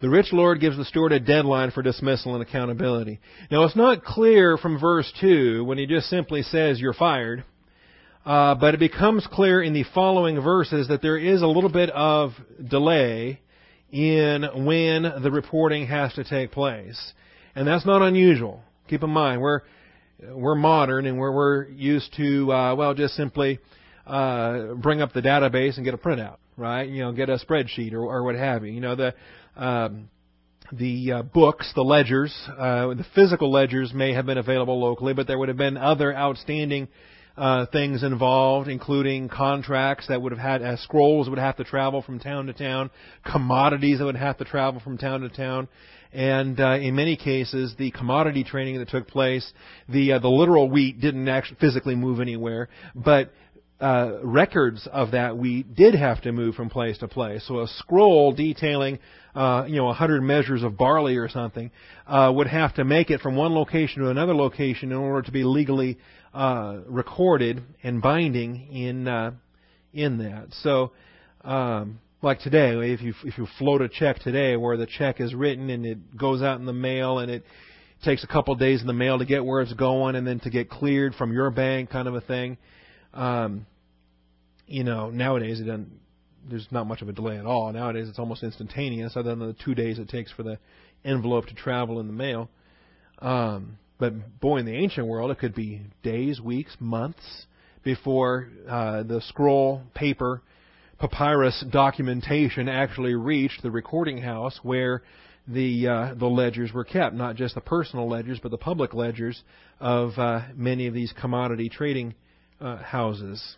The 0.00 0.08
rich 0.08 0.32
Lord 0.32 0.60
gives 0.60 0.76
the 0.76 0.84
steward 0.84 1.10
a 1.10 1.18
deadline 1.18 1.72
for 1.72 1.82
dismissal 1.82 2.34
and 2.34 2.42
accountability. 2.42 3.18
Now, 3.50 3.64
it's 3.64 3.74
not 3.74 4.04
clear 4.04 4.56
from 4.56 4.78
verse 4.78 5.12
2 5.20 5.64
when 5.64 5.76
he 5.76 5.86
just 5.86 6.08
simply 6.08 6.42
says, 6.42 6.80
You're 6.80 6.92
fired. 6.94 7.44
Uh, 8.24 8.54
but 8.54 8.74
it 8.74 8.80
becomes 8.80 9.26
clear 9.32 9.62
in 9.62 9.72
the 9.72 9.84
following 9.94 10.40
verses 10.40 10.88
that 10.88 11.02
there 11.02 11.16
is 11.16 11.42
a 11.42 11.46
little 11.46 11.70
bit 11.70 11.90
of 11.90 12.32
delay 12.68 13.40
in 13.90 14.66
when 14.66 15.02
the 15.22 15.30
reporting 15.32 15.86
has 15.86 16.12
to 16.14 16.22
take 16.22 16.52
place. 16.52 17.12
And 17.54 17.66
that's 17.66 17.86
not 17.86 18.02
unusual. 18.02 18.62
Keep 18.88 19.02
in 19.02 19.10
mind, 19.10 19.40
we're, 19.40 19.62
we're 20.30 20.54
modern 20.54 21.06
and 21.06 21.18
we're, 21.18 21.32
we're 21.32 21.68
used 21.68 22.14
to, 22.18 22.52
uh, 22.52 22.74
well, 22.74 22.94
just 22.94 23.14
simply 23.14 23.58
uh, 24.06 24.74
bring 24.74 25.00
up 25.00 25.12
the 25.12 25.22
database 25.22 25.76
and 25.76 25.84
get 25.84 25.94
a 25.94 25.98
printout, 25.98 26.36
right? 26.56 26.88
You 26.88 27.02
know, 27.04 27.12
get 27.12 27.30
a 27.30 27.38
spreadsheet 27.38 27.92
or, 27.92 28.02
or 28.02 28.22
what 28.22 28.34
have 28.34 28.64
you. 28.64 28.72
You 28.72 28.80
know, 28.80 28.94
the 28.94 29.14
um, 29.58 30.08
the 30.72 31.12
uh, 31.12 31.22
books, 31.22 31.70
the 31.74 31.82
ledgers, 31.82 32.34
uh, 32.48 32.88
the 32.88 33.06
physical 33.14 33.50
ledgers 33.50 33.92
may 33.92 34.12
have 34.12 34.26
been 34.26 34.38
available 34.38 34.80
locally, 34.80 35.14
but 35.14 35.26
there 35.26 35.38
would 35.38 35.48
have 35.48 35.56
been 35.56 35.76
other 35.76 36.14
outstanding 36.14 36.88
uh, 37.36 37.66
things 37.66 38.02
involved, 38.02 38.68
including 38.68 39.28
contracts 39.28 40.08
that 40.08 40.20
would 40.20 40.32
have 40.32 40.40
had 40.40 40.62
uh, 40.62 40.76
scrolls 40.76 41.28
would 41.28 41.38
have 41.38 41.56
to 41.56 41.64
travel 41.64 42.02
from 42.02 42.18
town 42.18 42.46
to 42.46 42.52
town, 42.52 42.90
commodities 43.30 43.98
that 43.98 44.04
would 44.04 44.16
have 44.16 44.36
to 44.38 44.44
travel 44.44 44.80
from 44.80 44.98
town 44.98 45.20
to 45.20 45.28
town, 45.28 45.68
and 46.12 46.58
uh, 46.58 46.72
in 46.72 46.94
many 46.94 47.16
cases, 47.16 47.74
the 47.78 47.90
commodity 47.90 48.42
trading 48.42 48.78
that 48.78 48.88
took 48.88 49.06
place, 49.06 49.52
the 49.88 50.12
uh, 50.12 50.18
the 50.18 50.28
literal 50.28 50.68
wheat 50.68 51.00
didn't 51.00 51.28
actually 51.28 51.58
physically 51.60 51.94
move 51.94 52.20
anywhere, 52.20 52.68
but 52.94 53.32
uh, 53.80 54.18
records 54.22 54.88
of 54.92 55.12
that 55.12 55.36
we 55.36 55.62
did 55.62 55.94
have 55.94 56.20
to 56.22 56.32
move 56.32 56.54
from 56.54 56.68
place 56.68 56.98
to 56.98 57.08
place. 57.08 57.44
So 57.46 57.60
a 57.60 57.68
scroll 57.68 58.32
detailing, 58.32 58.98
uh, 59.34 59.64
you 59.68 59.76
know, 59.76 59.84
100 59.86 60.22
measures 60.22 60.62
of 60.62 60.76
barley 60.76 61.16
or 61.16 61.28
something 61.28 61.70
uh, 62.06 62.32
would 62.34 62.48
have 62.48 62.74
to 62.74 62.84
make 62.84 63.10
it 63.10 63.20
from 63.20 63.36
one 63.36 63.54
location 63.54 64.02
to 64.02 64.10
another 64.10 64.34
location 64.34 64.90
in 64.90 64.98
order 64.98 65.22
to 65.22 65.32
be 65.32 65.44
legally 65.44 65.98
uh, 66.34 66.78
recorded 66.86 67.62
and 67.82 68.02
binding 68.02 68.72
in 68.72 69.08
uh, 69.08 69.32
in 69.92 70.18
that. 70.18 70.48
So. 70.62 70.92
Um, 71.44 72.00
like 72.20 72.40
today, 72.40 72.72
if 72.92 73.00
you 73.00 73.14
if 73.24 73.38
you 73.38 73.46
float 73.58 73.80
a 73.80 73.88
check 73.88 74.18
today, 74.18 74.56
where 74.56 74.76
the 74.76 74.86
check 74.86 75.20
is 75.20 75.34
written 75.34 75.70
and 75.70 75.86
it 75.86 76.16
goes 76.16 76.42
out 76.42 76.58
in 76.58 76.66
the 76.66 76.72
mail 76.72 77.20
and 77.20 77.30
it 77.30 77.44
takes 78.04 78.24
a 78.24 78.26
couple 78.26 78.52
of 78.52 78.60
days 78.60 78.80
in 78.80 78.86
the 78.86 78.92
mail 78.92 79.18
to 79.18 79.24
get 79.24 79.44
where 79.44 79.60
it's 79.62 79.72
going 79.72 80.16
and 80.16 80.26
then 80.26 80.40
to 80.40 80.50
get 80.50 80.68
cleared 80.68 81.14
from 81.14 81.32
your 81.32 81.50
bank, 81.50 81.90
kind 81.90 82.08
of 82.08 82.14
a 82.14 82.20
thing. 82.20 82.58
Um, 83.14 83.66
you 84.66 84.84
know, 84.84 85.10
nowadays 85.10 85.60
it. 85.60 85.80
There's 86.48 86.68
not 86.70 86.86
much 86.86 87.02
of 87.02 87.08
a 87.08 87.12
delay 87.12 87.36
at 87.36 87.44
all. 87.44 87.70
Nowadays 87.72 88.08
it's 88.08 88.18
almost 88.18 88.42
instantaneous, 88.42 89.16
other 89.16 89.30
than 89.30 89.40
the 89.40 89.56
two 89.64 89.74
days 89.74 89.98
it 89.98 90.08
takes 90.08 90.32
for 90.32 90.42
the 90.42 90.58
envelope 91.04 91.46
to 91.46 91.54
travel 91.54 92.00
in 92.00 92.06
the 92.06 92.12
mail. 92.12 92.48
Um, 93.18 93.78
but 93.98 94.40
boy, 94.40 94.58
in 94.58 94.66
the 94.66 94.74
ancient 94.74 95.06
world, 95.06 95.30
it 95.30 95.38
could 95.38 95.54
be 95.54 95.82
days, 96.02 96.40
weeks, 96.40 96.74
months 96.80 97.46
before 97.82 98.48
uh, 98.68 99.02
the 99.02 99.20
scroll 99.22 99.82
paper 99.94 100.42
papyrus 100.98 101.64
documentation 101.70 102.68
actually 102.68 103.14
reached 103.14 103.62
the 103.62 103.70
recording 103.70 104.18
house 104.18 104.58
where 104.62 105.02
the 105.46 105.88
uh, 105.88 106.14
the 106.14 106.26
ledgers 106.26 106.72
were 106.72 106.84
kept, 106.84 107.14
not 107.14 107.36
just 107.36 107.54
the 107.54 107.60
personal 107.60 108.08
ledgers, 108.08 108.38
but 108.42 108.50
the 108.50 108.58
public 108.58 108.94
ledgers 108.94 109.42
of 109.80 110.18
uh, 110.18 110.42
many 110.54 110.86
of 110.86 110.94
these 110.94 111.12
commodity 111.18 111.68
trading 111.68 112.14
uh, 112.60 112.76
houses. 112.78 113.56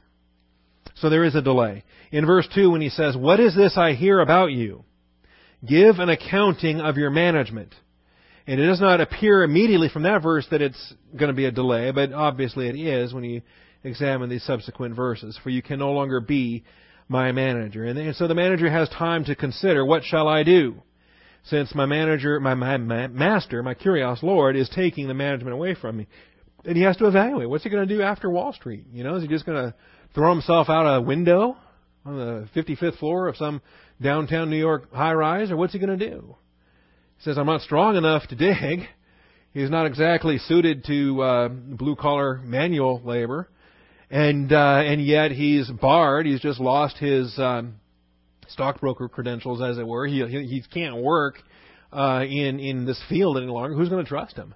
So 0.96 1.08
there 1.08 1.24
is 1.24 1.34
a 1.34 1.42
delay. 1.42 1.84
In 2.12 2.26
verse 2.26 2.48
2, 2.54 2.70
when 2.70 2.80
he 2.80 2.90
says, 2.90 3.16
What 3.16 3.40
is 3.40 3.54
this 3.54 3.76
I 3.76 3.92
hear 3.92 4.20
about 4.20 4.52
you? 4.52 4.84
Give 5.66 5.98
an 5.98 6.08
accounting 6.08 6.80
of 6.80 6.96
your 6.96 7.10
management. 7.10 7.74
And 8.46 8.60
it 8.60 8.66
does 8.66 8.80
not 8.80 9.00
appear 9.00 9.42
immediately 9.42 9.88
from 9.88 10.02
that 10.04 10.22
verse 10.22 10.46
that 10.50 10.62
it's 10.62 10.94
going 11.16 11.28
to 11.28 11.36
be 11.36 11.44
a 11.44 11.52
delay, 11.52 11.92
but 11.92 12.12
obviously 12.12 12.68
it 12.68 12.76
is 12.76 13.12
when 13.12 13.24
you 13.24 13.42
examine 13.84 14.28
these 14.28 14.44
subsequent 14.44 14.96
verses. 14.96 15.38
For 15.42 15.50
you 15.50 15.62
can 15.62 15.78
no 15.78 15.92
longer 15.92 16.20
be 16.20 16.64
my 17.08 17.32
manager. 17.32 17.84
And 17.84 18.16
so 18.16 18.26
the 18.26 18.34
manager 18.34 18.70
has 18.70 18.88
time 18.88 19.24
to 19.26 19.34
consider, 19.34 19.84
what 19.84 20.04
shall 20.04 20.26
I 20.28 20.42
do? 20.42 20.82
Since 21.44 21.74
my 21.74 21.86
manager, 21.86 22.38
my, 22.38 22.54
my, 22.54 22.76
my 22.76 23.06
master, 23.06 23.62
my 23.62 23.74
kurios 23.74 24.22
Lord, 24.22 24.56
is 24.56 24.68
taking 24.68 25.08
the 25.08 25.14
management 25.14 25.54
away 25.54 25.74
from 25.74 25.96
me. 25.96 26.06
And 26.64 26.76
he 26.76 26.82
has 26.82 26.96
to 26.98 27.06
evaluate, 27.06 27.48
what's 27.48 27.64
he 27.64 27.70
going 27.70 27.86
to 27.86 27.94
do 27.94 28.02
after 28.02 28.30
Wall 28.30 28.52
Street? 28.52 28.84
You 28.92 29.02
know, 29.02 29.16
is 29.16 29.22
he 29.22 29.28
just 29.28 29.46
going 29.46 29.58
to 29.58 29.74
throw 30.14 30.30
himself 30.30 30.68
out 30.68 30.84
a 30.84 31.00
window 31.00 31.56
on 32.04 32.16
the 32.16 32.48
55th 32.54 32.98
floor 32.98 33.28
of 33.28 33.36
some 33.36 33.62
downtown 34.00 34.50
New 34.50 34.58
York 34.58 34.92
high 34.92 35.12
rise, 35.12 35.50
or 35.50 35.56
what's 35.56 35.72
he 35.72 35.78
going 35.78 35.98
to 35.98 36.10
do? 36.10 36.36
He 37.18 37.24
says, 37.24 37.38
I'm 37.38 37.46
not 37.46 37.62
strong 37.62 37.96
enough 37.96 38.26
to 38.28 38.36
dig. 38.36 38.80
He's 39.52 39.70
not 39.70 39.86
exactly 39.86 40.38
suited 40.38 40.84
to 40.84 41.22
uh, 41.22 41.48
blue 41.48 41.96
collar 41.96 42.40
manual 42.44 43.00
labor 43.04 43.48
and 44.10 44.52
uh, 44.52 44.82
and 44.84 45.04
yet 45.04 45.30
he's 45.30 45.70
barred. 45.70 46.26
He's 46.26 46.40
just 46.40 46.58
lost 46.60 46.98
his 46.98 47.32
um, 47.38 47.76
stockbroker 48.48 49.08
credentials, 49.08 49.62
as 49.62 49.78
it 49.78 49.86
were. 49.86 50.06
He 50.06 50.24
he, 50.26 50.46
he 50.46 50.62
can't 50.72 50.96
work 50.96 51.40
uh, 51.92 52.24
in 52.28 52.58
in 52.58 52.84
this 52.86 53.00
field 53.08 53.36
any 53.36 53.46
longer. 53.46 53.74
Who's 53.74 53.88
going 53.88 54.04
to 54.04 54.08
trust 54.08 54.36
him? 54.36 54.54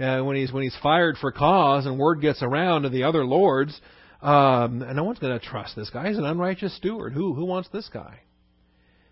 Uh, 0.00 0.22
when 0.22 0.36
he's 0.36 0.50
when 0.50 0.62
he's 0.62 0.76
fired 0.82 1.16
for 1.18 1.30
cause, 1.30 1.84
and 1.84 1.98
word 1.98 2.20
gets 2.20 2.42
around 2.42 2.82
to 2.82 2.88
the 2.88 3.02
other 3.02 3.24
lords, 3.24 3.78
um, 4.22 4.78
no 4.94 5.04
one's 5.04 5.18
going 5.18 5.38
to 5.38 5.44
trust 5.44 5.76
this 5.76 5.90
guy. 5.90 6.08
He's 6.08 6.16
an 6.16 6.24
unrighteous 6.24 6.74
steward. 6.76 7.12
Who 7.12 7.34
who 7.34 7.44
wants 7.44 7.68
this 7.70 7.88
guy? 7.92 8.20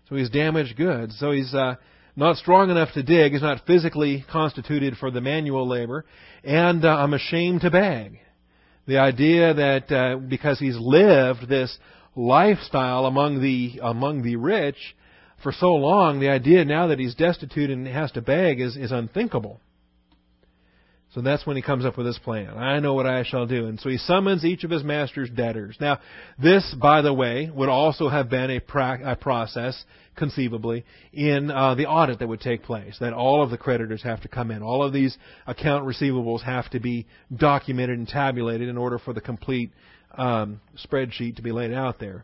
So 0.09 0.15
he's 0.15 0.31
damaged 0.31 0.75
goods. 0.75 1.15
So 1.19 1.31
he's 1.31 1.53
uh, 1.53 1.75
not 2.15 2.37
strong 2.37 2.71
enough 2.71 2.91
to 2.93 3.03
dig. 3.03 3.33
He's 3.33 3.41
not 3.43 3.67
physically 3.67 4.25
constituted 4.31 4.97
for 4.97 5.11
the 5.11 5.21
manual 5.21 5.67
labor, 5.67 6.05
and 6.43 6.83
uh, 6.83 6.87
I'm 6.87 7.13
ashamed 7.13 7.61
to 7.61 7.69
beg. 7.69 8.19
The 8.87 8.97
idea 8.97 9.53
that 9.53 9.91
uh, 9.91 10.17
because 10.17 10.57
he's 10.57 10.77
lived 10.77 11.47
this 11.47 11.77
lifestyle 12.15 13.05
among 13.05 13.41
the 13.41 13.79
among 13.83 14.23
the 14.23 14.37
rich 14.37 14.95
for 15.43 15.51
so 15.51 15.75
long, 15.75 16.19
the 16.19 16.29
idea 16.29 16.65
now 16.65 16.87
that 16.87 16.97
he's 16.97 17.13
destitute 17.13 17.69
and 17.69 17.87
has 17.87 18.11
to 18.13 18.21
beg 18.21 18.59
is, 18.59 18.75
is 18.75 18.91
unthinkable. 18.91 19.61
So 21.15 21.21
that's 21.21 21.45
when 21.47 21.55
he 21.55 21.63
comes 21.63 21.85
up 21.85 21.97
with 21.97 22.05
this 22.05 22.19
plan. 22.19 22.55
I 22.55 22.79
know 22.79 22.93
what 22.93 23.07
I 23.07 23.23
shall 23.23 23.47
do. 23.47 23.65
And 23.65 23.79
so 23.79 23.89
he 23.89 23.97
summons 23.97 24.45
each 24.45 24.63
of 24.63 24.69
his 24.69 24.83
master's 24.83 25.29
debtors. 25.29 25.75
Now, 25.81 25.99
this, 26.37 26.75
by 26.79 27.01
the 27.01 27.13
way, 27.13 27.49
would 27.51 27.69
also 27.69 28.09
have 28.09 28.29
been 28.29 28.51
a, 28.51 28.59
pra- 28.59 29.01
a 29.03 29.15
process, 29.15 29.83
conceivably, 30.15 30.85
in 31.11 31.49
uh, 31.49 31.73
the 31.73 31.87
audit 31.87 32.19
that 32.19 32.27
would 32.27 32.41
take 32.41 32.61
place. 32.61 32.95
That 32.99 33.13
all 33.13 33.41
of 33.41 33.49
the 33.49 33.57
creditors 33.57 34.03
have 34.03 34.21
to 34.21 34.27
come 34.27 34.51
in. 34.51 34.61
All 34.61 34.83
of 34.83 34.93
these 34.93 35.17
account 35.47 35.85
receivables 35.85 36.43
have 36.43 36.69
to 36.71 36.79
be 36.79 37.07
documented 37.35 37.97
and 37.97 38.07
tabulated 38.07 38.69
in 38.69 38.77
order 38.77 38.99
for 38.99 39.11
the 39.11 39.21
complete 39.21 39.71
um, 40.15 40.61
spreadsheet 40.85 41.37
to 41.37 41.41
be 41.41 41.51
laid 41.51 41.73
out 41.73 41.99
there. 41.99 42.23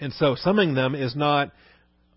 And 0.00 0.12
so 0.14 0.34
summoning 0.34 0.74
them 0.74 0.96
is 0.96 1.14
not 1.14 1.52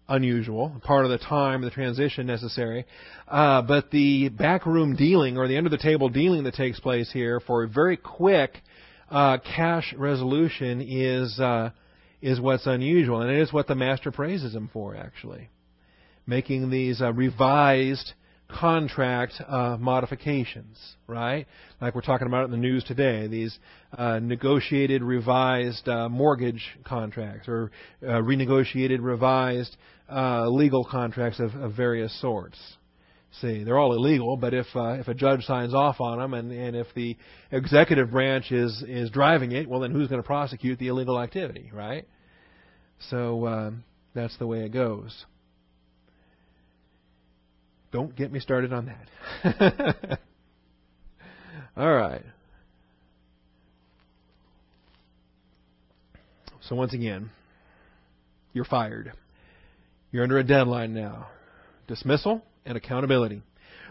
unusual, 0.08 0.80
part 0.84 1.06
of 1.06 1.12
the 1.12 1.18
time, 1.18 1.62
the 1.62 1.70
transition 1.70 2.28
necessary. 2.28 2.86
Uh, 3.28 3.62
but 3.62 3.92
the 3.92 4.30
backroom 4.30 4.96
dealing 4.96 5.38
or 5.38 5.48
the 5.48 5.58
under 5.58 5.70
the 5.70 5.78
table 5.78 6.10
dealing 6.10 6.44
that 6.44 6.54
takes 6.54 6.80
place 6.80 7.12
here 7.12 7.40
for 7.40 7.64
a 7.64 7.68
very 7.68 7.98
quick 7.98 8.62
uh, 9.10 9.38
cash 9.56 9.94
resolution 9.98 10.82
is 10.82 11.40
uh, 11.40 11.70
is 12.22 12.40
what's 12.40 12.66
unusual, 12.66 13.22
and 13.22 13.30
it 13.30 13.40
is 13.40 13.54
what 13.54 13.68
the 13.68 13.76
master 13.76 14.12
praises 14.12 14.56
him 14.56 14.70
for, 14.74 14.96
actually, 14.96 15.50
making 16.26 16.70
these 16.70 17.02
uh, 17.02 17.14
revised 17.14 18.14
contract 18.48 19.34
uh, 19.48 19.78
modifications, 19.80 20.78
right? 21.08 21.46
Like 21.82 21.96
we're 21.96 22.02
talking 22.02 22.28
about 22.28 22.46
in 22.46 22.52
the 22.52 22.58
news 22.58 22.84
today, 22.84 23.28
these 23.28 23.58
uh, 23.98 24.20
negotiated 24.20 25.04
revised 25.04 25.88
uh, 25.88 26.10
mortgage 26.10 26.64
contracts 26.84 27.48
or 27.48 27.72
uh, 28.04 28.22
renegotiated 28.22 29.00
revised 29.02 29.76
uh, 30.10 30.48
legal 30.50 30.86
contracts 30.86 31.40
of, 31.40 31.54
of, 31.56 31.74
various 31.74 32.20
sorts. 32.22 32.58
See, 33.42 33.64
they're 33.64 33.78
all 33.78 33.94
illegal, 33.94 34.38
but 34.38 34.54
if 34.54 34.68
uh, 34.76 34.94
if 35.00 35.08
a 35.08 35.14
judge 35.14 35.44
signs 35.44 35.74
off 35.74 36.00
on 36.00 36.20
them 36.20 36.34
and, 36.34 36.52
and 36.52 36.76
if 36.76 36.88
the 36.96 37.18
executive 37.52 38.12
branch 38.12 38.52
is 38.52 38.84
is 38.88 39.10
driving 39.10 39.52
it, 39.52 39.68
well 39.68 39.82
then 39.82 39.92
who's 39.92 40.08
going 40.08 40.22
to 40.22 40.26
prosecute 40.26 40.80
the 40.80 40.88
illegal 40.88 41.20
activity, 41.20 41.70
right? 41.74 42.08
So 43.10 43.74
that's 44.14 44.38
the 44.38 44.48
way 44.48 44.64
it 44.64 44.70
goes. 44.70 45.26
Don't 47.92 48.16
get 48.16 48.32
me 48.32 48.40
started 48.40 48.74
on 48.74 48.92
that. 49.44 50.20
All 51.78 51.94
right. 51.94 52.24
So 56.62 56.76
once 56.76 56.94
again, 56.94 57.30
you're 58.54 58.66
fired. 58.66 59.14
You're 60.16 60.24
under 60.24 60.38
a 60.38 60.46
deadline 60.46 60.94
now. 60.94 61.28
Dismissal 61.90 62.42
and 62.66 62.78
accountability. 62.78 63.42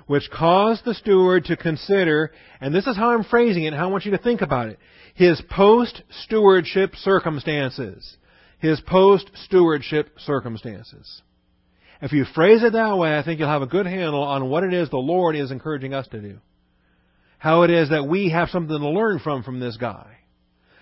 Which 0.07 0.31
caused 0.31 0.83
the 0.87 0.95
steward 0.95 1.45
to 1.45 1.57
consider, 1.59 2.33
and 2.63 2.75
this 2.75 2.87
is 2.87 2.97
how 2.97 3.11
I'm 3.11 3.25
phrasing 3.25 3.65
it, 3.65 3.75
how 3.75 3.91
I 3.91 3.93
want 3.93 4.07
you 4.07 4.13
to 4.13 4.17
think 4.17 4.41
about 4.41 4.69
it, 4.69 4.79
his 5.13 5.43
post 5.51 6.01
stewardship 6.23 6.97
circumstances. 6.97 8.17
His 8.59 8.81
post 8.81 9.33
stewardship 9.35 10.19
circumstances. 10.19 11.21
If 12.01 12.13
you 12.13 12.25
phrase 12.25 12.63
it 12.63 12.73
that 12.73 12.97
way, 12.97 13.19
I 13.19 13.23
think 13.23 13.39
you'll 13.39 13.51
have 13.51 13.61
a 13.61 13.67
good 13.67 13.85
handle 13.85 14.23
on 14.23 14.49
what 14.49 14.65
it 14.65 14.73
is 14.73 14.89
the 14.89 14.97
Lord 14.97 15.37
is 15.37 15.51
encouraging 15.51 15.93
us 15.93 16.09
to 16.09 16.23
do. 16.23 16.39
How 17.37 17.65
it 17.65 17.71
is 17.71 17.91
that 17.91 18.09
we 18.09 18.31
have 18.31 18.49
something 18.49 18.79
to 18.79 18.89
learn 18.89 19.19
from 19.19 19.43
from 19.43 19.61
this 19.61 19.77
guy. 19.77 20.07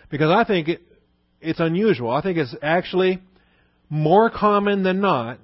Because 0.08 0.30
I 0.30 0.44
think 0.44 0.68
it, 0.68 0.82
it's 1.40 1.58
unusual. 1.58 2.12
I 2.12 2.22
think 2.22 2.38
it's 2.38 2.54
actually 2.62 3.18
more 3.92 4.30
common 4.30 4.82
than 4.84 5.02
not 5.02 5.38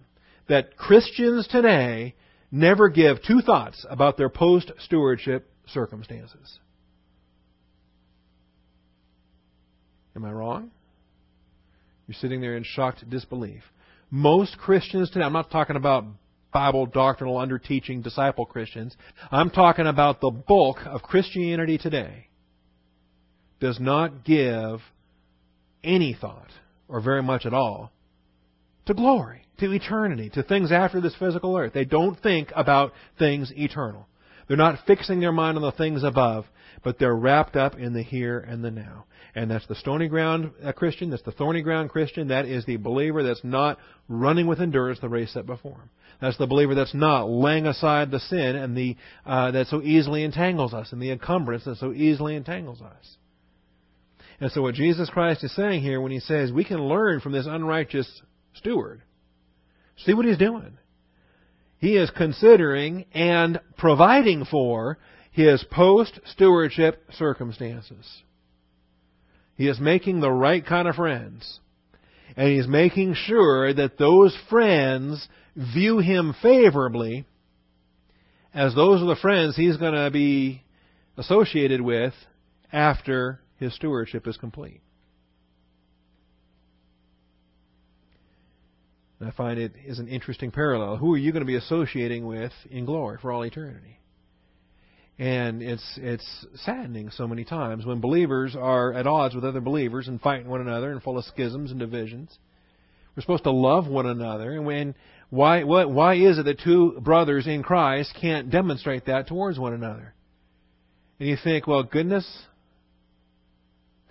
that 0.49 0.75
Christians 0.79 1.47
today 1.49 2.15
never 2.51 2.89
give 2.89 3.23
two 3.23 3.43
thoughts 3.43 3.85
about 3.91 4.17
their 4.17 4.31
post 4.31 4.73
stewardship 4.79 5.53
circumstances. 5.67 6.59
Am 10.17 10.25
I 10.25 10.33
wrong? 10.33 10.71
You're 12.07 12.15
sitting 12.15 12.41
there 12.41 12.57
in 12.57 12.63
shocked 12.65 13.09
disbelief. 13.11 13.63
Most 14.11 14.57
Christians 14.57 15.11
today, 15.11 15.27
I'm 15.27 15.35
not 15.35 15.51
talking 15.51 15.77
about 15.77 16.07
Bible 16.51 16.87
doctrinal 16.87 17.37
underteaching 17.37 18.03
disciple 18.03 18.47
Christians. 18.47 18.97
I'm 19.31 19.51
talking 19.51 19.87
about 19.87 20.23
the 20.23 20.31
bulk 20.31 20.79
of 20.87 21.03
Christianity 21.03 21.77
today. 21.77 22.29
does 23.61 23.79
not 23.79 24.25
give 24.25 24.81
any 25.85 26.17
thought, 26.19 26.49
or 26.89 27.03
very 27.03 27.23
much 27.23 27.45
at 27.45 27.53
all, 27.53 27.93
to 28.89 28.95
glory, 28.95 29.43
to 29.59 29.71
eternity, 29.73 30.31
to 30.31 30.43
things 30.43 30.73
after 30.73 31.01
this 31.01 31.15
physical 31.19 31.57
earth. 31.57 31.73
They 31.75 31.85
don't 31.85 32.21
think 32.21 32.51
about 32.57 32.93
things 33.19 33.53
eternal. 33.55 34.09
They're 34.49 34.57
not 34.57 34.79
fixing 34.87 35.21
their 35.21 35.31
mind 35.31 35.59
on 35.59 35.63
the 35.63 35.73
things 35.73 36.03
above, 36.03 36.47
but 36.83 36.99
they're 36.99 37.15
wrapped 37.15 37.55
up 37.55 37.79
in 37.79 37.93
the 37.93 38.03
here 38.03 38.39
and 38.39 38.65
the 38.65 38.71
now. 38.71 39.05
And 39.35 39.51
that's 39.51 39.67
the 39.67 39.75
stony 39.75 40.09
ground 40.09 40.53
uh, 40.65 40.73
Christian, 40.73 41.11
that's 41.11 41.23
the 41.23 41.33
thorny 41.33 41.61
ground 41.61 41.91
Christian, 41.91 42.29
that 42.29 42.47
is 42.47 42.65
the 42.65 42.77
believer 42.77 43.23
that's 43.23 43.45
not 43.45 43.79
running 44.09 44.47
with 44.47 44.61
endurance 44.61 45.01
the 45.01 45.09
race 45.11 45.35
set 45.35 45.45
before 45.45 45.73
him. 45.73 45.91
That's 46.23 46.39
the 46.39 46.47
believer 46.47 46.75
that's 46.75 46.95
not 46.95 47.29
laying 47.29 47.67
aside 47.67 48.11
the 48.11 48.21
sin 48.21 48.57
and 48.57 48.75
the 48.75 48.97
uh, 49.27 49.51
that 49.51 49.67
so 49.67 49.83
easily 49.83 50.25
entangles 50.25 50.73
us, 50.73 50.93
and 50.93 51.01
the 51.01 51.13
encumbrance 51.13 51.65
that 51.67 51.77
so 51.77 51.93
easily 51.93 52.37
entangles 52.37 52.81
us. 52.81 53.17
And 54.41 54.51
so 54.51 54.63
what 54.63 54.75
Jesus 54.75 55.11
Christ 55.11 55.45
is 55.45 55.55
saying 55.55 55.83
here 55.83 56.01
when 56.01 56.13
he 56.13 56.21
says 56.21 56.51
we 56.51 56.65
can 56.65 56.89
learn 56.89 57.21
from 57.21 57.33
this 57.33 57.47
unrighteous 57.47 58.23
steward, 58.55 59.03
see 59.97 60.15
what 60.15 60.27
he's 60.27 60.39
doing. 60.39 60.79
He 61.79 61.97
is 61.97 62.11
considering 62.11 63.07
and 63.13 63.61
providing 63.77 64.45
for 64.45 64.99
his 65.31 65.65
post 65.71 66.19
stewardship 66.25 67.05
circumstances. 67.13 68.23
He 69.55 69.69
is 69.69 69.79
making 69.79 70.21
the 70.21 70.31
right 70.31 70.65
kind 70.65 70.89
of 70.89 70.97
friends. 70.97 71.61
And 72.37 72.49
he's 72.49 72.69
making 72.69 73.15
sure 73.15 73.73
that 73.73 73.99
those 73.99 74.37
friends 74.49 75.29
view 75.57 75.99
him 75.99 76.35
favorably 76.41 77.25
as 78.55 78.75
those 78.75 79.03
are 79.03 79.07
the 79.07 79.17
friends 79.17 79.57
he's 79.57 79.77
going 79.77 79.95
to 79.95 80.11
be 80.11 80.63
associated 81.17 81.81
with 81.81 82.15
after 82.73 83.41
his 83.59 83.75
stewardship 83.75 84.27
is 84.27 84.37
complete. 84.37 84.81
And 89.21 89.29
I 89.29 89.33
find 89.33 89.59
it 89.59 89.73
is 89.85 89.99
an 89.99 90.09
interesting 90.09 90.51
parallel. 90.51 90.97
Who 90.97 91.15
are 91.15 91.19
you 91.19 91.33
going 91.33 91.43
to 91.43 91.47
be 91.47 91.57
associating 91.57 92.27
with 92.27 92.53
in 92.71 92.85
glory 92.85 93.19
for 93.21 93.33
all 93.33 93.45
eternity? 93.45 93.99
And 95.19 95.61
it's 95.63 95.99
it's 96.01 96.47
saddening 96.65 97.11
so 97.11 97.27
many 97.27 97.45
times 97.45 97.85
when 97.85 98.01
believers 98.01 98.55
are 98.55 98.93
at 98.93 99.09
odds 99.09 99.35
with 99.35 99.45
other 99.45 99.61
believers 99.61 100.07
and 100.07 100.21
fighting 100.21 100.49
one 100.49 100.61
another 100.61 100.93
and 100.93 101.03
full 101.03 101.19
of 101.19 101.25
schisms 101.25 101.73
and 101.73 101.81
divisions. 101.81 102.39
We're 103.17 103.23
supposed 103.23 103.43
to 103.45 103.51
love 103.51 103.89
one 103.89 104.07
another, 104.07 104.53
and 104.53 104.65
when 104.65 104.95
why 105.31 105.65
what 105.65 105.91
why 105.91 106.15
is 106.15 106.39
it 106.39 106.45
that 106.45 106.61
two 106.61 107.01
brothers 107.01 107.49
in 107.49 107.65
Christ 107.65 108.17
can't 108.21 108.49
demonstrate 108.49 109.07
that 109.07 109.27
towards 109.27 109.59
one 109.59 109.73
another? 109.73 110.15
And 111.19 111.29
you 111.29 111.37
think, 111.43 111.67
well, 111.67 111.83
goodness, 111.83 112.25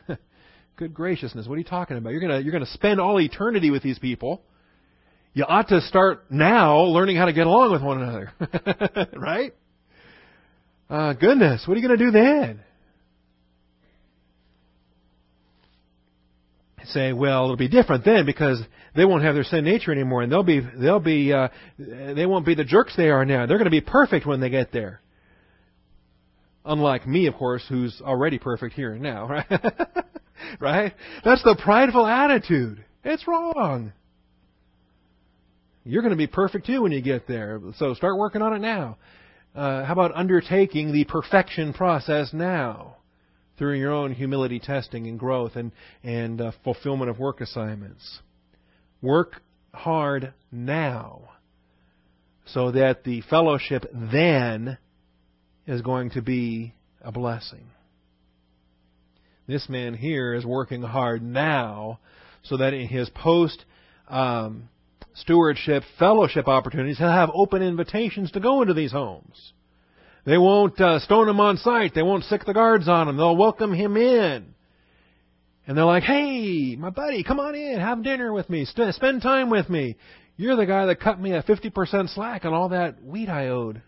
good 0.76 0.94
graciousness, 0.94 1.48
what 1.48 1.56
are 1.56 1.60
you 1.60 1.64
talking 1.64 1.96
about? 1.96 2.10
You're 2.10 2.20
gonna 2.20 2.42
you're 2.42 2.52
gonna 2.52 2.66
spend 2.66 3.00
all 3.00 3.18
eternity 3.22 3.72
with 3.72 3.82
these 3.82 3.98
people 3.98 4.42
you 5.38 5.46
ought 5.48 5.68
to 5.68 5.82
start 5.82 6.32
now 6.32 6.80
learning 6.80 7.16
how 7.16 7.26
to 7.26 7.34
get 7.34 7.46
along 7.46 7.72
with 7.72 7.84
one 7.84 8.02
another. 8.02 8.34
right? 9.16 9.54
Uh, 10.90 11.14
goodness, 11.14 11.64
what 11.68 11.78
are 11.78 11.80
you 11.80 11.88
going 11.88 12.00
to 12.00 12.06
do 12.06 12.10
then? 12.10 12.60
Say, 16.86 17.14
well, 17.14 17.44
it'll 17.44 17.56
be 17.56 17.68
different 17.68 18.04
then 18.04 18.26
because 18.26 18.60
they 18.96 19.06
won't 19.06 19.22
have 19.22 19.36
their 19.36 19.44
sin 19.44 19.64
nature 19.64 19.92
anymore, 19.92 20.24
and 20.24 20.32
they'll 20.32 20.42
be 20.42 20.60
they'll 20.60 21.02
be 21.02 21.34
uh, 21.34 21.50
they 21.78 22.26
won't 22.26 22.46
be 22.46 22.56
the 22.56 22.64
jerks 22.64 22.96
they 22.96 23.10
are 23.10 23.24
now. 23.24 23.46
They're 23.46 23.58
going 23.58 23.66
to 23.66 23.70
be 23.70 23.82
perfect 23.82 24.26
when 24.26 24.40
they 24.40 24.50
get 24.50 24.72
there. 24.72 25.02
Unlike 26.66 27.06
me, 27.08 27.28
of 27.28 27.36
course, 27.36 27.64
who's 27.70 28.02
already 28.02 28.40
perfect 28.40 28.74
here 28.74 28.94
and 28.94 29.04
now, 29.04 29.28
right? 29.28 29.46
right? 30.60 30.94
That's 31.24 31.44
the 31.44 31.60
prideful 31.62 32.08
attitude. 32.08 32.84
It's 33.04 33.28
wrong. 33.28 33.92
You're 35.88 36.02
going 36.02 36.12
to 36.12 36.18
be 36.18 36.28
perfect 36.28 36.66
too 36.66 36.82
when 36.82 36.92
you 36.92 37.02
get 37.02 37.28
there. 37.28 37.62
So 37.78 37.94
start 37.94 38.18
working 38.18 38.42
on 38.42 38.54
it 38.54 38.60
now. 38.60 38.98
Uh, 39.56 39.86
how 39.86 39.94
about 39.94 40.12
undertaking 40.14 40.92
the 40.92 41.06
perfection 41.06 41.72
process 41.72 42.34
now 42.34 42.98
through 43.58 43.76
your 43.76 43.94
own 43.94 44.14
humility 44.14 44.60
testing 44.60 45.08
and 45.08 45.18
growth 45.18 45.56
and, 45.56 45.72
and 46.04 46.42
uh, 46.42 46.52
fulfillment 46.66 47.10
of 47.10 47.20
work 47.20 47.40
assignments? 47.40 48.20
Work 49.02 49.42
hard 49.74 50.34
now 50.52 51.30
so 52.48 52.72
that 52.72 53.06
the 53.06 53.22
fellowship 53.22 53.86
then 53.94 54.78
is 55.66 55.82
going 55.82 56.10
to 56.12 56.22
be 56.22 56.74
a 57.02 57.14
blessing. 57.14 57.70
This 59.48 59.70
man 59.70 59.94
here 59.94 60.34
is 60.34 60.46
working 60.46 60.82
hard 60.82 61.24
now 61.24 62.00
so 62.44 62.58
that 62.58 62.74
in 62.74 62.90
his 62.90 63.10
post 63.10 63.64
um, 64.10 64.68
stewardship, 65.22 65.84
fellowship 65.98 66.48
opportunities, 66.48 66.98
he'll 66.98 67.10
have 67.10 67.32
open 67.34 67.62
invitations 67.62 68.32
to 68.32 68.40
go 68.40 68.62
into 68.62 68.74
these 68.74 68.92
homes. 68.92 69.54
They 70.26 70.38
won't 70.38 70.80
uh, 70.80 71.00
stone 71.00 71.30
him 71.30 71.40
on 71.40 71.58
sight. 71.58 71.94
They 71.96 72.04
won't 72.04 72.26
sick 72.26 72.46
the 72.46 72.54
guards 72.54 72.88
on 72.88 73.08
him. 73.08 73.18
They'll 73.18 73.38
welcome 73.38 73.74
him 73.74 73.96
in. 73.96 74.54
And 75.66 75.78
they're 75.78 75.86
like, 75.86 76.04
hey, 76.04 76.76
my 76.78 76.90
buddy, 76.90 77.24
come 77.24 77.40
on 77.40 77.56
in, 77.56 77.80
have 77.80 78.04
dinner 78.04 78.32
with 78.32 78.50
me, 78.50 78.64
St- 78.66 78.94
spend 78.96 79.22
time 79.22 79.50
with 79.50 79.70
me. 79.70 79.98
You're 80.38 80.56
the 80.56 80.66
guy 80.66 80.86
that 80.86 81.00
cut 81.00 81.20
me 81.20 81.34
a 81.34 81.44
50% 81.44 82.14
slack 82.14 82.46
on 82.46 82.54
all 82.54 82.70
that 82.70 83.04
wheat 83.04 83.28
I 83.28 83.48
owed. 83.48 83.82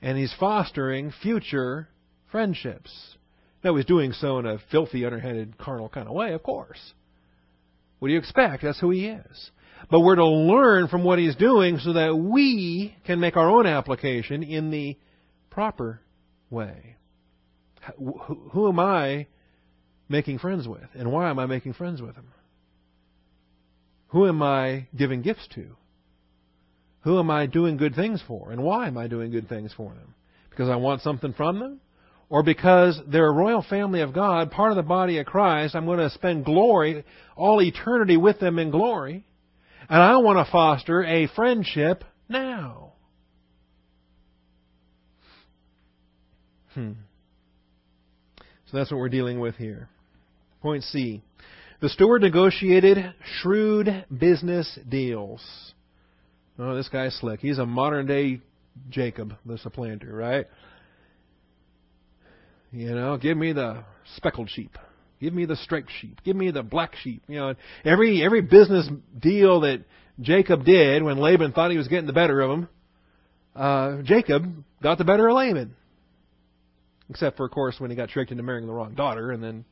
And 0.00 0.16
he's 0.16 0.32
fostering 0.38 1.12
future 1.22 1.88
friendships. 2.30 3.16
Now, 3.64 3.74
he's 3.74 3.84
doing 3.84 4.12
so 4.12 4.38
in 4.38 4.46
a 4.46 4.58
filthy, 4.70 5.04
underhanded, 5.04 5.58
carnal 5.58 5.88
kind 5.88 6.06
of 6.06 6.14
way, 6.14 6.32
of 6.32 6.42
course. 6.42 6.92
What 8.06 8.10
do 8.10 8.12
you 8.12 8.20
expect? 8.20 8.62
That's 8.62 8.78
who 8.78 8.90
he 8.90 9.08
is. 9.08 9.50
But 9.90 9.98
we're 9.98 10.14
to 10.14 10.24
learn 10.24 10.86
from 10.86 11.02
what 11.02 11.18
he's 11.18 11.34
doing 11.34 11.78
so 11.78 11.94
that 11.94 12.16
we 12.16 12.94
can 13.04 13.18
make 13.18 13.36
our 13.36 13.50
own 13.50 13.66
application 13.66 14.44
in 14.44 14.70
the 14.70 14.96
proper 15.50 16.00
way. 16.48 16.94
Who 17.98 18.68
am 18.68 18.78
I 18.78 19.26
making 20.08 20.38
friends 20.38 20.68
with? 20.68 20.86
And 20.94 21.10
why 21.10 21.30
am 21.30 21.40
I 21.40 21.46
making 21.46 21.72
friends 21.72 22.00
with 22.00 22.14
them? 22.14 22.28
Who 24.10 24.28
am 24.28 24.40
I 24.40 24.86
giving 24.96 25.22
gifts 25.22 25.48
to? 25.56 25.70
Who 27.00 27.18
am 27.18 27.28
I 27.28 27.46
doing 27.46 27.76
good 27.76 27.96
things 27.96 28.22
for? 28.24 28.52
And 28.52 28.62
why 28.62 28.86
am 28.86 28.96
I 28.96 29.08
doing 29.08 29.32
good 29.32 29.48
things 29.48 29.72
for 29.76 29.88
them? 29.88 30.14
Because 30.50 30.68
I 30.68 30.76
want 30.76 31.02
something 31.02 31.32
from 31.32 31.58
them? 31.58 31.80
Or 32.28 32.42
because 32.42 33.00
they're 33.06 33.28
a 33.28 33.32
royal 33.32 33.62
family 33.62 34.00
of 34.00 34.12
God, 34.12 34.50
part 34.50 34.70
of 34.70 34.76
the 34.76 34.82
body 34.82 35.18
of 35.18 35.26
Christ, 35.26 35.74
I'm 35.74 35.86
going 35.86 35.98
to 35.98 36.10
spend 36.10 36.44
glory, 36.44 37.04
all 37.36 37.62
eternity 37.62 38.16
with 38.16 38.40
them 38.40 38.58
in 38.58 38.70
glory, 38.70 39.24
and 39.88 40.02
I 40.02 40.16
want 40.18 40.44
to 40.44 40.50
foster 40.50 41.04
a 41.04 41.28
friendship 41.28 42.02
now. 42.28 42.92
Hmm. 46.74 46.92
So 48.70 48.76
that's 48.76 48.90
what 48.90 48.98
we're 48.98 49.08
dealing 49.08 49.38
with 49.38 49.54
here. 49.54 49.88
Point 50.60 50.82
C. 50.82 51.22
The 51.80 51.88
steward 51.88 52.22
negotiated 52.22 53.14
shrewd 53.40 54.04
business 54.16 54.78
deals. 54.88 55.42
Oh, 56.58 56.74
this 56.74 56.88
guy's 56.88 57.14
slick. 57.14 57.40
He's 57.40 57.58
a 57.58 57.66
modern 57.66 58.06
day 58.06 58.40
Jacob, 58.90 59.34
the 59.44 59.58
supplanter, 59.58 60.12
right? 60.12 60.46
You 62.72 62.94
know, 62.94 63.16
give 63.16 63.36
me 63.36 63.52
the 63.52 63.84
speckled 64.16 64.50
sheep. 64.50 64.76
Give 65.20 65.32
me 65.32 65.46
the 65.46 65.56
striped 65.56 65.90
sheep. 66.00 66.20
Give 66.24 66.36
me 66.36 66.50
the 66.50 66.62
black 66.62 66.94
sheep. 66.96 67.22
You 67.26 67.36
know, 67.36 67.54
every 67.84 68.22
every 68.22 68.42
business 68.42 68.88
deal 69.18 69.60
that 69.60 69.84
Jacob 70.20 70.64
did 70.64 71.02
when 71.02 71.18
Laban 71.18 71.52
thought 71.52 71.70
he 71.70 71.78
was 71.78 71.88
getting 71.88 72.06
the 72.06 72.12
better 72.12 72.40
of 72.40 72.50
him, 72.50 72.68
uh, 73.54 74.02
Jacob 74.02 74.64
got 74.82 74.98
the 74.98 75.04
better 75.04 75.28
of 75.28 75.36
Laban. 75.36 75.74
Except 77.08 77.36
for, 77.36 77.46
of 77.46 77.52
course, 77.52 77.76
when 77.78 77.90
he 77.90 77.96
got 77.96 78.08
tricked 78.08 78.32
into 78.32 78.42
marrying 78.42 78.66
the 78.66 78.72
wrong 78.72 78.94
daughter, 78.94 79.30
and 79.30 79.42
then 79.42 79.64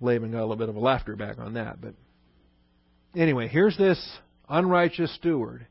Laban 0.00 0.32
got 0.32 0.40
a 0.40 0.42
little 0.42 0.56
bit 0.56 0.68
of 0.68 0.76
a 0.76 0.80
laughter 0.80 1.14
back 1.16 1.38
on 1.38 1.54
that. 1.54 1.80
But 1.80 1.94
anyway, 3.16 3.48
here's 3.48 3.76
this 3.76 4.18
unrighteous 4.48 5.14
steward 5.14 5.66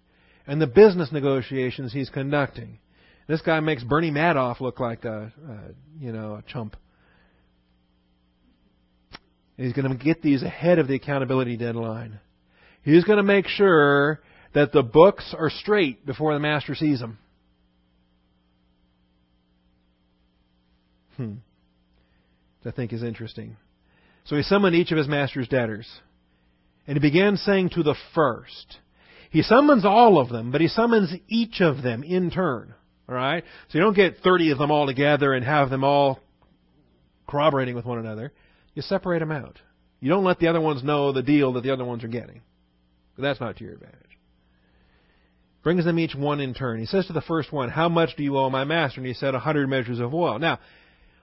and 0.48 0.62
the 0.62 0.68
business 0.68 1.12
negotiations 1.12 1.94
he's 1.94 2.10
conducting. 2.10 2.80
This 3.28 3.42
guy 3.42 3.60
makes 3.60 3.84
Bernie 3.84 4.12
Madoff 4.12 4.60
look 4.60 4.80
like 4.80 5.06
a, 5.06 5.32
a 5.48 5.60
you 6.00 6.12
know 6.12 6.36
a 6.36 6.44
chump. 6.52 6.76
He's 9.58 9.74
going 9.74 9.90
to 9.90 10.04
get 10.04 10.22
these 10.22 10.44
ahead 10.44 10.80
of 10.80 10.88
the 10.88 10.96
accountability 10.96 11.58
deadline. 11.58 12.20
He's 12.82 13.04
going 13.04 13.18
to 13.18 13.24
make 13.24 13.48
sure 13.48 14.20
that 14.54 14.72
the 14.72 14.84
books 14.84 15.34
are 15.38 15.50
straight 15.50 16.06
before 16.06 16.34
the 16.34 16.40
master 16.40 16.76
sees 16.76 17.00
them. 17.00 17.18
Hmm. 21.18 21.36
Which 22.62 22.74
I 22.74 22.76
think 22.76 22.94
is 22.94 23.04
interesting. 23.04 23.58
So 24.26 24.36
he 24.36 24.44
summoned 24.44 24.76
each 24.76 24.92
of 24.92 24.98
his 24.98 25.08
master's 25.08 25.48
debtors. 25.48 25.88
And 26.88 26.98
he 26.98 27.02
began 27.02 27.38
saying 27.38 27.70
to 27.72 27.84
the 27.84 27.96
first, 28.14 28.78
he 29.30 29.42
summons 29.42 29.86
all 29.86 30.20
of 30.20 30.30
them, 30.30 30.52
but 30.52 30.62
he 30.62 30.68
summons 30.68 31.14
each 31.28 31.62
of 31.62 31.82
them 31.82 32.04
in 32.04 32.30
turn. 32.30 32.74
Right? 33.14 33.44
So 33.70 33.78
you 33.78 33.84
don't 33.84 33.96
get 33.96 34.18
30 34.24 34.52
of 34.52 34.58
them 34.58 34.72
all 34.72 34.86
together 34.86 35.34
and 35.34 35.46
have 35.46 35.70
them 35.70 35.84
all 35.84 36.20
corroborating 37.28 37.76
with 37.76 37.86
one 37.86 38.00
another, 38.00 38.32
you 38.74 38.82
separate 38.82 39.20
them 39.20 39.32
out. 39.32 39.60
You 40.00 40.10
don't 40.10 40.24
let 40.24 40.40
the 40.40 40.48
other 40.48 40.62
ones 40.62 40.84
know 40.84 41.12
the 41.12 41.24
deal 41.24 41.54
that 41.54 41.64
the 41.64 41.72
other 41.72 41.86
ones 41.86 42.04
are 42.04 42.10
getting. 42.10 42.42
That's 43.18 43.40
not 43.40 43.58
to 43.58 43.64
your 43.64 43.74
advantage. 43.74 44.00
Brings 45.64 45.86
them 45.86 45.98
each 45.98 46.14
one 46.14 46.42
in 46.42 46.54
turn. 46.54 46.80
He 46.80 46.86
says 46.86 47.08
to 47.08 47.14
the 47.14 47.22
first 47.22 47.54
one, 47.54 47.70
How 47.70 47.88
much 47.88 48.16
do 48.18 48.24
you 48.24 48.38
owe 48.38 48.50
my 48.50 48.66
master? 48.66 49.00
And 49.00 49.08
he 49.08 49.14
said, 49.14 49.34
A 49.34 49.40
hundred 49.40 49.70
measures 49.70 50.00
of 50.00 50.14
oil. 50.14 50.40
Now, 50.40 50.60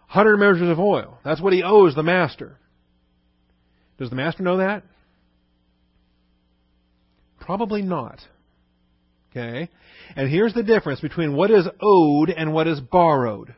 hundred 0.06 0.38
measures 0.38 0.70
of 0.70 0.78
oil. 0.78 1.18
That's 1.24 1.40
what 1.40 1.52
he 1.52 1.62
owes 1.62 1.94
the 1.94 2.02
master. 2.02 2.56
Does 3.98 4.08
the 4.08 4.16
master 4.16 4.42
know 4.42 4.56
that? 4.58 4.82
Probably 7.38 7.82
not. 7.82 8.18
Okay? 9.30 9.68
And 10.16 10.28
here's 10.28 10.54
the 10.54 10.62
difference 10.62 11.00
between 11.00 11.34
what 11.34 11.50
is 11.50 11.66
owed 11.80 12.30
and 12.30 12.52
what 12.52 12.66
is 12.66 12.80
borrowed. 12.80 13.54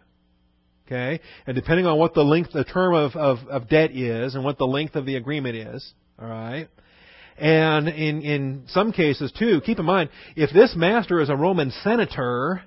Okay? 0.87 1.21
And 1.47 1.55
depending 1.55 1.87
on 1.87 1.99
what 1.99 2.15
the 2.15 2.25
length, 2.25 2.53
the 2.53 2.65
term 2.65 2.95
of, 2.95 3.17
of, 3.17 3.39
of 3.49 3.69
debt 3.69 3.93
is 3.93 4.35
and 4.35 4.45
what 4.45 4.59
the 4.59 4.67
length 4.67 4.97
of 4.97 5.07
the 5.07 5.17
agreement 5.17 5.57
is, 5.57 5.93
alright? 6.21 6.69
And 7.39 7.89
in, 7.89 8.23
in 8.23 8.65
some 8.69 8.93
cases 8.93 9.33
too, 9.39 9.63
keep 9.65 9.79
in 9.79 9.87
mind, 9.87 10.11
if 10.37 10.51
this 10.53 10.75
master 10.77 11.21
is 11.21 11.31
a 11.31 11.37
Roman 11.37 11.71
senator, 11.83 12.63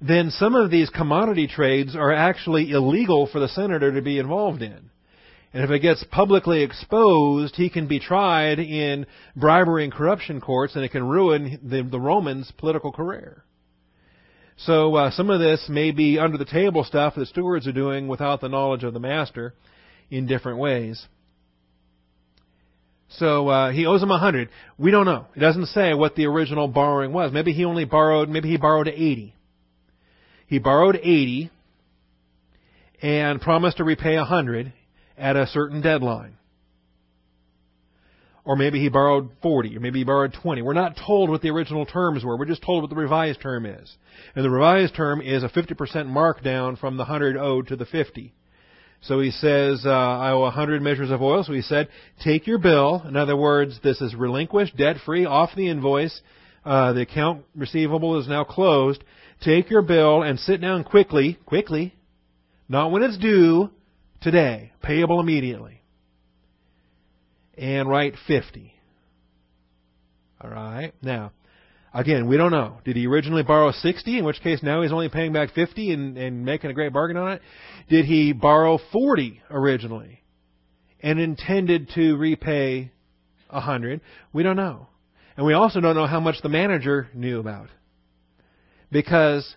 then 0.00 0.30
some 0.30 0.54
of 0.54 0.70
these 0.70 0.88
commodity 0.90 1.48
trades 1.48 1.96
are 1.96 2.12
actually 2.12 2.70
illegal 2.70 3.26
for 3.26 3.40
the 3.40 3.48
senator 3.48 3.92
to 3.92 4.02
be 4.02 4.18
involved 4.18 4.62
in. 4.62 4.90
And 5.52 5.64
if 5.64 5.70
it 5.70 5.80
gets 5.80 6.04
publicly 6.10 6.62
exposed, 6.62 7.56
he 7.56 7.70
can 7.70 7.86
be 7.88 8.00
tried 8.00 8.58
in 8.58 9.06
bribery 9.34 9.84
and 9.84 9.92
corruption 9.92 10.40
courts, 10.40 10.76
and 10.76 10.84
it 10.84 10.90
can 10.90 11.08
ruin 11.08 11.58
the, 11.62 11.82
the 11.82 11.98
Romans' 12.00 12.52
political 12.58 12.92
career. 12.92 13.44
So 14.58 14.94
uh, 14.94 15.10
some 15.12 15.30
of 15.30 15.40
this 15.40 15.66
may 15.68 15.90
be 15.92 16.18
under 16.18 16.36
the 16.36 16.44
table 16.44 16.84
stuff 16.84 17.14
that 17.14 17.28
stewards 17.28 17.66
are 17.66 17.72
doing 17.72 18.08
without 18.08 18.40
the 18.40 18.48
knowledge 18.48 18.84
of 18.84 18.92
the 18.92 19.00
master 19.00 19.54
in 20.10 20.26
different 20.26 20.58
ways. 20.58 21.06
So 23.10 23.48
uh, 23.48 23.70
he 23.70 23.86
owes 23.86 24.02
him 24.02 24.10
a 24.10 24.18
hundred. 24.18 24.50
We 24.76 24.90
don't 24.90 25.06
know. 25.06 25.26
It 25.34 25.40
doesn't 25.40 25.66
say 25.66 25.94
what 25.94 26.14
the 26.14 26.26
original 26.26 26.68
borrowing 26.68 27.12
was. 27.12 27.32
Maybe 27.32 27.52
he 27.52 27.64
only 27.64 27.86
borrowed. 27.86 28.28
Maybe 28.28 28.50
he 28.50 28.58
borrowed 28.58 28.88
eighty. 28.88 29.34
He 30.46 30.58
borrowed 30.58 30.96
eighty 30.96 31.50
and 33.00 33.40
promised 33.40 33.78
to 33.78 33.84
repay 33.84 34.16
a 34.16 34.24
hundred 34.24 34.72
at 35.18 35.36
a 35.36 35.46
certain 35.46 35.80
deadline. 35.80 36.36
Or 38.44 38.56
maybe 38.56 38.80
he 38.80 38.88
borrowed 38.88 39.28
40, 39.42 39.76
or 39.76 39.80
maybe 39.80 39.98
he 39.98 40.04
borrowed 40.06 40.32
20. 40.32 40.62
We're 40.62 40.72
not 40.72 40.96
told 41.06 41.28
what 41.28 41.42
the 41.42 41.50
original 41.50 41.84
terms 41.84 42.24
were. 42.24 42.38
We're 42.38 42.46
just 42.46 42.62
told 42.62 42.82
what 42.82 42.88
the 42.88 42.96
revised 42.96 43.42
term 43.42 43.66
is. 43.66 43.94
And 44.34 44.42
the 44.42 44.48
revised 44.48 44.94
term 44.94 45.20
is 45.20 45.42
a 45.42 45.50
50% 45.50 45.74
markdown 46.06 46.78
from 46.78 46.96
the 46.96 47.02
100 47.02 47.36
owed 47.36 47.68
to 47.68 47.76
the 47.76 47.84
50. 47.84 48.32
So 49.02 49.20
he 49.20 49.30
says, 49.30 49.82
uh, 49.84 49.90
I 49.90 50.30
owe 50.30 50.40
100 50.40 50.80
measures 50.80 51.10
of 51.10 51.20
oil. 51.20 51.44
So 51.44 51.52
he 51.52 51.60
said, 51.60 51.88
take 52.24 52.46
your 52.46 52.58
bill. 52.58 53.04
In 53.06 53.16
other 53.16 53.36
words, 53.36 53.78
this 53.82 54.00
is 54.00 54.14
relinquished, 54.14 54.76
debt-free, 54.76 55.26
off 55.26 55.50
the 55.54 55.68
invoice. 55.68 56.20
Uh, 56.64 56.94
the 56.94 57.02
account 57.02 57.44
receivable 57.54 58.18
is 58.18 58.28
now 58.28 58.44
closed. 58.44 59.04
Take 59.42 59.70
your 59.70 59.82
bill 59.82 60.22
and 60.22 60.38
sit 60.40 60.60
down 60.60 60.84
quickly, 60.84 61.38
quickly, 61.46 61.94
not 62.68 62.90
when 62.90 63.02
it's 63.02 63.18
due, 63.18 63.70
today, 64.20 64.72
payable 64.82 65.20
immediately. 65.20 65.82
And 67.56 67.88
write 67.88 68.14
50. 68.26 68.72
Alright? 70.42 70.94
Now, 71.02 71.32
again, 71.92 72.28
we 72.28 72.36
don't 72.36 72.52
know. 72.52 72.78
Did 72.84 72.96
he 72.96 73.06
originally 73.06 73.42
borrow 73.42 73.72
60, 73.72 74.18
in 74.18 74.24
which 74.24 74.40
case 74.40 74.62
now 74.62 74.82
he's 74.82 74.92
only 74.92 75.08
paying 75.08 75.32
back 75.32 75.52
50 75.54 75.92
and, 75.92 76.16
and 76.16 76.44
making 76.44 76.70
a 76.70 76.74
great 76.74 76.92
bargain 76.92 77.16
on 77.16 77.32
it? 77.32 77.42
Did 77.88 78.04
he 78.04 78.32
borrow 78.32 78.78
40 78.92 79.42
originally 79.50 80.22
and 81.00 81.18
intended 81.18 81.90
to 81.94 82.16
repay 82.16 82.92
100? 83.50 84.00
We 84.32 84.42
don't 84.42 84.56
know. 84.56 84.88
And 85.36 85.46
we 85.46 85.54
also 85.54 85.80
don't 85.80 85.94
know 85.94 86.06
how 86.06 86.20
much 86.20 86.42
the 86.42 86.48
manager 86.48 87.08
knew 87.14 87.40
about. 87.40 87.68
Because 88.90 89.56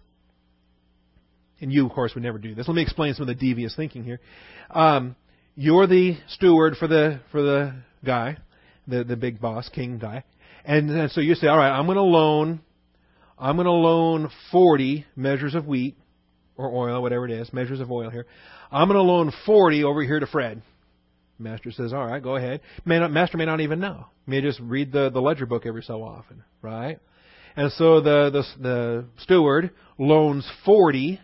and 1.61 1.71
you, 1.71 1.85
of 1.85 1.91
course, 1.91 2.13
would 2.15 2.23
never 2.23 2.37
do 2.37 2.55
this. 2.55 2.67
Let 2.67 2.75
me 2.75 2.81
explain 2.81 3.13
some 3.13 3.23
of 3.23 3.27
the 3.27 3.35
devious 3.35 3.75
thinking 3.75 4.03
here. 4.03 4.19
Um, 4.69 5.15
you're 5.55 5.87
the 5.87 6.17
steward 6.27 6.75
for 6.77 6.87
the 6.87 7.21
for 7.31 7.41
the 7.41 7.75
guy, 8.03 8.37
the 8.87 9.03
the 9.03 9.15
big 9.15 9.39
boss, 9.39 9.69
king 9.69 9.99
guy, 9.99 10.23
and, 10.65 10.89
and 10.89 11.11
so 11.11 11.21
you 11.21 11.35
say, 11.35 11.47
all 11.47 11.57
right, 11.57 11.71
I'm 11.71 11.85
going 11.85 11.97
to 11.97 12.03
loan, 12.03 12.61
I'm 13.37 13.55
going 13.55 13.65
to 13.65 13.71
loan 13.71 14.29
40 14.51 15.05
measures 15.15 15.55
of 15.55 15.65
wheat 15.65 15.97
or 16.55 16.71
oil, 16.73 17.01
whatever 17.01 17.25
it 17.25 17.31
is, 17.31 17.51
measures 17.53 17.79
of 17.79 17.91
oil 17.91 18.09
here. 18.09 18.25
I'm 18.71 18.87
going 18.87 18.97
to 18.97 19.03
loan 19.03 19.31
40 19.45 19.83
over 19.83 20.03
here 20.03 20.19
to 20.19 20.27
Fred. 20.27 20.61
Master 21.39 21.71
says, 21.71 21.91
all 21.91 22.05
right, 22.05 22.21
go 22.21 22.35
ahead. 22.35 22.61
May 22.85 22.99
not, 22.99 23.11
master 23.11 23.37
may 23.37 23.45
not 23.45 23.61
even 23.61 23.79
know. 23.79 24.05
May 24.27 24.41
just 24.41 24.59
read 24.59 24.91
the, 24.91 25.09
the 25.09 25.19
ledger 25.19 25.47
book 25.47 25.65
every 25.65 25.81
so 25.81 26.03
often, 26.03 26.43
right? 26.61 26.99
And 27.55 27.71
so 27.73 27.99
the, 27.99 28.29
the, 28.29 28.61
the 28.61 29.05
steward 29.17 29.71
loans 29.97 30.49
40 30.65 31.19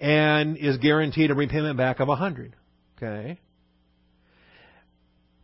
and 0.00 0.56
is 0.56 0.78
guaranteed 0.78 1.30
a 1.30 1.34
repayment 1.34 1.76
back 1.76 2.00
of 2.00 2.08
a 2.08 2.16
hundred. 2.16 2.56
Okay? 2.96 3.38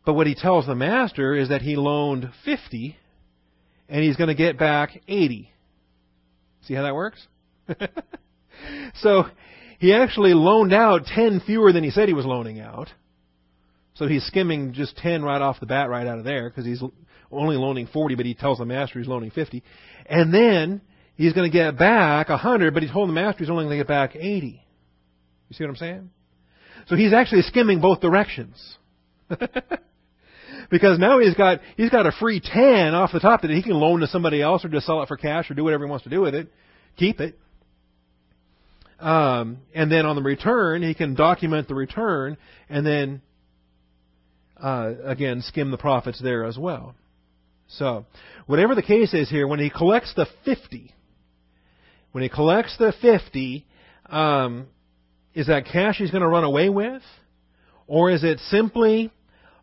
But 0.05 0.15
what 0.15 0.27
he 0.27 0.35
tells 0.35 0.67
the 0.67 0.75
master 0.75 1.35
is 1.35 1.51
that 1.51 1.63
he 1.63 1.77
loaned 1.77 2.31
fifty 2.45 2.97
and 3.89 4.03
he's 4.03 4.17
going 4.17 4.29
to 4.29 4.35
get 4.35 4.59
back 4.59 5.01
eighty. 5.07 5.51
See 6.63 6.75
how 6.75 6.83
that 6.83 6.95
works? 6.95 7.25
so 8.97 9.25
he 9.79 9.93
actually 9.93 10.35
loaned 10.35 10.73
out 10.73 11.03
ten 11.07 11.41
fewer 11.45 11.73
than 11.73 11.85
he 11.85 11.91
said 11.91 12.09
he 12.09 12.15
was 12.15 12.27
loaning 12.27 12.61
out. 12.61 12.89
So 13.97 14.07
he's 14.07 14.25
skimming 14.27 14.75
just 14.75 14.97
10 14.99 15.23
right 15.23 15.41
off 15.41 15.59
the 15.59 15.67
bat, 15.67 15.89
right 15.89 16.07
out 16.07 16.19
of 16.19 16.25
there, 16.25 16.51
because 16.51 16.67
he's 16.67 16.83
only 17.31 17.57
loaning 17.57 17.87
40, 17.87 18.15
but 18.15 18.27
he 18.27 18.35
tells 18.35 18.59
the 18.59 18.67
master 18.67 18.99
he's 18.99 19.09
loaning 19.09 19.31
50. 19.31 19.63
And 20.05 20.33
then 20.33 20.83
he's 21.17 21.33
going 21.33 21.51
to 21.51 21.57
get 21.57 21.79
back 21.79 22.29
100, 22.29 22.75
but 22.75 22.83
he 22.83 22.91
told 22.91 23.09
the 23.09 23.13
master 23.13 23.41
he's 23.41 23.51
only 23.51 23.65
going 23.65 23.79
to 23.79 23.85
get 23.85 23.89
back 23.89 24.17
80. 24.17 24.63
You 25.49 25.55
see 25.55 25.65
what 25.65 25.71
I'm 25.71 25.77
saying? 25.77 26.11
So 26.89 26.97
he's 26.97 27.13
actually 27.13 27.43
skimming 27.43 27.81
both 27.81 28.01
directions. 28.01 28.79
because 30.71 30.99
now 30.99 31.19
he's 31.19 31.35
got 31.35 31.61
he's 31.77 31.91
got 31.91 32.07
a 32.07 32.13
free 32.13 32.41
10 32.41 32.95
off 32.95 33.11
the 33.13 33.21
top 33.21 33.43
that 33.43 33.51
he 33.51 33.63
can 33.63 33.75
loan 33.75 34.01
to 34.01 34.07
somebody 34.07 34.41
else 34.41 34.65
or 34.65 34.69
just 34.69 34.87
sell 34.87 35.03
it 35.03 35.09
for 35.09 35.17
cash 35.17 35.51
or 35.51 35.55
do 35.55 35.65
whatever 35.65 35.85
he 35.85 35.91
wants 35.91 36.05
to 36.05 36.11
do 36.11 36.21
with 36.21 36.35
it. 36.35 36.49
Keep 36.97 37.21
it. 37.21 37.39
Um, 38.99 39.59
and 39.75 39.93
then 39.93 40.07
on 40.07 40.17
the 40.17 40.23
return, 40.23 40.83
he 40.83 40.95
can 40.95 41.15
document 41.15 41.69
the 41.69 41.75
return 41.75 42.39
and 42.69 42.87
then 42.87 43.21
uh, 44.57 44.93
again 45.05 45.43
skim 45.43 45.71
the 45.71 45.79
profits 45.79 46.21
there 46.23 46.45
as 46.45 46.57
well. 46.57 46.95
So, 47.69 48.07
whatever 48.47 48.75
the 48.77 48.83
case 48.83 49.13
is 49.13 49.29
here, 49.29 49.49
when 49.49 49.59
he 49.59 49.71
collects 49.71 50.15
the 50.15 50.27
50, 50.45 50.95
when 52.17 52.23
he 52.23 52.31
collects 52.31 52.75
the 52.79 52.95
50, 53.03 53.67
um, 54.07 54.69
is 55.35 55.49
that 55.49 55.67
cash 55.67 55.99
he's 55.99 56.11
going 56.11 56.23
to 56.23 56.27
run 56.27 56.45
away 56.45 56.71
with? 56.71 57.03
Or 57.87 58.11
is 58.11 58.25
it 58.25 58.39
simply 58.49 59.13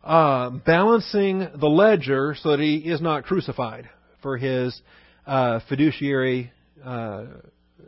uh, 0.04 0.50
balancing 0.50 1.40
the 1.40 1.66
ledger 1.66 2.36
so 2.40 2.50
that 2.50 2.60
he 2.60 2.76
is 2.76 3.00
not 3.00 3.24
crucified 3.24 3.90
for 4.22 4.36
his 4.36 4.80
uh, 5.26 5.58
fiduciary 5.68 6.52
uh, 6.84 7.24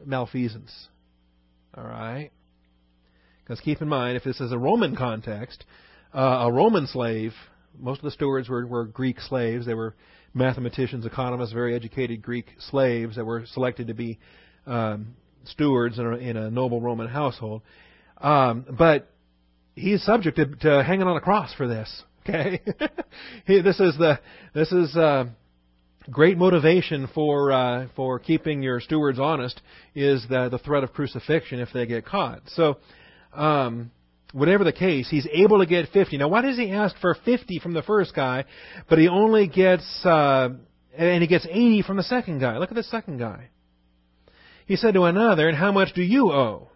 malfeasance? 0.04 0.88
All 1.76 1.84
right? 1.84 2.32
Because 3.44 3.60
keep 3.60 3.80
in 3.80 3.88
mind, 3.88 4.16
if 4.16 4.24
this 4.24 4.40
is 4.40 4.50
a 4.50 4.58
Roman 4.58 4.96
context, 4.96 5.64
uh, 6.12 6.18
a 6.48 6.52
Roman 6.52 6.88
slave, 6.88 7.34
most 7.78 7.98
of 7.98 8.04
the 8.04 8.10
stewards 8.10 8.48
were, 8.48 8.66
were 8.66 8.84
Greek 8.86 9.20
slaves. 9.20 9.64
They 9.64 9.74
were 9.74 9.94
mathematicians, 10.34 11.06
economists, 11.06 11.52
very 11.52 11.76
educated 11.76 12.20
Greek 12.20 12.46
slaves 12.58 13.14
that 13.14 13.24
were 13.24 13.46
selected 13.46 13.86
to 13.86 13.94
be 13.94 14.18
um, 14.66 15.14
stewards 15.44 15.98
in 15.98 16.06
a, 16.06 16.16
in 16.16 16.36
a 16.36 16.50
noble 16.50 16.80
Roman 16.80 17.08
household. 17.08 17.62
Um, 18.18 18.66
but 18.78 19.10
he's 19.74 20.02
subject 20.02 20.36
to, 20.36 20.46
to 20.46 20.82
hanging 20.82 21.06
on 21.06 21.16
a 21.16 21.20
cross 21.20 21.54
for 21.54 21.66
this. 21.66 22.02
Okay, 22.28 22.60
this 23.46 23.78
is 23.78 23.96
the 23.98 24.18
this 24.52 24.72
is 24.72 24.96
uh, 24.96 25.26
great 26.10 26.36
motivation 26.36 27.08
for 27.14 27.52
uh, 27.52 27.86
for 27.94 28.18
keeping 28.18 28.64
your 28.64 28.80
stewards 28.80 29.20
honest 29.20 29.60
is 29.94 30.26
the 30.28 30.48
the 30.48 30.58
threat 30.58 30.82
of 30.82 30.92
crucifixion 30.92 31.60
if 31.60 31.68
they 31.72 31.86
get 31.86 32.04
caught. 32.04 32.40
So. 32.48 32.78
Um, 33.32 33.92
whatever 34.32 34.64
the 34.64 34.72
case, 34.72 35.08
he's 35.08 35.26
able 35.32 35.60
to 35.60 35.66
get 35.66 35.88
50. 35.90 36.18
Now, 36.18 36.28
why 36.28 36.42
does 36.42 36.56
he 36.56 36.70
ask 36.70 36.96
for 36.98 37.14
50 37.24 37.58
from 37.60 37.74
the 37.74 37.82
first 37.82 38.14
guy, 38.14 38.44
but 38.88 38.98
he 38.98 39.08
only 39.08 39.46
gets, 39.46 39.84
uh, 40.04 40.50
and 40.96 41.22
he 41.22 41.28
gets 41.28 41.46
80 41.46 41.82
from 41.82 41.96
the 41.96 42.02
second 42.02 42.40
guy? 42.40 42.58
Look 42.58 42.70
at 42.70 42.74
the 42.74 42.82
second 42.82 43.18
guy. 43.18 43.50
He 44.66 44.76
said 44.76 44.94
to 44.94 45.04
another, 45.04 45.48
and 45.48 45.56
how 45.56 45.72
much 45.72 45.94
do 45.94 46.02
you 46.02 46.32
owe? 46.32 46.70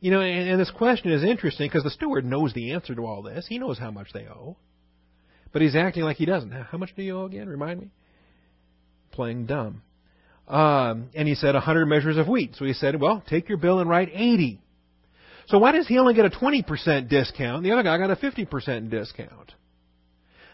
You 0.00 0.10
know, 0.10 0.20
and, 0.20 0.48
and 0.50 0.60
this 0.60 0.70
question 0.70 1.10
is 1.10 1.24
interesting 1.24 1.68
because 1.68 1.82
the 1.82 1.90
steward 1.90 2.24
knows 2.24 2.52
the 2.52 2.72
answer 2.72 2.94
to 2.94 3.06
all 3.06 3.22
this. 3.22 3.46
He 3.48 3.58
knows 3.58 3.78
how 3.78 3.90
much 3.90 4.12
they 4.12 4.26
owe. 4.26 4.56
But 5.52 5.62
he's 5.62 5.74
acting 5.74 6.02
like 6.02 6.18
he 6.18 6.26
doesn't. 6.26 6.52
How 6.52 6.78
much 6.78 6.94
do 6.94 7.02
you 7.02 7.18
owe 7.18 7.24
again? 7.24 7.48
Remind 7.48 7.80
me? 7.80 7.90
Playing 9.10 9.46
dumb. 9.46 9.82
Um, 10.46 11.08
and 11.14 11.26
he 11.26 11.34
said 11.34 11.56
a 11.56 11.60
hundred 11.60 11.86
measures 11.86 12.18
of 12.18 12.28
wheat. 12.28 12.54
So 12.56 12.66
he 12.66 12.74
said, 12.74 13.00
well, 13.00 13.24
take 13.26 13.48
your 13.48 13.58
bill 13.58 13.80
and 13.80 13.88
write 13.88 14.10
eighty. 14.12 14.60
So 15.48 15.58
why 15.58 15.72
does 15.72 15.86
he 15.86 15.98
only 15.98 16.14
get 16.14 16.24
a 16.24 16.30
20% 16.30 17.08
discount? 17.08 17.62
The 17.62 17.70
other 17.70 17.84
guy 17.84 17.98
got 17.98 18.10
a 18.10 18.16
50% 18.16 18.90
discount. 18.90 19.52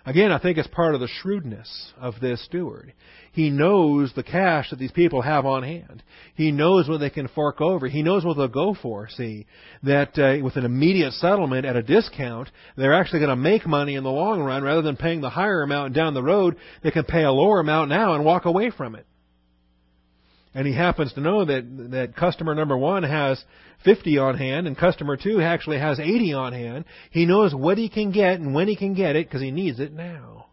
Again, 0.04 0.32
I 0.32 0.38
think 0.38 0.58
it's 0.58 0.68
part 0.68 0.94
of 0.94 1.00
the 1.00 1.06
shrewdness 1.06 1.92
of 1.96 2.14
this 2.20 2.44
steward. 2.44 2.92
He 3.30 3.50
knows 3.50 4.12
the 4.12 4.24
cash 4.24 4.70
that 4.70 4.80
these 4.80 4.90
people 4.90 5.22
have 5.22 5.46
on 5.46 5.62
hand. 5.62 6.02
He 6.34 6.50
knows 6.50 6.88
what 6.88 6.98
they 6.98 7.08
can 7.08 7.28
fork 7.28 7.60
over. 7.60 7.86
He 7.86 8.02
knows 8.02 8.24
what 8.24 8.36
they'll 8.36 8.48
go 8.48 8.74
for. 8.74 9.08
See, 9.08 9.46
that 9.84 10.18
uh, 10.18 10.42
with 10.44 10.56
an 10.56 10.64
immediate 10.64 11.12
settlement 11.12 11.64
at 11.64 11.76
a 11.76 11.82
discount, 11.82 12.50
they're 12.76 12.94
actually 12.94 13.20
going 13.20 13.30
to 13.30 13.36
make 13.36 13.64
money 13.64 13.94
in 13.94 14.02
the 14.02 14.10
long 14.10 14.42
run 14.42 14.64
rather 14.64 14.82
than 14.82 14.96
paying 14.96 15.20
the 15.20 15.30
higher 15.30 15.62
amount 15.62 15.94
down 15.94 16.14
the 16.14 16.22
road. 16.22 16.56
They 16.82 16.90
can 16.90 17.04
pay 17.04 17.22
a 17.22 17.30
lower 17.30 17.60
amount 17.60 17.88
now 17.88 18.14
and 18.14 18.24
walk 18.24 18.44
away 18.44 18.70
from 18.70 18.96
it 18.96 19.06
and 20.54 20.66
he 20.66 20.74
happens 20.74 21.12
to 21.14 21.20
know 21.20 21.44
that 21.44 21.90
that 21.90 22.16
customer 22.16 22.54
number 22.54 22.76
one 22.76 23.02
has 23.02 23.42
50 23.84 24.18
on 24.18 24.36
hand 24.36 24.66
and 24.66 24.76
customer 24.76 25.16
two 25.16 25.40
actually 25.40 25.78
has 25.78 25.98
80 25.98 26.32
on 26.34 26.52
hand, 26.52 26.84
he 27.10 27.26
knows 27.26 27.54
what 27.54 27.78
he 27.78 27.88
can 27.88 28.12
get 28.12 28.40
and 28.40 28.54
when 28.54 28.68
he 28.68 28.76
can 28.76 28.94
get 28.94 29.16
it 29.16 29.26
because 29.26 29.40
he 29.40 29.50
needs 29.50 29.80
it 29.80 29.92
now. 29.92 30.46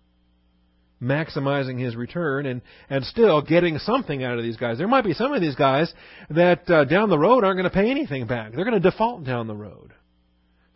Maximizing 1.02 1.80
his 1.80 1.95
return 1.95 2.45
and 2.45 2.62
and 2.89 3.06
still 3.06 3.41
getting 3.41 3.78
something 3.78 4.24
out 4.24 4.38
of 4.38 4.43
these 4.43 4.58
guys. 4.58 4.78
There 4.78 4.88
might 4.88 5.06
be 5.06 5.14
some 5.14 5.34
of 5.34 5.41
these 5.41 5.56
guys 5.56 5.93
that 6.30 6.70
uh, 6.70 6.84
down 6.86 7.10
the 7.10 7.20
road 7.20 7.43
aren't 7.43 7.58
going 7.58 7.70
to 7.70 7.70
pay 7.70 7.89
anything 7.89 8.28
back. 8.28 8.52
They're 8.52 8.66
going 8.66 8.82
to 8.82 8.91
default 8.91 9.24
down 9.24 9.47
the 9.47 9.56
road. 9.56 9.93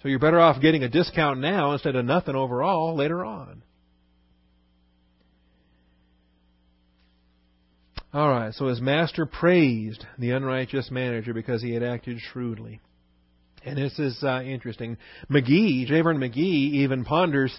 So 0.02 0.10
you're 0.10 0.20
better 0.20 0.40
off 0.40 0.62
getting 0.62 0.84
a 0.84 0.90
discount 0.90 1.40
now 1.40 1.72
instead 1.72 1.96
of 1.96 2.06
nothing 2.06 2.36
overall 2.36 2.96
later 2.96 3.24
on. 3.24 3.64
All 8.14 8.30
right, 8.30 8.54
so 8.54 8.68
his 8.68 8.80
master 8.80 9.26
praised 9.26 10.06
the 10.20 10.32
unrighteous 10.32 10.92
manager 10.92 11.34
because 11.34 11.64
he 11.64 11.74
had 11.74 11.82
acted 11.82 12.20
shrewdly. 12.20 12.80
And 13.66 13.78
this 13.78 13.98
is 13.98 14.24
uh, 14.24 14.42
interesting. 14.44 14.98
McGee, 15.32 15.88
J. 15.88 16.02
Vernon 16.02 16.22
McGee, 16.22 16.74
even 16.74 17.06
ponders 17.06 17.52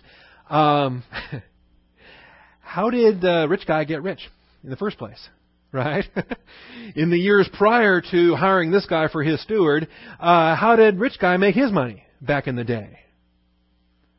um, 0.49 1.03
how 2.61 2.91
did 2.91 3.21
the 3.21 3.47
rich 3.49 3.67
guy 3.67 3.85
get 3.85 4.03
rich 4.03 4.21
in 4.63 4.71
the 4.71 4.77
first 4.77 4.99
place? 4.99 5.29
Right? 5.75 6.05
in 6.95 7.11
the 7.11 7.19
years 7.19 7.51
prior 7.53 8.01
to 8.13 8.37
hiring 8.37 8.71
this 8.71 8.87
guy 8.87 9.09
for 9.09 9.25
his 9.25 9.43
steward, 9.43 9.89
uh, 10.21 10.55
how 10.55 10.77
did 10.77 11.01
rich 11.01 11.19
guy 11.21 11.37
make 11.37 11.57
his 11.57 11.73
money 11.73 12.05
back 12.21 12.47
in 12.47 12.55
the 12.55 12.63
day? 12.63 13.01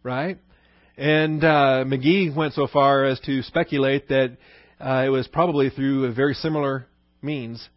Right? 0.03 0.37
And 0.97 1.41
uh, 1.41 1.85
McGee 1.87 2.35
went 2.35 2.55
so 2.55 2.67
far 2.67 3.05
as 3.05 3.21
to 3.21 3.41
speculate 3.41 4.09
that 4.09 4.35
uh, 4.79 5.03
it 5.05 5.09
was 5.09 5.27
probably 5.27 5.69
through 5.69 6.05
a 6.05 6.11
very 6.11 6.33
similar 6.33 6.87
means, 7.21 7.67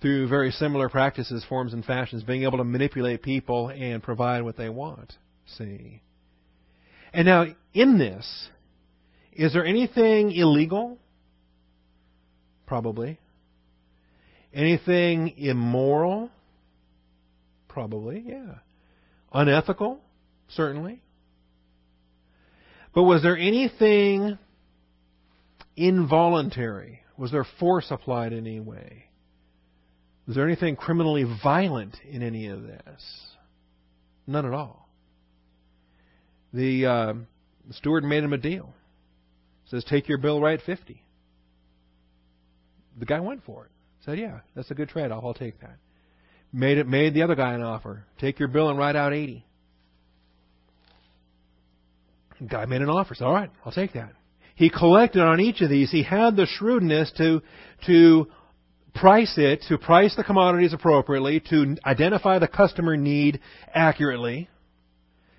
through 0.00 0.28
very 0.28 0.50
similar 0.50 0.88
practices, 0.88 1.44
forms, 1.48 1.72
and 1.72 1.84
fashions, 1.84 2.22
being 2.22 2.44
able 2.44 2.58
to 2.58 2.64
manipulate 2.64 3.22
people 3.22 3.68
and 3.68 4.02
provide 4.02 4.42
what 4.42 4.56
they 4.56 4.68
want. 4.68 5.12
See? 5.56 6.02
And 7.12 7.26
now, 7.26 7.46
in 7.74 7.98
this, 7.98 8.48
is 9.32 9.52
there 9.52 9.64
anything 9.64 10.30
illegal? 10.32 10.98
Probably. 12.66 13.18
Anything 14.52 15.34
immoral? 15.36 16.30
Probably, 17.68 18.24
yeah. 18.26 18.56
Unethical? 19.32 20.00
Certainly. 20.48 21.02
But 22.94 23.02
was 23.04 23.22
there 23.22 23.36
anything 23.36 24.38
involuntary? 25.78 27.00
Was 27.16 27.30
there 27.30 27.46
force 27.58 27.86
applied 27.90 28.32
in 28.32 28.46
any 28.46 28.60
way? 28.60 29.04
Was 30.26 30.36
there 30.36 30.46
anything 30.46 30.76
criminally 30.76 31.24
violent 31.42 31.96
in 32.08 32.22
any 32.22 32.48
of 32.48 32.62
this? 32.62 33.02
None 34.26 34.44
at 34.44 34.52
all. 34.52 34.88
The, 36.52 36.86
uh, 36.86 37.12
the 37.66 37.74
steward 37.74 38.04
made 38.04 38.24
him 38.24 38.32
a 38.32 38.38
deal. 38.38 38.74
Says, 39.66 39.84
take 39.84 40.08
your 40.08 40.18
bill 40.18 40.40
write 40.40 40.60
50. 40.64 41.02
The 42.98 43.06
guy 43.06 43.20
went 43.20 43.44
for 43.44 43.64
it. 43.66 43.70
Said, 44.04 44.18
yeah, 44.18 44.40
that's 44.54 44.70
a 44.70 44.74
good 44.74 44.88
trade. 44.88 45.10
I'll, 45.12 45.34
take 45.34 45.60
that. 45.60 45.76
Made 46.52 46.78
it, 46.78 46.86
made 46.86 47.14
the 47.14 47.22
other 47.22 47.34
guy 47.34 47.54
an 47.54 47.62
offer. 47.62 48.04
Take 48.18 48.38
your 48.38 48.48
bill 48.48 48.70
and 48.70 48.78
write 48.78 48.96
out 48.96 49.12
80. 49.12 49.44
The 52.40 52.46
guy 52.46 52.64
made 52.66 52.82
an 52.82 52.88
offer. 52.88 53.14
Said, 53.14 53.24
all 53.24 53.34
right, 53.34 53.50
I'll 53.64 53.72
take 53.72 53.94
that 53.94 54.12
he 54.58 54.70
collected 54.70 55.22
on 55.22 55.38
each 55.38 55.60
of 55.60 55.70
these. 55.70 55.88
He 55.88 56.02
had 56.02 56.34
the 56.34 56.44
shrewdness 56.44 57.12
to, 57.16 57.42
to 57.86 58.26
price 58.92 59.34
it, 59.36 59.62
to 59.68 59.78
price 59.78 60.16
the 60.16 60.24
commodities 60.24 60.72
appropriately, 60.72 61.38
to 61.48 61.76
identify 61.86 62.40
the 62.40 62.48
customer 62.48 62.96
need 62.96 63.38
accurately. 63.72 64.50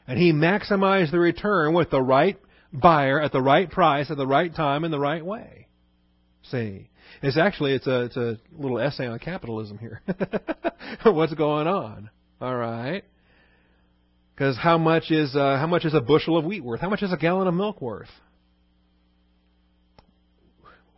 And 0.07 0.17
he 0.17 0.31
maximized 0.31 1.11
the 1.11 1.19
return 1.19 1.73
with 1.73 1.89
the 1.89 2.01
right 2.01 2.39
buyer 2.71 3.19
at 3.19 3.33
the 3.33 3.41
right 3.41 3.69
price 3.69 4.09
at 4.09 4.15
the 4.15 4.25
right 4.25 4.55
time 4.55 4.85
in 4.85 4.91
the 4.91 4.99
right 4.99 5.23
way. 5.23 5.67
See, 6.43 6.89
it's 7.21 7.37
actually 7.37 7.73
it's 7.73 7.87
a 7.87 8.03
it's 8.03 8.15
a 8.15 8.39
little 8.57 8.79
essay 8.79 9.05
on 9.05 9.19
capitalism 9.19 9.79
here. 9.79 10.01
What's 11.03 11.33
going 11.33 11.67
on? 11.67 12.09
All 12.39 12.55
right. 12.55 13.03
Because 14.33 14.57
how 14.57 14.77
much 14.77 15.11
is 15.11 15.35
uh, 15.35 15.57
how 15.57 15.67
much 15.67 15.83
is 15.83 15.93
a 15.93 15.99
bushel 15.99 16.37
of 16.37 16.45
wheat 16.45 16.63
worth? 16.63 16.79
How 16.79 16.89
much 16.89 17.03
is 17.03 17.11
a 17.11 17.17
gallon 17.17 17.49
of 17.49 17.53
milk 17.53 17.81
worth? 17.81 18.07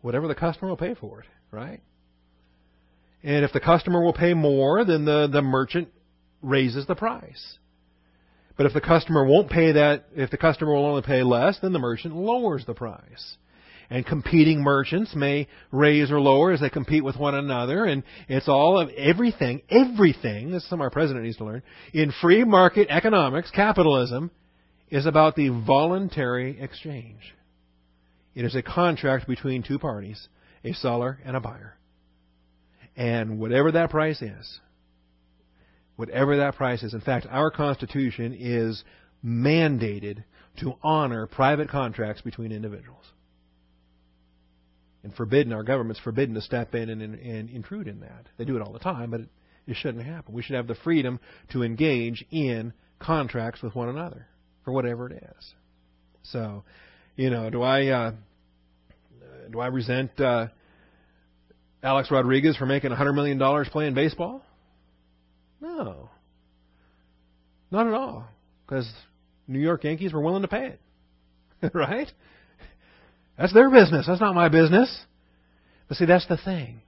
Whatever 0.02 0.28
the 0.28 0.36
customer 0.36 0.70
will 0.70 0.78
pay 0.78 0.96
for 0.96 1.22
it, 1.22 1.28
right? 1.52 1.82
And 3.24 3.46
if 3.46 3.54
the 3.54 3.60
customer 3.60 4.04
will 4.04 4.14
pay 4.14 4.34
more, 4.34 4.84
then 4.84 5.06
the, 5.06 5.28
the 5.32 5.42
merchant 5.42 5.90
raises 6.42 6.88
the 6.88 6.96
price. 6.96 7.58
But 8.58 8.66
if 8.66 8.74
the 8.74 8.82
customer 8.82 9.26
won't 9.26 9.50
pay 9.50 9.74
that, 9.74 10.06
if 10.16 10.30
the 10.30 10.38
customer 10.38 10.74
will 10.74 10.86
only 10.86 11.02
pay 11.02 11.24
less, 11.24 11.58
then 11.62 11.74
the 11.74 11.80
merchant 11.80 12.16
lowers 12.16 12.66
the 12.66 12.74
price. 12.74 13.38
And 13.90 14.06
competing 14.06 14.64
merchants 14.64 15.14
may 15.16 15.48
raise 15.72 16.12
or 16.12 16.22
lower 16.22 16.54
as 16.54 16.62
they 16.62 16.70
compete 16.70 17.04
with 17.04 17.18
one 17.18 17.36
another, 17.36 17.86
and 17.86 18.04
it's 18.30 18.48
all 18.48 18.80
of 18.80 18.90
everything, 18.92 19.62
everything, 19.70 20.52
this 20.52 20.64
is 20.64 20.70
something 20.70 20.84
our 20.84 20.90
president 20.90 21.26
needs 21.26 21.38
to 21.38 21.46
learn, 21.46 21.64
in 21.94 22.14
free 22.22 22.44
market 22.44 22.88
economics, 22.90 23.52
capitalism, 23.52 24.32
is 24.90 25.06
about 25.06 25.36
the 25.36 25.50
voluntary 25.50 26.60
exchange. 26.60 27.34
It 28.34 28.46
is 28.46 28.56
a 28.56 28.62
contract 28.62 29.28
between 29.28 29.64
two 29.64 29.80
parties, 29.80 30.28
a 30.64 30.74
seller 30.74 31.20
and 31.26 31.36
a 31.36 31.42
buyer. 31.42 31.78
And 32.96 33.40
whatever 33.40 33.72
that 33.74 33.90
price 33.90 34.22
is, 34.22 34.60
whatever 35.96 36.38
that 36.38 36.56
price 36.56 36.84
is, 36.84 36.94
in 36.94 37.02
fact, 37.02 37.28
our 37.30 37.52
Constitution 37.52 38.36
is 38.38 38.84
mandated 39.24 40.24
to 40.60 40.74
honor 40.82 41.28
private 41.28 41.70
contracts 41.70 42.22
between 42.22 42.52
individuals. 42.52 43.06
And 45.04 45.14
forbidden, 45.16 45.52
our 45.54 45.64
government's 45.64 46.02
forbidden 46.02 46.36
to 46.36 46.42
step 46.42 46.76
in 46.76 46.90
and, 46.90 47.02
and, 47.02 47.16
and 47.16 47.50
intrude 47.50 47.88
in 47.88 48.02
that. 48.02 48.28
They 48.38 48.46
do 48.46 48.56
it 48.56 48.62
all 48.62 48.74
the 48.74 48.80
time, 48.80 49.12
but 49.12 49.22
it, 49.22 49.30
it 49.68 49.76
shouldn't 49.78 50.06
happen. 50.06 50.34
We 50.34 50.44
should 50.44 50.56
have 50.56 50.68
the 50.68 50.76
freedom 50.76 51.20
to 51.52 51.64
engage 51.64 52.26
in 52.30 52.74
contracts 53.00 53.62
with 53.62 53.76
one 53.76 53.90
another 53.90 54.28
for 54.64 54.72
whatever 54.72 55.10
it 55.10 55.24
is. 55.38 55.54
So, 56.24 56.64
you 57.16 57.30
know, 57.30 57.50
do 57.50 57.62
I 57.62 57.88
uh, 57.88 58.12
do 59.52 59.60
I 59.60 59.68
resent 59.68 60.20
uh, 60.20 60.48
Alex 61.84 62.10
Rodriguez 62.12 62.58
for 62.58 62.66
making 62.66 62.92
a 62.92 62.96
hundred 62.96 63.14
million 63.14 63.38
dollars 63.38 63.68
playing 63.72 63.94
baseball? 63.94 64.44
No, 65.60 66.10
not 67.70 67.88
at 67.88 67.94
all, 67.94 68.28
because 68.66 68.92
New 69.48 69.60
York 69.60 69.84
Yankees 69.84 70.14
were 70.14 70.22
willing 70.22 70.42
to 70.42 70.48
pay 70.48 70.74
it, 71.62 71.72
right? 71.74 72.12
That's 73.38 73.54
their 73.54 73.70
business. 73.70 74.06
That's 74.08 74.22
not 74.22 74.36
my 74.36 74.50
business. 74.50 75.06
But 75.88 75.98
see, 75.98 76.06
that's 76.06 76.28
the 76.28 76.38
thing. 76.38 76.82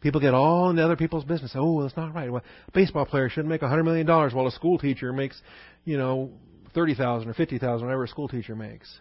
People 0.00 0.20
get 0.20 0.34
all 0.34 0.70
into 0.70 0.84
other 0.84 0.96
people's 0.96 1.24
business. 1.24 1.52
Oh, 1.54 1.82
that's 1.82 1.96
not 1.96 2.14
right. 2.14 2.30
Well, 2.30 2.42
a 2.68 2.70
baseball 2.72 3.06
player 3.06 3.28
shouldn't 3.28 3.48
make 3.48 3.62
a 3.62 3.68
hundred 3.68 3.84
million 3.84 4.06
dollars 4.06 4.32
while 4.32 4.46
a 4.46 4.52
school 4.52 4.78
teacher 4.78 5.12
makes, 5.12 5.40
you 5.84 5.96
know, 5.96 6.30
thirty 6.74 6.94
thousand 6.94 7.28
or 7.28 7.34
fifty 7.34 7.58
thousand, 7.58 7.86
whatever 7.86 8.04
a 8.04 8.08
school 8.08 8.28
teacher 8.28 8.54
makes. 8.54 9.00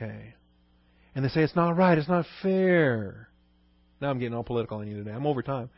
Okay. 0.00 0.34
And 1.14 1.24
they 1.24 1.28
say 1.28 1.42
it's 1.42 1.56
not 1.56 1.76
right, 1.76 1.98
it's 1.98 2.08
not 2.08 2.24
fair. 2.42 3.28
Now 4.00 4.10
I'm 4.10 4.18
getting 4.18 4.34
all 4.34 4.44
political 4.44 4.78
on 4.78 4.88
you 4.88 4.96
today. 4.96 5.10
I'm 5.10 5.26
over 5.26 5.42
time. 5.42 5.68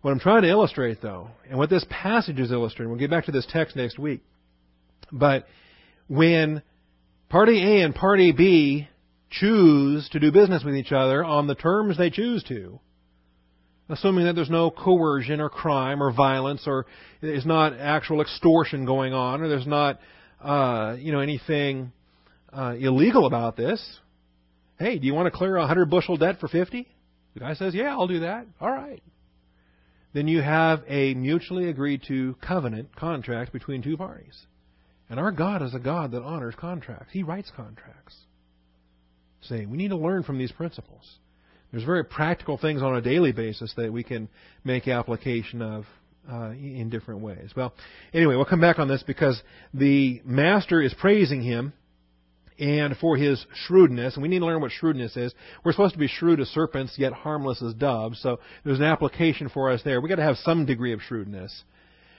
What 0.00 0.10
I'm 0.10 0.18
trying 0.18 0.42
to 0.42 0.48
illustrate, 0.48 1.00
though, 1.00 1.28
and 1.48 1.58
what 1.58 1.70
this 1.70 1.84
passage 1.88 2.40
is 2.40 2.50
illustrating, 2.50 2.90
we'll 2.90 2.98
get 2.98 3.10
back 3.10 3.26
to 3.26 3.32
this 3.32 3.46
text 3.48 3.76
next 3.76 3.98
week. 3.98 4.22
But 5.12 5.46
when 6.08 6.62
party 7.28 7.62
A 7.62 7.84
and 7.84 7.94
party 7.94 8.32
B 8.32 8.88
choose 9.30 10.08
to 10.10 10.18
do 10.18 10.32
business 10.32 10.64
with 10.64 10.74
each 10.74 10.90
other 10.90 11.24
on 11.24 11.46
the 11.46 11.54
terms 11.54 11.96
they 11.96 12.10
choose 12.10 12.42
to, 12.44 12.80
assuming 13.88 14.24
that 14.24 14.34
there's 14.34 14.50
no 14.50 14.70
coercion 14.70 15.40
or 15.40 15.48
crime 15.48 16.02
or 16.02 16.12
violence 16.12 16.64
or 16.66 16.86
there's 17.20 17.46
not 17.46 17.78
actual 17.78 18.20
extortion 18.20 18.84
going 18.84 19.12
on 19.12 19.40
or 19.40 19.48
there's 19.48 19.66
not 19.66 20.00
uh, 20.42 20.96
you 20.98 21.12
know 21.12 21.20
anything 21.20 21.92
uh, 22.52 22.74
illegal 22.78 23.26
about 23.26 23.56
this, 23.56 23.98
Hey, 24.78 24.98
do 24.98 25.06
you 25.06 25.14
want 25.14 25.26
to 25.26 25.30
clear 25.30 25.56
a 25.56 25.60
100 25.60 25.90
bushel 25.90 26.16
debt 26.16 26.40
for 26.40 26.48
50? 26.48 26.88
The 27.34 27.40
guy 27.40 27.54
says, 27.54 27.74
Yeah, 27.74 27.90
I'll 27.92 28.08
do 28.08 28.20
that. 28.20 28.46
All 28.60 28.70
right. 28.70 29.02
then 30.12 30.26
you 30.26 30.42
have 30.42 30.82
a 30.88 31.14
mutually 31.14 31.68
agreed 31.68 32.02
to 32.08 32.34
covenant 32.46 32.96
contract 32.96 33.52
between 33.52 33.82
two 33.82 33.96
parties. 33.96 34.36
And 35.08 35.20
our 35.20 35.30
God 35.30 35.62
is 35.62 35.74
a 35.74 35.78
God 35.78 36.10
that 36.12 36.22
honors 36.22 36.54
contracts. 36.58 37.12
He 37.12 37.22
writes 37.22 37.52
contracts. 37.54 38.16
See, 39.42 39.66
we 39.66 39.76
need 39.76 39.88
to 39.88 39.96
learn 39.96 40.22
from 40.22 40.38
these 40.38 40.52
principles. 40.52 41.18
There's 41.70 41.84
very 41.84 42.04
practical 42.04 42.58
things 42.58 42.82
on 42.82 42.96
a 42.96 43.00
daily 43.00 43.32
basis 43.32 43.72
that 43.76 43.92
we 43.92 44.02
can 44.02 44.28
make 44.64 44.88
application 44.88 45.62
of 45.62 45.84
uh, 46.30 46.50
in 46.50 46.88
different 46.90 47.20
ways. 47.20 47.50
Well, 47.56 47.72
anyway, 48.12 48.36
we'll 48.36 48.44
come 48.46 48.60
back 48.60 48.78
on 48.78 48.88
this 48.88 49.02
because 49.02 49.40
the 49.74 50.22
master 50.24 50.80
is 50.82 50.94
praising 50.94 51.42
him 51.42 51.72
and 52.58 52.96
for 52.96 53.16
his 53.16 53.44
shrewdness. 53.66 54.14
And 54.14 54.22
we 54.22 54.28
need 54.28 54.40
to 54.40 54.46
learn 54.46 54.60
what 54.60 54.72
shrewdness 54.72 55.16
is. 55.16 55.34
We're 55.64 55.72
supposed 55.72 55.94
to 55.94 55.98
be 55.98 56.08
shrewd 56.08 56.40
as 56.40 56.48
serpents, 56.48 56.94
yet 56.98 57.12
harmless 57.12 57.62
as 57.62 57.74
doves. 57.74 58.20
So 58.22 58.40
there's 58.64 58.78
an 58.78 58.84
application 58.84 59.48
for 59.48 59.70
us 59.70 59.82
there. 59.84 60.00
We've 60.00 60.10
got 60.10 60.16
to 60.16 60.22
have 60.22 60.36
some 60.38 60.66
degree 60.66 60.92
of 60.92 61.00
shrewdness 61.02 61.64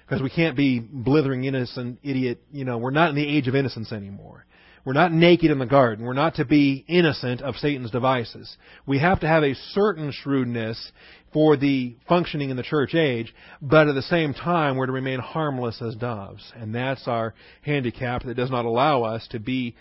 because 0.05 0.21
we 0.21 0.29
can't 0.29 0.57
be 0.57 0.79
blithering 0.79 1.45
innocent 1.45 1.99
idiot. 2.03 2.41
You 2.51 2.65
know, 2.65 2.77
we're 2.77 2.91
not 2.91 3.09
in 3.09 3.15
the 3.15 3.37
age 3.37 3.47
of 3.47 3.55
innocence 3.55 3.91
anymore. 3.91 4.45
We're 4.85 4.93
not 4.93 5.13
naked 5.13 5.49
in 5.49 5.59
the 5.59 5.65
garden. 5.65 6.05
We're 6.05 6.13
not 6.13 6.35
to 6.35 6.45
be 6.45 6.83
innocent 6.89 7.41
of 7.41 7.55
Satan's 7.55 7.91
devices. 7.91 8.57
We 8.85 8.99
have 8.99 9.21
to 9.21 9.27
have 9.27 9.43
a 9.43 9.55
certain 9.71 10.11
shrewdness 10.11 10.91
for 11.31 11.55
the 11.55 11.95
functioning 12.07 12.49
in 12.49 12.57
the 12.57 12.63
church 12.63 12.93
age, 12.93 13.33
but 13.61 13.87
at 13.87 13.95
the 13.95 14.01
same 14.01 14.33
time, 14.33 14.75
we're 14.75 14.87
to 14.87 14.91
remain 14.91 15.19
harmless 15.19 15.81
as 15.81 15.95
doves. 15.95 16.51
And 16.55 16.75
that's 16.75 17.07
our 17.07 17.33
handicap 17.61 18.23
that 18.23 18.35
does 18.35 18.51
not 18.51 18.65
allow 18.65 19.03
us 19.03 19.25
to 19.31 19.39
be 19.39 19.75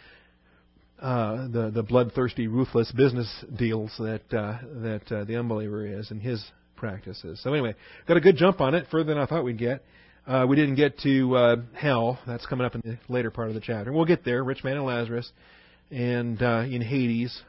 uh, 1.03 1.49
the 1.49 1.71
the 1.75 1.83
bloodthirsty, 1.83 2.47
ruthless 2.47 2.93
business 2.93 3.29
deals 3.59 3.93
that 3.99 4.23
uh, 4.33 4.59
that 4.83 5.03
uh, 5.11 5.25
the 5.25 5.37
unbeliever 5.37 5.85
is 5.85 6.11
and 6.13 6.23
his 6.23 6.43
practices. 6.77 7.41
So 7.43 7.53
anyway, 7.53 7.75
got 8.07 8.17
a 8.17 8.21
good 8.21 8.37
jump 8.37 8.61
on 8.61 8.75
it, 8.75 8.87
further 8.91 9.13
than 9.13 9.19
I 9.19 9.27
thought 9.27 9.43
we'd 9.43 9.59
get. 9.59 9.85
Uh, 10.27 10.47
we 10.49 10.55
didn't 10.55 10.77
get 10.77 11.01
to 11.01 11.37
uh, 11.37 11.57
hell. 11.75 12.21
That's 12.25 12.47
coming 12.47 12.65
up 12.65 12.77
in 12.77 12.83
the 12.85 12.99
later 13.13 13.33
part 13.33 13.49
of 13.49 13.55
the 13.55 13.61
chapter. 13.61 13.93
We'll 13.93 14.05
get 14.05 14.25
there. 14.25 14.45
Rich 14.45 14.63
man 14.63 14.77
and 14.77 14.87
Lazarus, 14.87 15.29
and 15.91 16.41
uh, 16.41 16.65
in 16.71 16.81
Hades, 16.81 17.43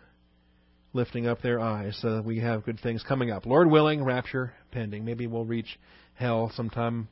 lifting 0.94 1.28
up 1.28 1.44
their 1.44 1.60
eyes. 1.60 1.96
So 2.02 2.24
we 2.26 2.40
have 2.40 2.66
good 2.66 2.80
things 2.80 3.04
coming 3.08 3.30
up. 3.30 3.46
Lord 3.46 3.70
willing, 3.70 4.04
rapture 4.04 4.54
pending. 4.72 5.06
Maybe 5.06 5.28
we'll 5.28 5.46
reach 5.46 5.80
hell 6.16 6.52
sometime 6.56 7.08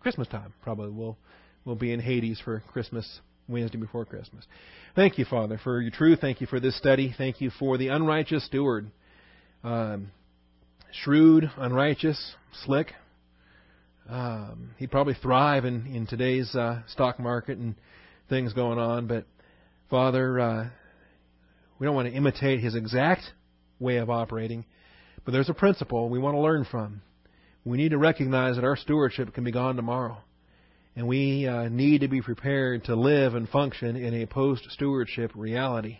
Christmas 0.00 0.28
time. 0.28 0.52
Probably 0.62 0.90
we'll 0.90 1.16
we'll 1.64 1.74
be 1.74 1.92
in 1.92 2.00
Hades 2.00 2.38
for 2.44 2.62
Christmas 2.70 3.20
Wednesday 3.48 3.78
before 3.78 4.04
Christmas. 4.04 4.44
Thank 4.94 5.18
you, 5.18 5.24
Father, 5.24 5.58
for 5.62 5.80
your 5.80 5.90
truth. 5.90 6.20
Thank 6.20 6.40
you 6.40 6.46
for 6.46 6.60
this 6.60 6.76
study. 6.76 7.14
Thank 7.16 7.40
you 7.40 7.50
for 7.58 7.78
the 7.78 7.88
unrighteous 7.88 8.44
steward. 8.46 8.90
Um, 9.62 10.10
shrewd, 10.92 11.50
unrighteous, 11.56 12.34
slick. 12.64 12.92
Um, 14.08 14.70
he'd 14.78 14.90
probably 14.90 15.14
thrive 15.14 15.64
in, 15.64 15.86
in 15.86 16.06
today's 16.06 16.54
uh, 16.54 16.82
stock 16.88 17.18
market 17.18 17.58
and 17.58 17.74
things 18.28 18.52
going 18.52 18.78
on, 18.78 19.06
but 19.06 19.26
Father, 19.90 20.40
uh, 20.40 20.68
we 21.78 21.86
don't 21.86 21.94
want 21.94 22.08
to 22.08 22.14
imitate 22.14 22.60
his 22.60 22.74
exact 22.74 23.22
way 23.78 23.96
of 23.96 24.10
operating, 24.10 24.64
but 25.24 25.32
there's 25.32 25.48
a 25.48 25.54
principle 25.54 26.08
we 26.08 26.18
want 26.18 26.34
to 26.34 26.40
learn 26.40 26.64
from. 26.64 27.02
We 27.64 27.76
need 27.76 27.90
to 27.90 27.98
recognize 27.98 28.56
that 28.56 28.64
our 28.64 28.76
stewardship 28.76 29.34
can 29.34 29.44
be 29.44 29.52
gone 29.52 29.76
tomorrow. 29.76 30.18
And 30.96 31.06
we 31.06 31.46
uh, 31.46 31.68
need 31.68 32.00
to 32.00 32.08
be 32.08 32.22
prepared 32.22 32.84
to 32.84 32.96
live 32.96 33.34
and 33.34 33.48
function 33.48 33.96
in 33.96 34.14
a 34.22 34.26
post 34.26 34.66
stewardship 34.70 35.30
reality. 35.34 35.98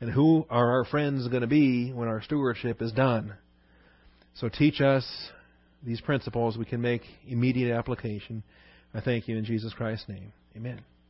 And 0.00 0.10
who 0.10 0.46
are 0.50 0.72
our 0.72 0.84
friends 0.86 1.28
going 1.28 1.42
to 1.42 1.46
be 1.46 1.92
when 1.92 2.08
our 2.08 2.22
stewardship 2.22 2.80
is 2.80 2.92
done? 2.92 3.34
So 4.34 4.48
teach 4.48 4.80
us 4.80 5.06
these 5.84 6.00
principles 6.00 6.56
we 6.56 6.64
can 6.64 6.80
make 6.80 7.02
immediate 7.28 7.76
application. 7.76 8.42
I 8.94 9.00
thank 9.00 9.28
you 9.28 9.36
in 9.36 9.44
Jesus 9.44 9.72
Christ's 9.74 10.08
name. 10.08 10.32
Amen. 10.56 10.80